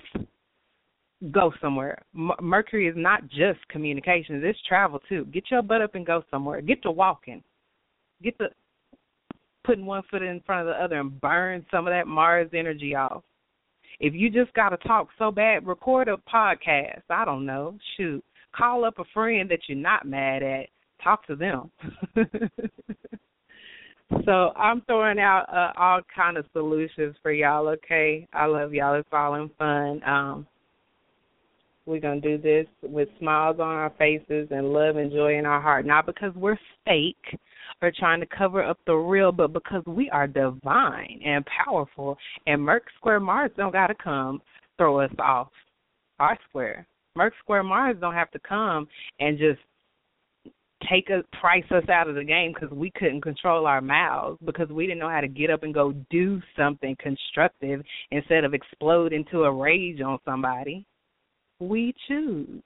[1.31, 2.01] go somewhere.
[2.15, 5.25] M- Mercury is not just communications; it's travel too.
[5.25, 6.61] Get your butt up and go somewhere.
[6.61, 7.43] Get to walking.
[8.23, 8.49] Get to
[9.65, 12.95] putting one foot in front of the other and burn some of that Mars energy
[12.95, 13.23] off.
[13.99, 17.01] If you just got to talk so bad, record a podcast.
[17.09, 17.77] I don't know.
[17.97, 18.23] Shoot,
[18.55, 20.67] call up a friend that you're not mad at.
[21.03, 21.71] Talk to them.
[24.25, 27.67] so I'm throwing out uh, all kind of solutions for y'all.
[27.67, 28.95] Okay, I love y'all.
[28.95, 30.01] It's all in fun.
[30.03, 30.47] Um,
[31.85, 35.45] we're going to do this with smiles on our faces and love and joy in
[35.45, 35.85] our heart.
[35.85, 37.39] Not because we're fake
[37.81, 42.17] or trying to cover up the real, but because we are divine and powerful.
[42.47, 44.41] And Merc Square Mars don't got to come
[44.77, 45.49] throw us off
[46.19, 46.87] our square.
[47.15, 48.87] Merc square Mars don't have to come
[49.19, 49.59] and just
[50.89, 54.69] take us price us out of the game because we couldn't control our mouths because
[54.69, 57.81] we didn't know how to get up and go do something constructive
[58.11, 60.85] instead of explode into a rage on somebody.
[61.59, 62.61] We choose.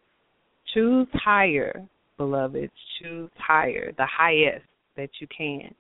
[0.74, 1.84] Choose higher,
[2.18, 2.72] beloveds.
[3.02, 4.66] Choose higher, the highest
[4.98, 5.74] that you can.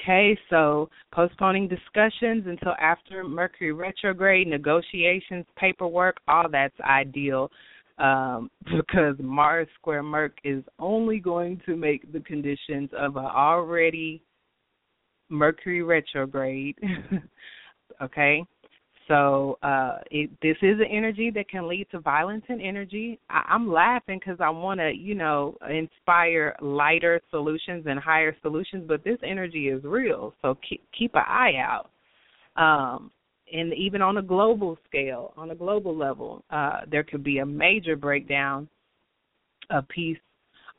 [0.00, 7.50] Okay, so postponing discussions until after Mercury retrograde, negotiations, paperwork, all that's ideal
[7.98, 14.22] um, because Mars square Merc is only going to make the conditions of an already
[15.30, 16.76] Mercury retrograde.
[18.02, 18.44] okay,
[19.08, 23.18] so uh, it, this is an energy that can lead to violence and energy.
[23.28, 28.84] I, I'm laughing because I want to, you know, inspire lighter solutions and higher solutions,
[28.88, 30.34] but this energy is real.
[30.40, 31.90] So keep keep an eye out.
[32.56, 33.10] Um,
[33.52, 37.46] and even on a global scale, on a global level, uh, there could be a
[37.46, 38.68] major breakdown
[39.70, 40.18] of peace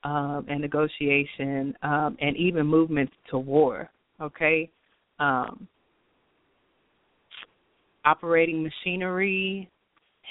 [0.03, 3.89] um, and negotiation, um, and even movements to war.
[4.19, 4.69] Okay.
[5.19, 5.67] Um,
[8.05, 9.69] operating machinery,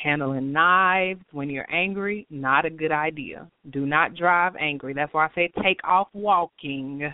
[0.02, 3.48] handling knives when you're angry, not a good idea.
[3.70, 4.94] Do not drive angry.
[4.94, 7.12] That's why I say take off walking.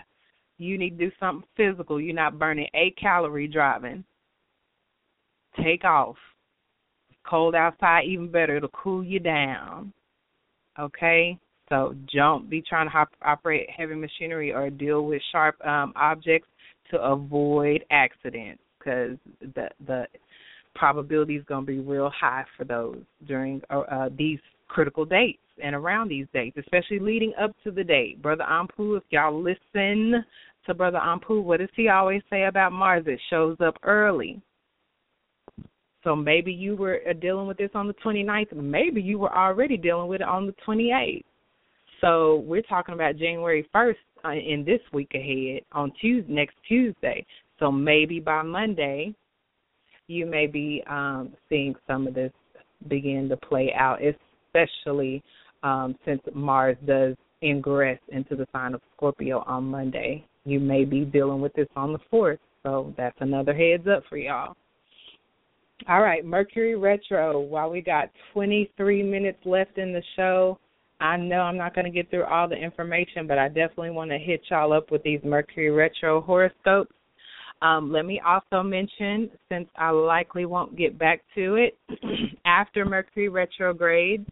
[0.57, 1.99] You need to do something physical.
[1.99, 4.03] You're not burning a calorie driving.
[5.63, 6.15] Take off.
[7.27, 8.57] Cold outside, even better.
[8.57, 9.93] It'll cool you down.
[10.79, 11.37] Okay?
[11.69, 16.49] So don't be trying to hop, operate heavy machinery or deal with sharp um, objects
[16.89, 20.05] to avoid accidents because the the
[20.75, 25.39] probability is going to be real high for those during uh, uh, these critical dates
[25.63, 28.21] and around these dates, especially leading up to the date.
[28.21, 30.23] Brother Anpu, if y'all listen
[30.65, 33.03] to Brother Anpu, what does he always say about Mars?
[33.07, 34.41] It shows up early.
[36.03, 38.53] So maybe you were uh, dealing with this on the 29th.
[38.53, 41.23] Maybe you were already dealing with it on the 28th.
[41.99, 43.95] So we're talking about January 1st
[44.25, 47.25] uh, in this week ahead on Tuesday, next Tuesday.
[47.59, 49.13] So maybe by Monday,
[50.11, 52.31] you may be um, seeing some of this
[52.87, 55.23] begin to play out, especially
[55.63, 60.25] um, since Mars does ingress into the sign of Scorpio on Monday.
[60.45, 64.17] You may be dealing with this on the 4th, so that's another heads up for
[64.17, 64.55] y'all.
[65.87, 67.39] All right, Mercury retro.
[67.39, 70.59] While we got 23 minutes left in the show,
[70.99, 74.11] I know I'm not going to get through all the information, but I definitely want
[74.11, 76.93] to hit y'all up with these Mercury retro horoscopes.
[77.61, 81.77] Um, let me also mention, since I likely won't get back to it,
[82.45, 84.25] after Mercury retrograde,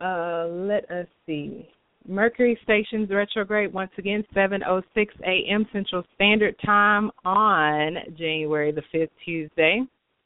[0.00, 1.68] uh, let us see.
[2.06, 4.82] Mercury stations retrograde once again, 7:06
[5.24, 5.66] a.m.
[5.72, 9.82] Central Standard Time on January the 5th, Tuesday.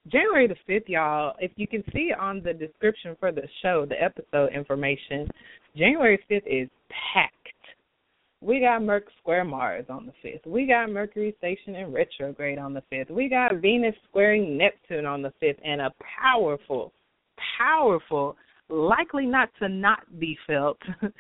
[0.09, 4.01] January the 5th, y'all, if you can see on the description for the show, the
[4.01, 5.29] episode information,
[5.77, 6.69] January 5th is
[7.13, 7.35] packed
[8.41, 10.47] we got Merc square Mars on the fifth.
[10.47, 13.11] We got Mercury station in retrograde on the fifth.
[13.11, 16.93] We got Venus squaring Neptune on the fifth, and a powerful,
[17.59, 18.37] powerful,
[18.69, 20.79] likely not to not be felt,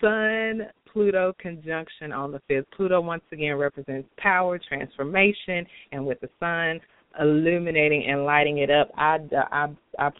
[0.00, 0.62] Sun
[0.92, 2.66] Pluto conjunction on the fifth.
[2.76, 6.80] Pluto once again represents power, transformation, and with the Sun
[7.20, 9.18] illuminating and lighting it up, I,
[9.52, 9.68] I,
[9.98, 10.10] I,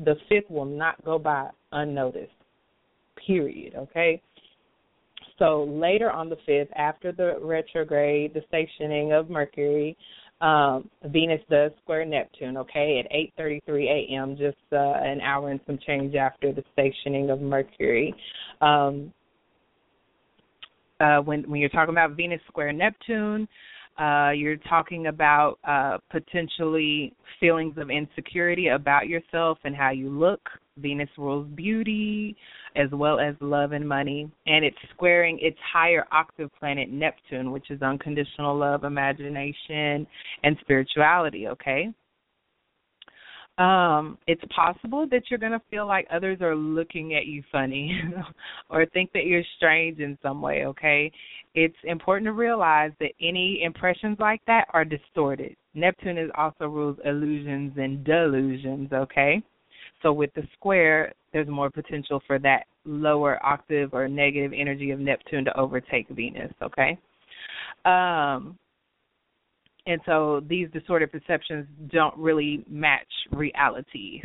[0.00, 2.30] the fifth will not go by unnoticed.
[3.26, 3.74] Period.
[3.74, 4.20] Okay
[5.38, 9.96] so later on the 5th, after the retrograde, the stationing of Mercury,
[10.40, 15.78] um, Venus does square Neptune, okay, at 8:33 a.m., just uh, an hour and some
[15.86, 18.14] change after the stationing of Mercury.
[18.60, 19.12] Um,
[21.00, 23.48] uh, when when you're talking about Venus square Neptune,
[23.98, 30.40] uh, you're talking about uh, potentially feelings of insecurity about yourself and how you look.
[30.78, 32.36] Venus rules beauty
[32.76, 34.30] as well as love and money.
[34.46, 40.06] And it's squaring its higher octave planet, Neptune, which is unconditional love, imagination,
[40.42, 41.92] and spirituality, okay?
[43.58, 48.02] um it's possible that you're going to feel like others are looking at you funny
[48.68, 51.10] or think that you're strange in some way okay
[51.54, 56.98] it's important to realize that any impressions like that are distorted neptune is also rules
[57.04, 59.40] illusions and delusions okay
[60.04, 65.00] so with the square there's more potential for that lower octave or negative energy of
[65.00, 66.96] neptune to overtake venus okay
[67.84, 68.56] um
[69.86, 74.22] and so these distorted perceptions don't really match reality.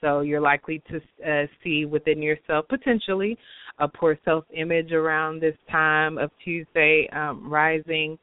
[0.00, 3.36] So you're likely to uh, see within yourself potentially
[3.78, 8.18] a poor self-image around this time of Tuesday um, rising.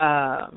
[0.00, 0.48] Uh,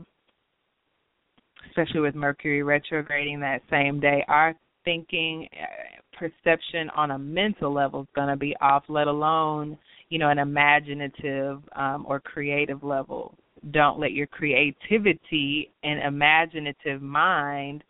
[1.69, 4.55] especially with Mercury retrograding that same day, our
[4.87, 9.77] thinking, uh, perception on a mental level is going to be off, let alone,
[10.07, 13.35] you know, an imaginative um, or creative level.
[13.71, 17.83] Don't let your creativity and imaginative mind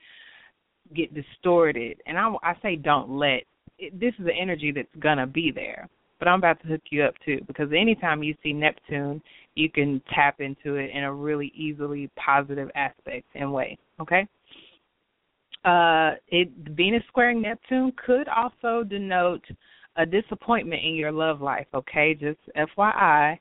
[0.96, 2.02] get distorted.
[2.08, 3.44] And I, I say don't let.
[3.78, 5.88] It, this is the energy that's going to be there
[6.20, 9.22] but I'm about to hook you up too because anytime you see Neptune,
[9.54, 13.78] you can tap into it in a really easily positive aspect and way.
[14.02, 14.28] Okay.
[15.68, 19.44] Uh, it Venus squaring Neptune could also denote
[19.98, 21.68] a disappointment in your love life.
[21.74, 23.38] Okay, just FYI,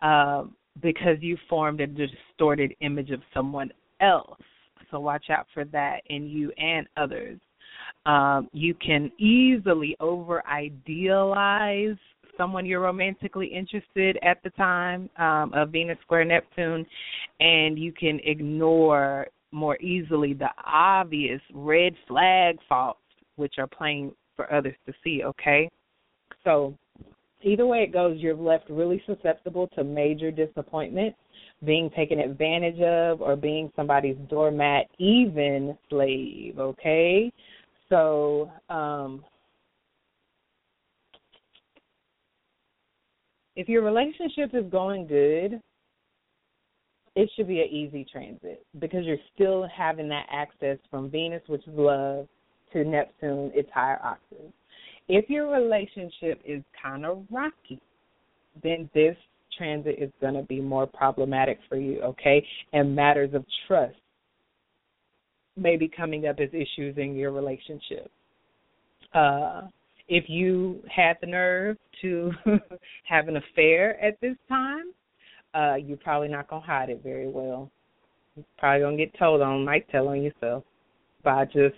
[0.00, 0.44] uh,
[0.80, 4.38] because you formed a distorted image of someone else.
[4.92, 7.40] So watch out for that in you and others.
[8.06, 11.96] Um, you can easily over idealize
[12.36, 16.86] someone you're romantically interested at the time um, of Venus square Neptune,
[17.40, 22.98] and you can ignore more easily the obvious red flag faults
[23.36, 25.22] which are plain for others to see.
[25.24, 25.70] Okay,
[26.42, 26.76] so
[27.42, 31.14] either way it goes, you're left really susceptible to major disappointment,
[31.64, 36.58] being taken advantage of, or being somebody's doormat, even slave.
[36.58, 37.32] Okay,
[37.88, 39.24] so um,
[43.54, 45.60] if your relationship is going good,
[47.16, 51.66] it should be an easy transit because you're still having that access from Venus, which
[51.66, 52.26] is love,
[52.72, 54.52] to Neptune, its higher octave.
[55.08, 57.80] If your relationship is kind of rocky,
[58.62, 59.16] then this
[59.56, 62.44] transit is going to be more problematic for you, okay?
[62.72, 63.94] And matters of trust
[65.56, 68.10] may be coming up as issues in your relationship.
[69.12, 69.62] Uh,
[70.08, 72.32] if you had the nerve to
[73.08, 74.86] have an affair at this time,
[75.54, 77.70] uh, you're probably not gonna hide it very well.
[78.36, 80.64] You're probably gonna get told on, might tell on yourself
[81.22, 81.76] by just,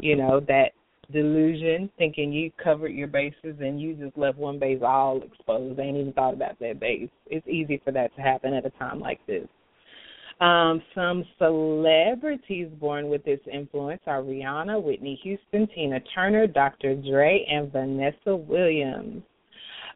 [0.00, 0.72] you know, that
[1.12, 5.76] delusion, thinking you covered your bases and you just left one base all exposed.
[5.76, 7.10] They ain't even thought about that base.
[7.26, 9.46] It's easy for that to happen at a time like this.
[10.40, 16.94] Um, some celebrities born with this influence are Rihanna, Whitney Houston, Tina Turner, Dr.
[16.94, 19.22] Dre, and Vanessa Williams.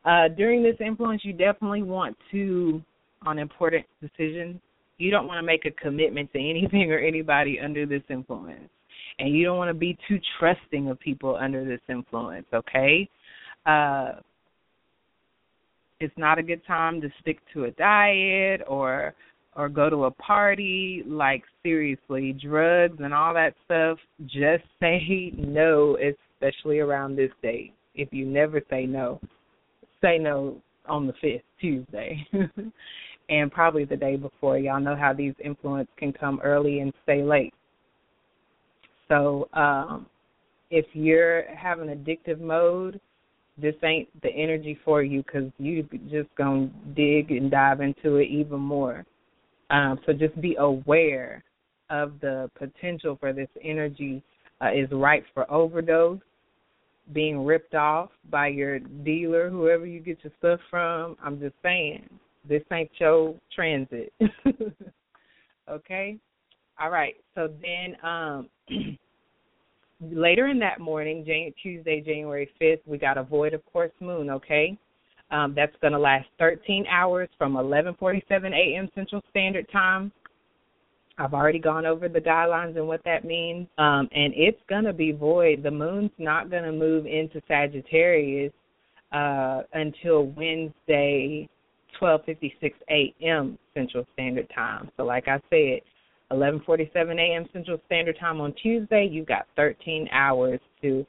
[0.05, 2.83] Uh, during this influence, you definitely want to,
[3.27, 4.61] on important decisions,
[4.99, 8.69] you don't want to make a commitment to anything or anybody under this influence.
[9.19, 13.09] And you don't want to be too trusting of people under this influence, okay?
[13.67, 14.13] Uh,
[16.01, 19.15] it's not a good time to stick to a diet or
[19.57, 25.97] or go to a party, like seriously, drugs and all that stuff, just say no,
[25.97, 27.73] especially around this date.
[27.95, 29.21] If you never say no,
[30.03, 32.27] say no on the 5th, Tuesday.
[33.29, 34.59] and probably the day before.
[34.59, 37.55] Y'all know how these influence can come early and stay late.
[39.09, 40.07] So, um
[40.71, 43.01] if you're having addictive mode,
[43.57, 48.25] this ain't the energy for you because you just gonna dig and dive into it
[48.25, 49.05] even more.
[49.71, 51.45] Um, so just be aware
[51.91, 54.23] of the potential for this energy
[54.61, 56.19] uh, is ripe for overdose,
[57.13, 61.17] being ripped off by your dealer, whoever you get your stuff from.
[61.23, 62.09] I'm just saying,
[62.49, 64.13] this ain't your transit.
[65.69, 66.19] okay?
[66.81, 67.15] All right.
[67.35, 68.49] So then um
[70.01, 71.25] later in that morning,
[71.63, 74.79] Tuesday, January 5th, we got a void of course moon, okay?
[75.31, 78.89] Um, that's going to last 13 hours from 11:47 a.m.
[78.95, 80.13] Central Standard Time.
[81.17, 84.93] I've already gone over the guidelines and what that means, um, and it's going to
[84.93, 85.63] be void.
[85.63, 88.53] The moon's not going to move into Sagittarius
[89.13, 91.49] uh, until Wednesday,
[92.01, 93.59] 12:56 a.m.
[93.75, 94.91] Central Standard Time.
[94.97, 95.81] So, like I said,
[96.33, 97.47] 11:47 a.m.
[97.53, 99.09] Central Standard Time on Tuesday.
[99.11, 101.07] You've got 13 hours to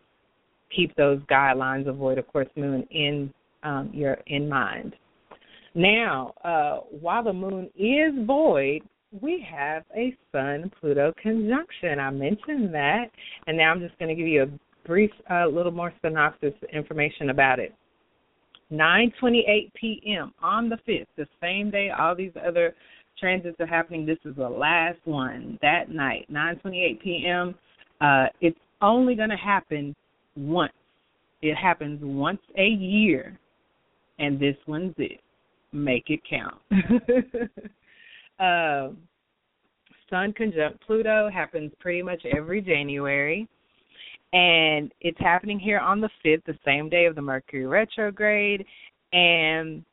[0.76, 3.34] keep those guidelines of void, of course, moon in
[3.64, 4.96] um, you're in mind.
[5.74, 8.82] Now, uh, while the moon is void,
[9.22, 12.00] we have a Sun Pluto conjunction.
[12.00, 13.06] I mentioned that,
[13.48, 17.30] and now I'm just going to give you a brief, uh, little more synopsis information
[17.30, 17.74] about it.
[18.72, 20.34] 9:28 p.m.
[20.42, 22.74] on the 5th, the same day all these other
[23.20, 24.06] transits are happening.
[24.06, 27.56] This is the last one that night, 9:28 p.m.
[28.02, 29.96] Uh, it's only going to happen
[30.36, 30.74] once.
[31.42, 33.40] It happens once a year
[34.20, 35.20] and this one's it.
[35.72, 36.62] Make it count.
[38.40, 38.98] um,
[40.10, 43.48] Sun conjunct Pluto happens pretty much every January.
[44.36, 48.66] And it's happening here on the 5th, the same day of the Mercury retrograde.
[49.14, 49.86] And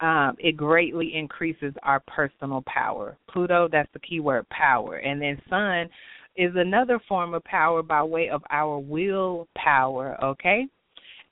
[0.00, 3.16] um, it greatly increases our personal power.
[3.28, 4.98] Pluto, that's the key word, power.
[4.98, 5.88] And then Sun
[6.36, 10.66] is another form of power by way of our will power, okay?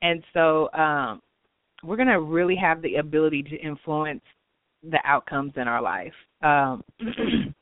[0.02, 1.22] And so um,
[1.84, 4.22] we're going to really have the ability to influence
[4.82, 6.12] the outcomes in our life.
[6.42, 6.82] Um,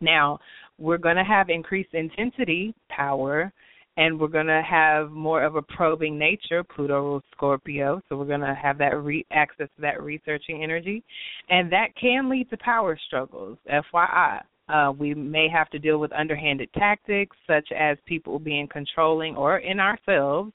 [0.00, 0.38] now,
[0.78, 3.52] we're going to have increased intensity power
[3.96, 8.40] and we're going to have more of a probing nature pluto scorpio so we're going
[8.40, 11.02] to have that re- access to that researching energy.
[11.48, 16.12] And that can lead to power struggles fyi uh, we may have to deal with
[16.12, 20.52] underhanded tactics such as people being controlling or in ourselves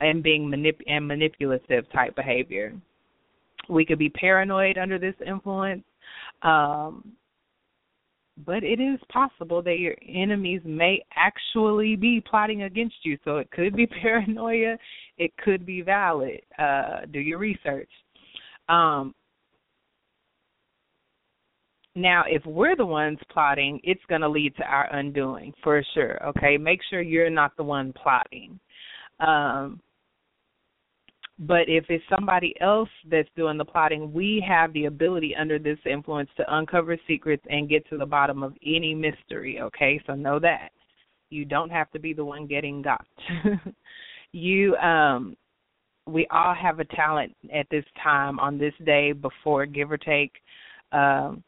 [0.00, 2.72] and being manip- and manipulative type behavior.
[3.68, 5.82] We could be paranoid under this influence
[6.42, 7.12] um,
[8.46, 13.18] but it is possible that your enemies may actually be plotting against you.
[13.24, 14.76] So it could be paranoia,
[15.16, 16.40] it could be valid.
[16.58, 17.90] Uh, do your research.
[18.68, 19.14] Um,
[21.94, 26.24] now, if we're the ones plotting, it's going to lead to our undoing for sure.
[26.28, 28.60] Okay, make sure you're not the one plotting.
[29.18, 29.80] Um,
[31.38, 35.78] but if it's somebody else that's doing the plotting, we have the ability under this
[35.88, 40.00] influence to uncover secrets and get to the bottom of any mystery, okay?
[40.06, 40.70] So know that.
[41.30, 43.06] You don't have to be the one getting got.
[44.32, 45.36] you um
[46.06, 50.32] we all have a talent at this time on this day before give or take
[50.92, 51.42] um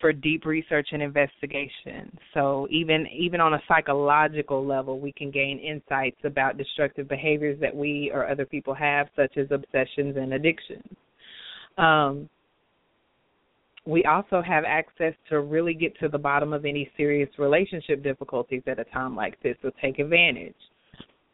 [0.00, 2.16] for deep research and investigation.
[2.32, 7.74] So even even on a psychological level, we can gain insights about destructive behaviors that
[7.74, 10.96] we or other people have, such as obsessions and addictions.
[11.78, 12.28] Um,
[13.86, 18.62] we also have access to really get to the bottom of any serious relationship difficulties
[18.66, 20.54] at a time like this, so take advantage.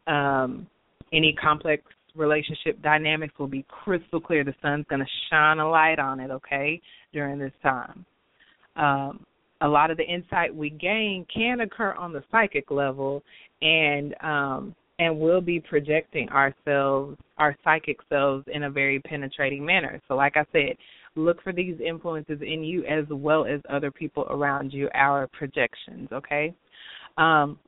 [0.09, 0.67] Um,
[1.13, 1.85] any complex
[2.17, 4.43] relationship dynamics will be crystal clear.
[4.43, 6.81] The sun's going to shine a light on it, okay,
[7.13, 8.05] during this time
[8.77, 9.25] um,
[9.61, 13.23] a lot of the insight we gain can occur on the psychic level
[13.63, 20.01] and um and we'll be projecting ourselves our psychic selves in a very penetrating manner.
[20.09, 20.77] So like i said
[21.17, 26.09] look for these influences in you as well as other people around you our projections
[26.13, 26.55] okay?
[27.19, 27.59] Um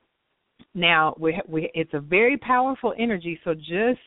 [0.74, 4.00] now we we it's a very powerful energy so just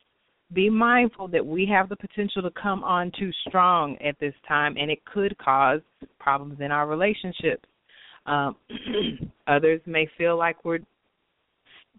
[0.54, 4.76] be mindful that we have the potential to come on too strong at this time,
[4.78, 5.82] and it could cause
[6.20, 7.68] problems in our relationships.
[8.26, 8.56] Um,
[9.48, 10.80] others may feel like we're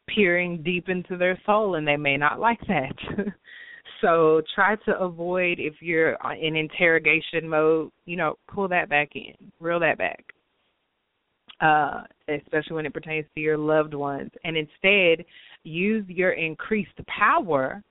[0.08, 2.94] peering deep into their soul, and they may not like that.
[4.00, 7.90] so try to avoid if you're in interrogation mode.
[8.04, 10.24] You know, pull that back in, reel that back.
[11.60, 15.24] Uh, especially when it pertains to your loved ones, and instead
[15.64, 17.82] use your increased power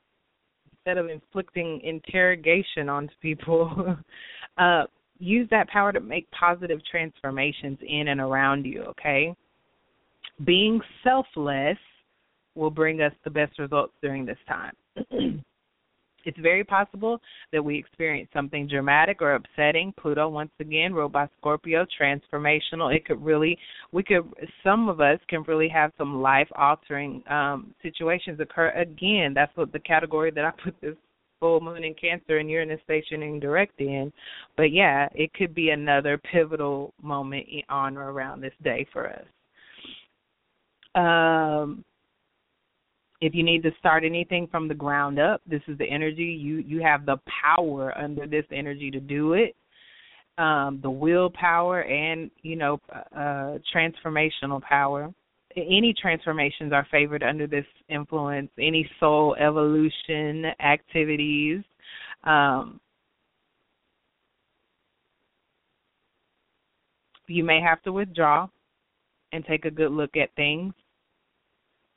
[0.86, 3.98] instead of inflicting interrogation onto people,
[4.58, 4.84] uh,
[5.18, 9.36] use that power to make positive transformations in and around you, okay?
[10.44, 11.78] Being selfless
[12.54, 14.74] will bring us the best results during this time.
[16.26, 17.22] It's very possible
[17.54, 19.94] that we experience something dramatic or upsetting.
[20.00, 22.94] Pluto, once again, ruled by Scorpio, transformational.
[22.96, 23.58] It could really,
[23.92, 24.24] we could,
[24.64, 28.70] some of us can really have some life altering um, situations occur.
[28.72, 30.96] Again, that's what the category that I put this
[31.40, 34.12] full moon in Cancer and Uranus stationing direct in.
[34.58, 39.26] But yeah, it could be another pivotal moment on or around this day for us.
[40.96, 41.84] Um,
[43.22, 46.24] if you need to start anything from the ground up, this is the energy.
[46.24, 49.56] You you have the power under this energy to do it.
[50.38, 52.80] Um, the willpower and you know
[53.16, 55.14] uh, transformational power.
[55.56, 58.50] Any transformations are favored under this influence.
[58.60, 61.64] Any soul evolution activities.
[62.26, 62.82] Um,
[67.28, 68.48] you may have to withdraw
[69.32, 70.74] and take a good look at things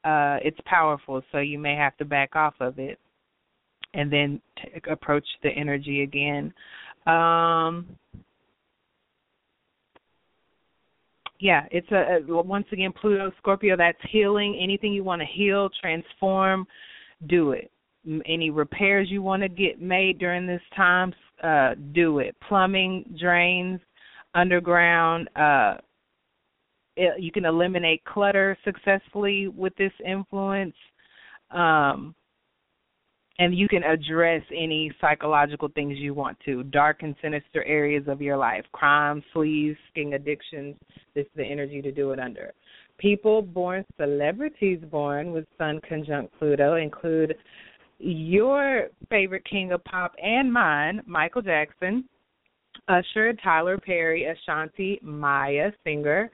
[0.05, 2.99] uh, it's powerful, so you may have to back off of it
[3.95, 6.53] and then t- approach the energy again.
[7.07, 7.87] Um,
[11.41, 13.77] yeah, it's a, a once again Pluto Scorpio.
[13.77, 14.59] That's healing.
[14.61, 16.67] Anything you want to heal, transform,
[17.29, 17.71] do it.
[18.27, 21.13] Any repairs you want to get made during this time,
[21.43, 22.37] uh, do it.
[22.49, 23.81] Plumbing, drains,
[24.35, 25.77] underground, uh,
[27.19, 30.75] you can eliminate clutter successfully with this influence
[31.51, 32.15] um,
[33.41, 38.21] and you can address any psychological things you want to dark and sinister areas of
[38.21, 40.75] your life crime sleaze skin addictions
[41.19, 42.53] this is the energy to do it under.
[42.99, 47.35] People born celebrities born with sun conjunct pluto include
[47.99, 52.05] your favorite king of pop and mine, Michael Jackson,
[52.87, 56.31] Usher, Tyler Perry, Ashanti, Mya, singer,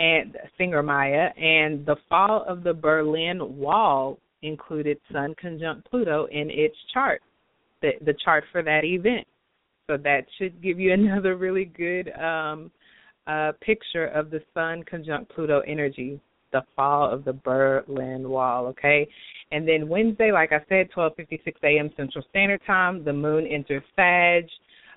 [0.00, 6.48] and singer Mya, and the fall of the Berlin Wall included Sun conjunct Pluto in
[6.50, 7.20] its chart,
[7.82, 9.26] the the chart for that event.
[9.88, 12.70] So that should give you another really good um,
[13.26, 16.18] uh, picture of the Sun conjunct Pluto energy,
[16.52, 18.68] the fall of the Berlin Wall.
[18.68, 19.06] Okay,
[19.52, 21.90] and then Wednesday, like I said, 12:56 a.m.
[21.94, 24.46] Central Standard Time, the Moon enters Sag.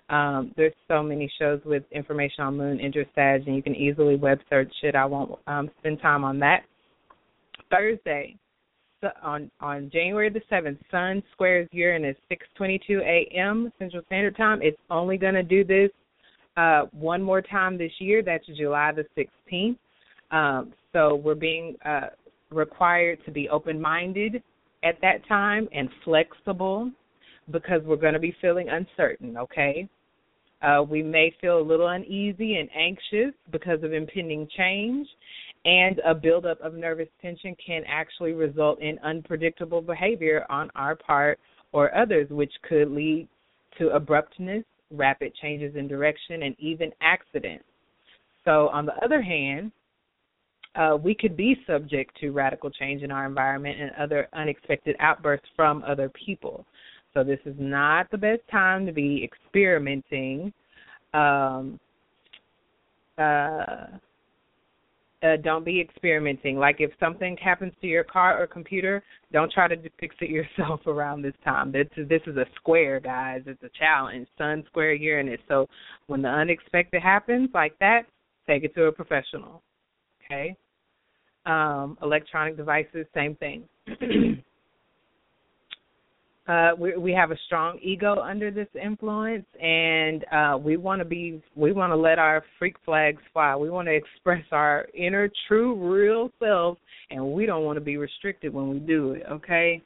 [0.09, 4.15] Um, there's so many shows with information on Moon enters Sag, and you can easily
[4.15, 4.95] web search it.
[4.95, 6.63] I won't um, spend time on that.
[7.71, 8.35] Thursday,
[9.21, 13.71] on on January the seventh, Sun squares Uranus, 6:22 a.m.
[13.79, 14.59] Central Standard Time.
[14.61, 15.89] It's only going to do this
[16.57, 18.21] uh, one more time this year.
[18.23, 19.05] That's July the
[19.51, 19.77] 16th.
[20.31, 22.07] Um, so we're being uh,
[22.51, 24.41] required to be open-minded
[24.83, 26.91] at that time and flexible
[27.51, 29.37] because we're going to be feeling uncertain.
[29.37, 29.87] Okay.
[30.61, 35.05] Uh, we may feel a little uneasy and anxious because of impending change,
[35.65, 41.37] and a buildup of nervous tension can actually result in unpredictable behavior on our part
[41.73, 43.27] or others, which could lead
[43.77, 47.65] to abruptness, rapid changes in direction, and even accidents.
[48.45, 49.71] So, on the other hand,
[50.75, 55.47] uh, we could be subject to radical change in our environment and other unexpected outbursts
[55.55, 56.65] from other people.
[57.13, 60.53] So, this is not the best time to be experimenting.
[61.13, 61.79] Um,
[63.17, 63.85] uh,
[65.23, 66.57] uh, don't be experimenting.
[66.57, 70.81] Like if something happens to your car or computer, don't try to fix it yourself
[70.85, 71.71] around this time.
[71.71, 73.41] This is, this is a square, guys.
[73.45, 74.27] It's a challenge.
[74.37, 75.39] Sun square Uranus.
[75.47, 75.67] So
[76.07, 78.01] when the unexpected happens like that,
[78.47, 79.61] take it to a professional.
[80.25, 80.55] Okay.
[81.45, 83.63] Um, electronic devices, same thing.
[86.47, 91.05] uh, we we have a strong ego under this influence, and uh, we want to
[91.05, 93.55] be we want to let our freak flags fly.
[93.55, 96.77] We want to express our inner, true, real self,
[97.09, 99.23] and we don't want to be restricted when we do it.
[99.31, 99.81] Okay.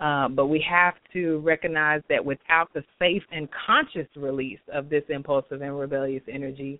[0.00, 5.02] Uh, but we have to recognize that without the safe and conscious release of this
[5.08, 6.78] impulsive and rebellious energy,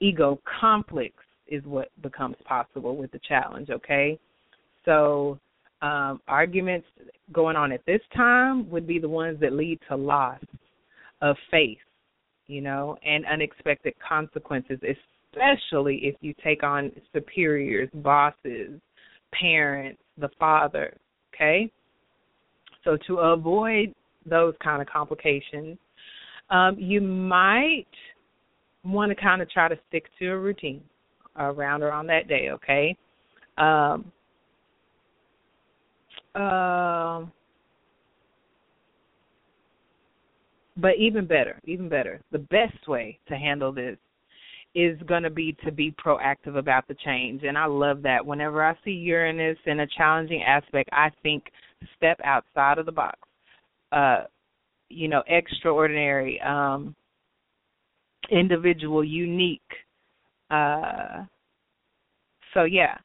[0.00, 3.70] ego conflicts is what becomes possible with the challenge.
[3.70, 4.18] Okay,
[4.84, 5.38] so
[5.80, 6.86] um, arguments
[7.32, 10.40] going on at this time would be the ones that lead to loss
[11.22, 11.78] of faith,
[12.46, 18.80] you know, and unexpected consequences, especially if you take on superiors, bosses,
[19.38, 20.96] parents, the father,
[21.34, 21.70] okay?
[22.84, 23.94] So to avoid
[24.24, 25.78] those kind of complications,
[26.50, 27.86] um, you might
[28.84, 30.82] want to kind of try to stick to a routine
[31.36, 32.96] around or on that day, okay?
[33.58, 34.12] Um,
[36.36, 37.32] um,
[40.76, 43.96] but even better, even better, the best way to handle this
[44.74, 47.44] is going to be to be proactive about the change.
[47.44, 48.24] And I love that.
[48.24, 51.44] Whenever I see Uranus in a challenging aspect, I think
[51.96, 53.18] step outside of the box.
[53.90, 54.24] Uh,
[54.90, 56.94] you know, extraordinary, um,
[58.30, 59.60] individual, unique.
[60.50, 61.24] Uh,
[62.52, 62.98] so yeah,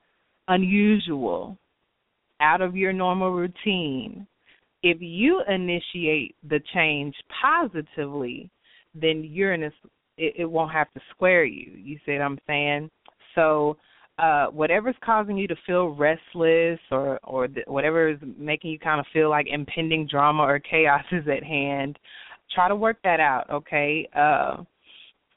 [0.50, 1.58] unusual
[2.42, 4.28] out of your normal routine,
[4.84, 8.50] if you initiate the change positively,
[8.96, 9.74] then Uranus
[10.18, 11.72] it, it won't have to square you.
[11.78, 12.90] You see what I'm saying?
[13.36, 13.78] So
[14.18, 19.00] uh whatever's causing you to feel restless or or th- whatever is making you kind
[19.00, 21.98] of feel like impending drama or chaos is at hand,
[22.54, 24.10] try to work that out, okay?
[24.16, 24.64] Uh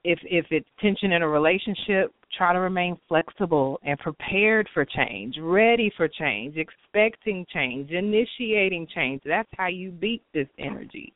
[0.05, 5.37] if if it's tension in a relationship, try to remain flexible and prepared for change,
[5.41, 9.23] ready for change, expecting change, initiating change.
[9.25, 11.13] That's how you beat this energy,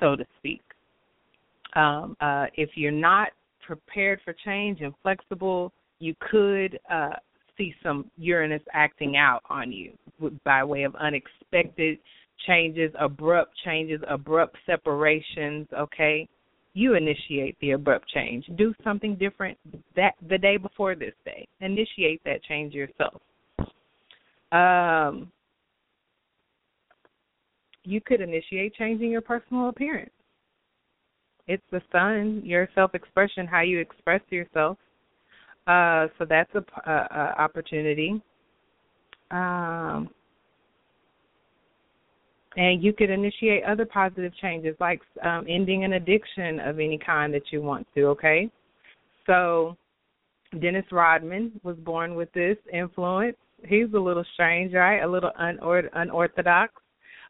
[0.00, 0.62] so to speak.
[1.74, 3.28] Um, uh, if you're not
[3.66, 7.10] prepared for change and flexible, you could uh,
[7.56, 9.92] see some Uranus acting out on you
[10.44, 11.98] by way of unexpected
[12.46, 15.66] changes, abrupt changes, abrupt separations.
[15.76, 16.28] Okay,
[16.74, 18.44] you initiate the abrupt change.
[18.56, 19.56] Do something different
[19.94, 21.46] that the day before this day.
[21.60, 23.22] Initiate that change yourself.
[24.52, 25.30] Um,
[27.84, 30.10] you could initiate changing your personal appearance.
[31.46, 34.78] It's the sun, your self-expression, how you express yourself.
[35.66, 38.20] Uh, so that's a, a, a opportunity.
[39.30, 40.08] Um,
[42.56, 47.32] and you could initiate other positive changes like um, ending an addiction of any kind
[47.34, 48.50] that you want to okay
[49.26, 49.76] so
[50.60, 53.36] dennis rodman was born with this influence
[53.66, 56.72] he's a little strange right a little unor- unorthodox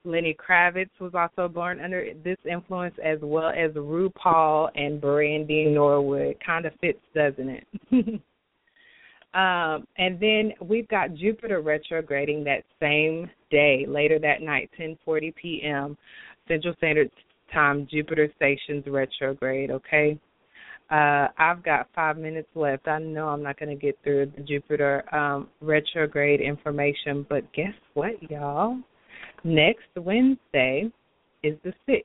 [0.06, 6.36] Lenny Kravitz was also born under this influence, as well as RuPaul and Brandy Norwood.
[6.44, 8.22] Kind of fits, doesn't it?
[9.34, 15.98] um, and then we've got Jupiter retrograding that same day, later that night, 10:40 p.m.
[16.48, 17.10] Central Standard
[17.52, 17.86] Time.
[17.90, 19.70] Jupiter stations retrograde.
[19.70, 20.18] Okay.
[20.90, 22.86] Uh, I've got five minutes left.
[22.86, 27.72] I know I'm not going to get through the Jupiter um, retrograde information, but guess
[27.94, 28.78] what, y'all?
[29.44, 30.90] Next Wednesday
[31.42, 32.02] is the 6th.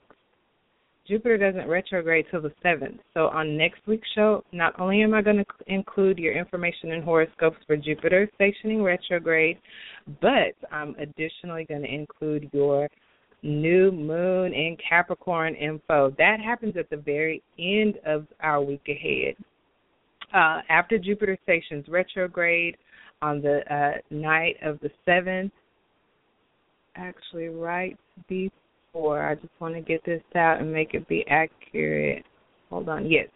[1.09, 2.99] Jupiter doesn't retrograde till the 7th.
[3.15, 7.03] So on next week's show, not only am I going to include your information and
[7.03, 9.57] horoscopes for Jupiter stationing retrograde,
[10.21, 12.87] but I'm additionally going to include your
[13.41, 16.13] new moon in Capricorn info.
[16.19, 19.35] That happens at the very end of our week ahead.
[20.31, 22.77] Uh, after Jupiter stations retrograde
[23.23, 25.51] on the uh, night of the 7th,
[26.95, 28.58] actually, right before,
[28.95, 32.25] I just want to get this out and make it be accurate.
[32.69, 33.27] Hold on, yes.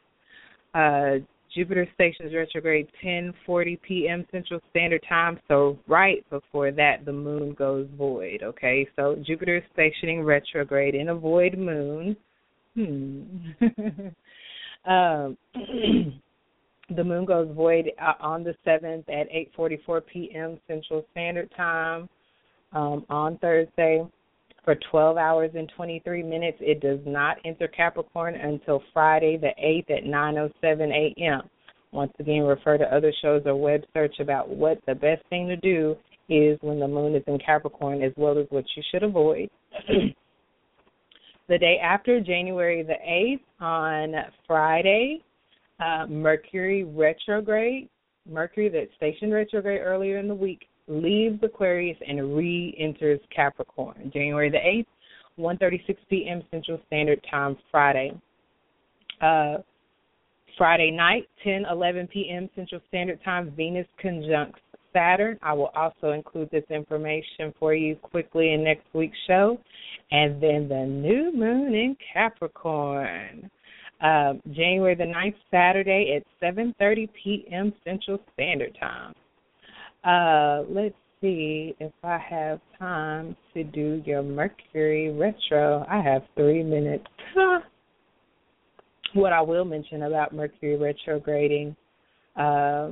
[0.73, 1.23] Uh,
[1.53, 4.25] Jupiter stations retrograde 10:40 p.m.
[4.31, 5.39] Central Standard Time.
[5.47, 8.41] So right before that, the moon goes void.
[8.43, 12.17] Okay, so Jupiter is stationing retrograde in a void moon.
[12.73, 13.21] Hmm.
[14.91, 15.38] um,
[16.89, 20.59] the moon goes void uh, on the seventh at 8:44 p.m.
[20.67, 22.09] Central Standard Time
[22.71, 24.03] um, on Thursday
[24.64, 26.57] for 12 hours and 23 minutes.
[26.61, 31.49] It does not enter Capricorn until Friday the 8th at 9:07 a.m.
[31.91, 35.56] Once again, refer to other shows or web search about what the best thing to
[35.57, 35.95] do
[36.30, 39.49] is when the moon is in Capricorn, as well as what you should avoid.
[41.48, 44.14] the day after, January the 8th, on
[44.48, 45.22] Friday,
[45.80, 47.90] uh, Mercury retrograde,
[48.27, 54.11] Mercury that stationed retrograde earlier in the week, leaves Aquarius and re-enters Capricorn.
[54.14, 54.85] January the 8th,
[55.39, 56.43] 1:36 p.m.
[56.51, 58.14] Central Standard Time, Friday.
[59.22, 59.57] Uh,
[60.57, 62.49] Friday night, 10:11 p.m.
[62.55, 64.61] Central Standard Time, Venus conjuncts
[64.93, 65.39] Saturn.
[65.41, 69.60] I will also include this information for you quickly in next week's show.
[70.11, 73.49] And then the new moon in Capricorn.
[74.01, 77.73] Uh, January the 9th, Saturday at 7:30 p.m.
[77.84, 79.14] Central Standard Time.
[80.03, 85.85] Uh, let's see if I have time to do your Mercury retro.
[85.89, 87.05] I have three minutes.
[89.13, 91.75] what I will mention about Mercury retrograding
[92.35, 92.89] uh,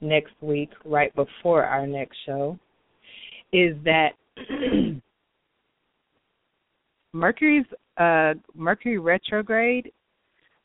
[0.00, 2.58] next week, right before our next show,
[3.52, 4.10] is that
[7.12, 7.66] Mercury's
[7.98, 9.92] uh, Mercury retrograde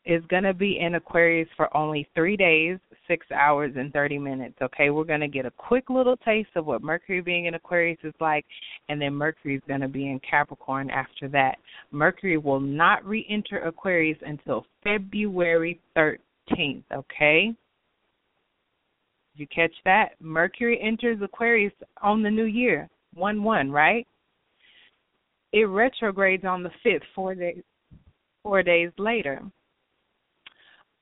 [0.06, 2.78] is going to be in Aquarius for only three days,
[3.08, 4.54] six hours, and 30 minutes.
[4.62, 7.98] Okay, we're going to get a quick little taste of what Mercury being in Aquarius
[8.04, 8.44] is like,
[8.88, 11.56] and then Mercury is going to be in Capricorn after that.
[11.90, 16.84] Mercury will not re enter Aquarius until February 13th.
[16.94, 17.52] Okay?
[19.34, 20.10] You catch that?
[20.20, 21.72] Mercury enters Aquarius
[22.02, 24.06] on the new year, 1 1, right?
[25.52, 27.62] It retrogrades on the 5th, four days,
[28.42, 29.42] four days later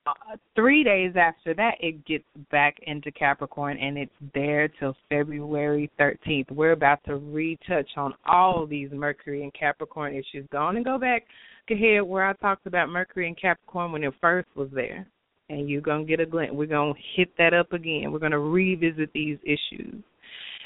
[0.07, 5.89] uh, three days after that, it gets back into Capricorn and it's there till February
[5.99, 6.51] 13th.
[6.51, 10.47] We're about to retouch on all these Mercury and Capricorn issues.
[10.51, 11.23] Go on and go back
[11.69, 15.07] ahead where I talked about Mercury and Capricorn when it first was there.
[15.49, 16.53] And you're going to get a glint.
[16.53, 18.11] We're going to hit that up again.
[18.11, 20.03] We're going to revisit these issues.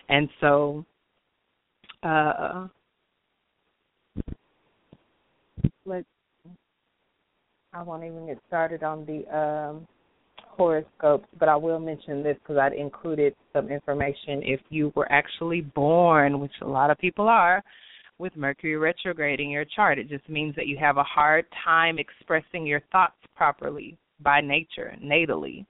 [0.09, 0.85] And so,
[2.03, 2.67] uh,
[5.85, 6.07] let's
[7.73, 9.87] I won't even get started on the um,
[10.35, 15.61] horoscopes, but I will mention this because I'd included some information if you were actually
[15.61, 17.63] born, which a lot of people are,
[18.17, 19.99] with Mercury retrograding your chart.
[19.99, 24.93] It just means that you have a hard time expressing your thoughts properly by nature,
[25.01, 25.65] natally.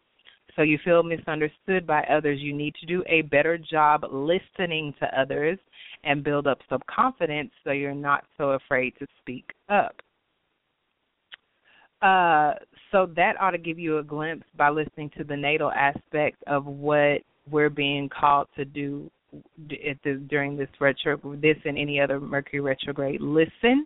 [0.56, 2.40] So you feel misunderstood by others.
[2.42, 5.60] You need to do a better job listening to others
[6.04, 10.02] and build up some confidence so you're not so afraid to speak up.
[12.02, 12.54] Uh,
[12.92, 16.66] so that ought to give you a glimpse by listening to the natal aspect of
[16.66, 22.20] what we're being called to do at the, during this retro, this and any other
[22.20, 23.22] Mercury retrograde.
[23.22, 23.86] Listen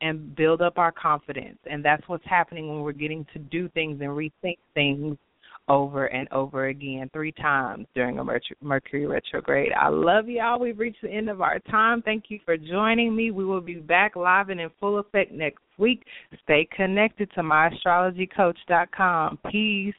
[0.00, 4.00] and build up our confidence, and that's what's happening when we're getting to do things
[4.00, 5.16] and rethink things
[5.68, 8.24] over and over again, three times during a
[8.60, 9.72] Mercury retrograde.
[9.72, 10.60] I love y'all.
[10.60, 12.02] We've reached the end of our time.
[12.02, 13.30] Thank you for joining me.
[13.30, 16.04] We will be back live and in full effect next week.
[16.42, 19.38] Stay connected to myastrologycoach.com.
[19.50, 19.94] Peace.